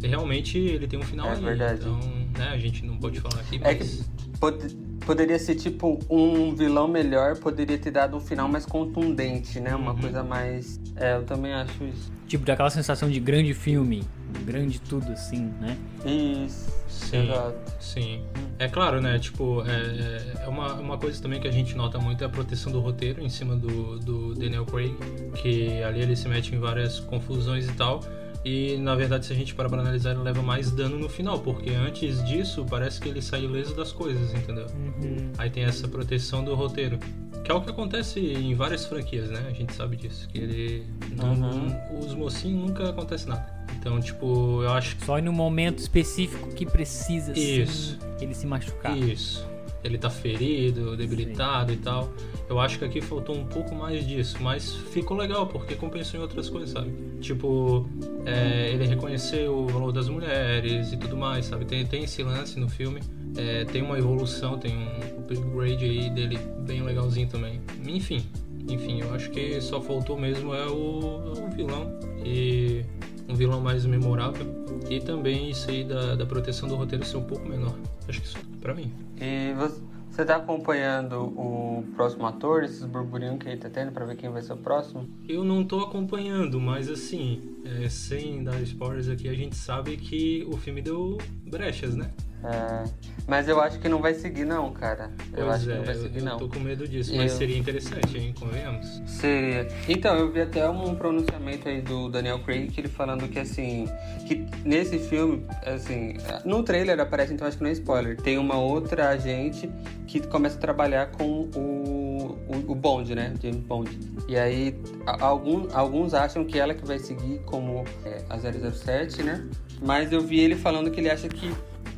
realmente 0.01 0.57
ele 0.57 0.87
tem 0.87 0.99
um 0.99 1.03
final 1.03 1.27
é, 1.27 1.35
aí. 1.35 1.41
Verdade. 1.41 1.81
Então, 1.81 1.99
né, 2.37 2.49
a 2.51 2.57
gente 2.57 2.85
não 2.85 2.97
pode 2.97 3.19
falar 3.19 3.41
aqui, 3.41 3.59
mas... 3.59 3.69
É 3.69 3.75
que 3.75 4.39
pode, 4.39 4.75
poderia 5.05 5.37
ser 5.39 5.55
tipo 5.55 5.99
um 6.09 6.55
vilão 6.55 6.87
melhor, 6.87 7.37
poderia 7.37 7.77
ter 7.77 7.91
dado 7.91 8.17
um 8.17 8.19
final 8.19 8.47
mais 8.47 8.65
contundente, 8.65 9.59
né? 9.59 9.75
Uma 9.75 9.91
uhum. 9.91 9.99
coisa 9.99 10.23
mais. 10.23 10.79
É, 10.95 11.15
eu 11.15 11.23
também 11.23 11.53
acho 11.53 11.83
isso. 11.83 12.11
Tipo, 12.27 12.45
daquela 12.45 12.69
sensação 12.69 13.09
de 13.09 13.19
grande 13.19 13.53
filme, 13.53 14.03
grande 14.45 14.79
tudo 14.79 15.11
assim, 15.11 15.51
né? 15.59 15.77
Isso. 16.05 16.69
Sim, 16.87 17.23
Exato. 17.23 17.57
sim. 17.79 18.21
É 18.59 18.67
claro, 18.67 19.01
né? 19.01 19.17
Tipo, 19.19 19.63
é, 19.65 20.43
é 20.43 20.47
uma, 20.47 20.73
uma 20.75 20.97
coisa 20.97 21.21
também 21.21 21.39
que 21.39 21.47
a 21.47 21.51
gente 21.51 21.75
nota 21.75 21.99
muito 21.99 22.23
é 22.23 22.27
a 22.27 22.29
proteção 22.29 22.71
do 22.71 22.79
roteiro 22.79 23.21
em 23.21 23.29
cima 23.29 23.55
do, 23.55 23.99
do 23.99 24.35
Daniel 24.35 24.65
Craig, 24.65 24.95
que 25.41 25.81
ali 25.83 26.01
ele 26.01 26.15
se 26.15 26.27
mete 26.27 26.55
em 26.55 26.59
várias 26.59 26.99
confusões 26.99 27.67
e 27.67 27.73
tal. 27.73 28.01
E 28.43 28.77
na 28.77 28.95
verdade, 28.95 29.25
se 29.25 29.33
a 29.33 29.35
gente 29.35 29.53
parar 29.53 29.69
pra 29.69 29.79
analisar, 29.79 30.11
ele 30.11 30.21
leva 30.21 30.41
mais 30.41 30.71
dano 30.71 30.97
no 30.97 31.07
final, 31.07 31.39
porque 31.39 31.69
antes 31.69 32.23
disso 32.23 32.65
parece 32.69 32.99
que 32.99 33.07
ele 33.07 33.21
sai 33.21 33.43
ileso 33.43 33.75
das 33.75 33.91
coisas, 33.91 34.33
entendeu? 34.33 34.65
Uhum. 34.65 35.31
Aí 35.37 35.49
tem 35.49 35.63
essa 35.63 35.87
proteção 35.87 36.43
do 36.43 36.55
roteiro. 36.55 36.97
Que 37.43 37.51
é 37.51 37.53
o 37.55 37.61
que 37.61 37.69
acontece 37.69 38.19
em 38.19 38.53
várias 38.53 38.85
franquias, 38.85 39.29
né? 39.29 39.43
A 39.47 39.53
gente 39.53 39.73
sabe 39.73 39.95
disso. 39.95 40.27
Que 40.29 40.37
ele. 40.37 40.85
Não, 41.15 41.33
uhum. 41.33 41.99
Os 41.99 42.13
mocinhos 42.13 42.67
nunca 42.67 42.89
acontece 42.89 43.27
nada. 43.27 43.45
Então, 43.79 43.99
tipo, 43.99 44.61
eu 44.61 44.71
acho 44.71 44.95
que. 44.95 45.05
Só 45.05 45.19
no 45.19 45.33
momento 45.33 45.79
específico 45.79 46.49
que 46.49 46.65
precisa 46.65 47.37
Isso. 47.37 47.97
Sim, 47.99 48.25
ele 48.25 48.35
se 48.35 48.45
machucar. 48.45 48.95
Isso. 48.95 49.47
Ele 49.83 49.97
tá 49.97 50.09
ferido, 50.09 50.95
debilitado 50.95 51.71
Sim. 51.71 51.79
e 51.79 51.81
tal. 51.81 52.13
Eu 52.49 52.59
acho 52.59 52.77
que 52.77 52.85
aqui 52.85 53.01
faltou 53.01 53.35
um 53.35 53.45
pouco 53.45 53.73
mais 53.73 54.05
disso, 54.07 54.37
mas 54.41 54.75
ficou 54.75 55.17
legal 55.17 55.47
porque 55.47 55.75
compensou 55.75 56.19
em 56.19 56.23
outras 56.23 56.49
coisas, 56.49 56.69
sabe? 56.71 56.91
Tipo, 57.19 57.87
é, 58.25 58.71
ele 58.71 58.85
reconheceu 58.85 59.55
o 59.55 59.67
valor 59.67 59.91
das 59.91 60.07
mulheres 60.09 60.91
e 60.91 60.97
tudo 60.97 61.17
mais, 61.17 61.45
sabe? 61.45 61.65
Tem, 61.65 61.85
tem 61.85 62.03
esse 62.03 62.21
lance 62.23 62.59
no 62.59 62.69
filme, 62.69 63.01
é, 63.37 63.65
tem 63.65 63.81
uma 63.81 63.97
evolução, 63.97 64.57
tem 64.57 64.75
um 64.75 65.19
upgrade 65.19 65.85
aí 65.85 66.09
dele 66.09 66.37
bem 66.65 66.83
legalzinho 66.83 67.27
também. 67.27 67.61
Enfim, 67.87 68.23
enfim, 68.69 69.01
eu 69.01 69.13
acho 69.13 69.29
que 69.31 69.59
só 69.61 69.81
faltou 69.81 70.17
mesmo 70.17 70.53
é 70.53 70.67
o, 70.67 71.33
o 71.33 71.49
vilão 71.55 71.99
e 72.23 72.83
um 73.31 73.35
vilão 73.35 73.61
mais 73.61 73.85
memorável 73.85 74.45
e 74.89 74.99
também 74.99 75.49
isso 75.49 75.69
aí 75.69 75.83
da, 75.83 76.15
da 76.15 76.25
proteção 76.25 76.67
do 76.67 76.75
roteiro 76.75 77.05
ser 77.05 77.17
um 77.17 77.23
pouco 77.23 77.47
menor. 77.47 77.75
Acho 78.07 78.21
que 78.21 78.27
isso 78.27 78.37
pra 78.59 78.73
mim. 78.73 78.91
E 79.19 79.53
você 79.53 79.81
você 80.11 80.25
tá 80.25 80.35
acompanhando 80.35 81.21
o 81.21 81.85
próximo 81.95 82.25
ator, 82.27 82.65
esses 82.65 82.83
burburinhos 82.83 83.39
que 83.39 83.47
ele 83.47 83.55
tá 83.55 83.69
tendo 83.69 83.93
pra 83.93 84.03
ver 84.03 84.17
quem 84.17 84.29
vai 84.29 84.41
ser 84.41 84.51
o 84.51 84.57
próximo? 84.57 85.09
Eu 85.27 85.45
não 85.45 85.63
tô 85.63 85.79
acompanhando, 85.79 86.59
mas 86.59 86.89
assim, 86.89 87.41
é, 87.63 87.87
sem 87.87 88.43
dar 88.43 88.61
spoilers 88.61 89.07
aqui, 89.07 89.29
a 89.29 89.33
gente 89.33 89.55
sabe 89.55 89.95
que 89.95 90.45
o 90.51 90.57
filme 90.57 90.81
deu 90.81 91.17
brechas, 91.47 91.95
né? 91.95 92.11
É, 92.43 92.83
mas 93.27 93.47
eu 93.47 93.61
acho 93.61 93.79
que 93.79 93.87
não 93.87 94.01
vai 94.01 94.13
seguir 94.13 94.45
não, 94.45 94.71
cara. 94.71 95.11
Eu 95.31 95.45
pois 95.45 95.55
acho 95.55 95.69
é, 95.69 95.73
que 95.73 95.79
não 95.79 95.85
vai 95.85 95.95
seguir 95.95 96.19
eu, 96.19 96.25
não. 96.25 96.31
Eu 96.33 96.37
tô 96.39 96.49
com 96.49 96.59
medo 96.59 96.87
disso, 96.87 97.15
mas 97.15 97.31
eu... 97.33 97.37
seria 97.37 97.57
interessante, 97.57 98.17
hein? 98.17 98.33
Convenhamos. 98.37 99.01
Seria. 99.05 99.67
Então, 99.87 100.15
eu 100.15 100.31
vi 100.31 100.41
até 100.41 100.67
um 100.67 100.95
pronunciamento 100.95 101.69
aí 101.69 101.81
do 101.81 102.09
Daniel 102.09 102.39
Craig 102.39 102.69
que 102.69 102.81
ele 102.81 102.87
falando 102.87 103.27
que 103.27 103.39
assim, 103.39 103.87
que 104.27 104.45
nesse 104.65 104.97
filme, 104.97 105.45
assim, 105.65 106.15
no 106.43 106.63
trailer 106.63 106.99
aparece, 106.99 107.33
então 107.33 107.47
acho 107.47 107.57
que 107.57 107.63
não 107.63 107.69
é 107.69 107.73
spoiler, 107.73 108.17
tem 108.17 108.37
uma 108.37 108.57
outra 108.57 109.09
agente 109.09 109.69
que 110.07 110.19
começa 110.19 110.57
a 110.57 110.59
trabalhar 110.59 111.11
com 111.11 111.49
o, 111.55 112.37
o, 112.47 112.71
o 112.71 112.75
Bond, 112.75 113.13
né? 113.13 113.33
James 113.41 113.61
Bond. 113.61 113.99
E 114.27 114.35
aí, 114.35 114.75
algum, 115.05 115.67
alguns 115.73 116.13
acham 116.13 116.43
que 116.43 116.59
ela 116.59 116.73
que 116.73 116.85
vai 116.85 116.97
seguir 116.97 117.39
como 117.45 117.85
é, 118.03 118.23
a 118.29 118.37
007, 118.37 119.23
né? 119.23 119.47
Mas 119.81 120.11
eu 120.11 120.21
vi 120.21 120.39
ele 120.39 120.55
falando 120.55 120.91
que 120.91 120.99
ele 120.99 121.09
acha 121.09 121.27
que 121.27 121.51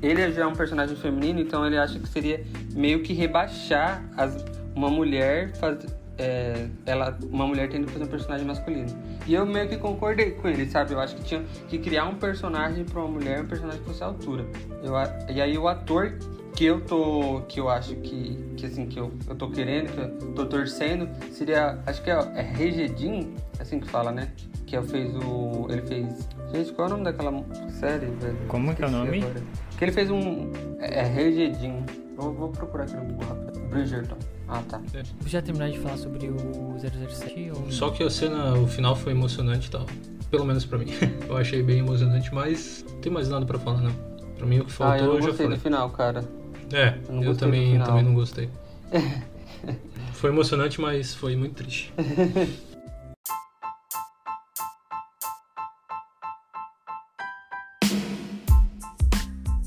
ele 0.05 0.31
já 0.31 0.43
é 0.43 0.45
um 0.45 0.53
personagem 0.53 0.95
feminino, 0.95 1.39
então 1.39 1.65
ele 1.65 1.77
acha 1.77 1.97
que 1.97 2.07
seria 2.07 2.43
meio 2.73 3.01
que 3.01 3.13
rebaixar 3.13 4.03
as, 4.17 4.43
uma 4.75 4.89
mulher 4.89 5.55
faz, 5.55 5.85
é, 6.17 6.67
ela, 6.85 7.17
uma 7.31 7.47
mulher 7.47 7.69
tendo 7.69 7.87
que 7.87 7.93
fazer 7.93 8.05
um 8.05 8.07
personagem 8.07 8.45
masculino. 8.45 8.87
E 9.25 9.33
eu 9.33 9.45
meio 9.45 9.67
que 9.69 9.77
concordei 9.77 10.31
com 10.31 10.47
ele, 10.47 10.65
sabe? 10.69 10.93
Eu 10.93 10.99
acho 10.99 11.15
que 11.15 11.23
tinha 11.23 11.43
que 11.67 11.77
criar 11.77 12.05
um 12.05 12.15
personagem 12.15 12.83
para 12.83 12.99
uma 12.99 13.07
mulher, 13.07 13.41
um 13.41 13.47
personagem 13.47 13.79
que 13.79 13.87
fosse 13.87 14.03
a 14.03 14.07
altura. 14.07 14.45
Eu, 14.83 14.93
e 15.33 15.41
aí 15.41 15.57
o 15.57 15.67
ator 15.67 16.13
que 16.55 16.65
eu 16.65 16.81
tô 16.81 17.41
que 17.47 17.59
eu 17.59 17.69
acho 17.69 17.95
que, 17.95 18.37
que 18.55 18.65
assim 18.65 18.85
que 18.85 18.99
eu, 18.99 19.11
eu 19.27 19.35
tô 19.35 19.49
querendo 19.49 19.91
que 19.91 20.25
eu 20.25 20.33
tô 20.33 20.45
torcendo 20.45 21.09
seria 21.31 21.79
acho 21.85 22.03
que 22.03 22.11
é, 22.11 22.13
é 22.35 22.41
Regedin 22.41 23.33
assim 23.59 23.79
que 23.79 23.89
fala 23.89 24.11
né 24.11 24.31
que 24.67 24.75
ele 24.75 24.85
fez 24.87 25.15
o 25.15 25.67
ele 25.69 25.81
fez 25.81 26.29
gente 26.53 26.71
qual 26.73 26.87
é 26.87 26.91
o 26.91 26.93
nome 26.93 27.05
daquela 27.05 27.43
série 27.71 28.05
velho 28.05 28.37
como 28.47 28.75
que 28.75 28.83
é 28.83 28.87
o 28.87 28.91
nome 28.91 29.23
agora. 29.23 29.43
Que 29.83 29.89
ele 29.89 29.91
fez 29.91 30.09
um 30.09 30.51
é, 30.79 30.99
é 30.99 31.03
Regedin 31.03 31.83
vou, 32.15 32.33
vou 32.33 32.49
procurar 32.49 32.83
aqui 32.83 32.95
no 32.95 33.03
Google 33.05 33.27
rápido 33.27 33.59
Bridgerton 33.69 34.17
ah, 34.47 34.61
tá. 34.69 34.81
Já 35.25 35.41
terminar 35.41 35.71
de 35.71 35.79
falar 35.79 35.97
sobre 35.97 36.27
o 36.27 36.75
007? 36.77 37.51
Ou... 37.55 37.71
Só 37.71 37.89
que 37.89 38.03
a 38.03 38.09
cena, 38.09 38.53
o 38.53 38.67
final 38.67 38.95
foi 38.95 39.13
emocionante 39.13 39.67
e 39.67 39.71
tal. 39.71 39.85
Pelo 40.29 40.45
menos 40.45 40.65
pra 40.65 40.77
mim. 40.77 40.87
eu 41.27 41.37
achei 41.37 41.63
bem 41.63 41.79
emocionante, 41.79 42.31
mas 42.31 42.85
não 42.87 42.99
tem 42.99 43.11
mais 43.11 43.29
nada 43.29 43.45
pra 43.45 43.57
falar, 43.57 43.81
não. 43.81 43.93
Pra 44.37 44.45
mim 44.45 44.59
o 44.59 44.65
que 44.65 44.71
faltou 44.71 44.93
ah, 44.93 44.99
eu, 44.99 45.07
não 45.07 45.15
eu 45.15 45.21
já 45.23 45.33
falei. 45.33 45.57
do 45.57 45.61
final, 45.61 45.89
cara. 45.89 46.23
É, 46.71 46.99
eu, 47.09 47.23
eu 47.23 47.35
também, 47.35 47.79
também 47.79 48.03
não 48.03 48.13
gostei. 48.13 48.47
foi 50.13 50.29
emocionante, 50.29 50.79
mas 50.79 51.15
foi 51.15 51.35
muito 51.35 51.55
triste. 51.55 51.91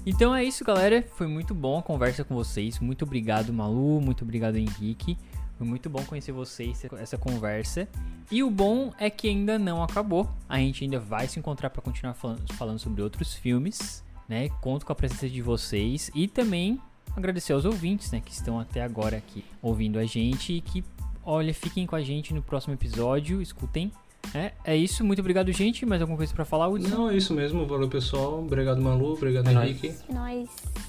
Então 0.06 0.32
é 0.32 0.44
isso, 0.44 0.64
galera. 0.64 1.04
Foi 1.16 1.26
muito 1.26 1.52
bom 1.52 1.80
a 1.80 1.82
conversa 1.82 2.22
com 2.22 2.32
vocês. 2.32 2.78
Muito 2.78 3.04
obrigado, 3.04 3.52
Malu. 3.52 4.00
Muito 4.00 4.22
obrigado, 4.22 4.56
Henrique. 4.56 5.18
Foi 5.58 5.66
muito 5.66 5.90
bom 5.90 6.04
conhecer 6.04 6.30
vocês, 6.30 6.86
essa 6.98 7.18
conversa. 7.18 7.88
E 8.30 8.44
o 8.44 8.50
bom 8.50 8.92
é 9.00 9.10
que 9.10 9.28
ainda 9.28 9.58
não 9.58 9.82
acabou. 9.82 10.30
A 10.48 10.58
gente 10.58 10.84
ainda 10.84 11.00
vai 11.00 11.26
se 11.26 11.40
encontrar 11.40 11.70
para 11.70 11.82
continuar 11.82 12.14
falando, 12.14 12.52
falando 12.54 12.78
sobre 12.78 13.02
outros 13.02 13.34
filmes, 13.34 14.04
né? 14.28 14.48
Conto 14.60 14.86
com 14.86 14.92
a 14.92 14.94
presença 14.94 15.28
de 15.28 15.42
vocês 15.42 16.08
e 16.14 16.28
também 16.28 16.80
agradecer 17.16 17.52
aos 17.52 17.64
ouvintes, 17.64 18.12
né, 18.12 18.20
que 18.20 18.30
estão 18.30 18.60
até 18.60 18.82
agora 18.82 19.16
aqui 19.16 19.44
ouvindo 19.62 19.98
a 19.98 20.04
gente 20.04 20.52
e 20.52 20.60
que, 20.60 20.84
olha, 21.24 21.52
fiquem 21.54 21.86
com 21.86 21.96
a 21.96 22.02
gente 22.02 22.34
no 22.34 22.42
próximo 22.42 22.74
episódio, 22.74 23.40
escutem. 23.40 23.90
É, 24.34 24.52
é 24.64 24.76
isso, 24.76 25.04
muito 25.04 25.20
obrigado, 25.20 25.50
gente. 25.52 25.84
Mais 25.86 26.00
alguma 26.00 26.16
coisa 26.16 26.32
para 26.34 26.44
falar, 26.44 26.68
Hudson? 26.68 26.88
Não, 26.88 27.10
é 27.10 27.16
isso 27.16 27.32
mesmo. 27.34 27.66
Valeu, 27.66 27.88
pessoal. 27.88 28.40
Obrigado, 28.40 28.80
Malu. 28.80 29.12
Obrigado, 29.12 29.48
é 29.48 29.52
Henrique. 29.52 29.94
Nós. 30.12 30.48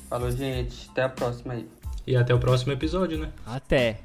Falou, 0.10 0.32
gente. 0.32 0.90
Até 0.92 1.04
a 1.04 1.10
próxima 1.10 1.54
aí. 1.54 1.68
E 2.06 2.16
até 2.16 2.34
o 2.34 2.40
próximo 2.40 2.72
episódio, 2.72 3.18
né? 3.18 3.30
Até. 3.46 4.00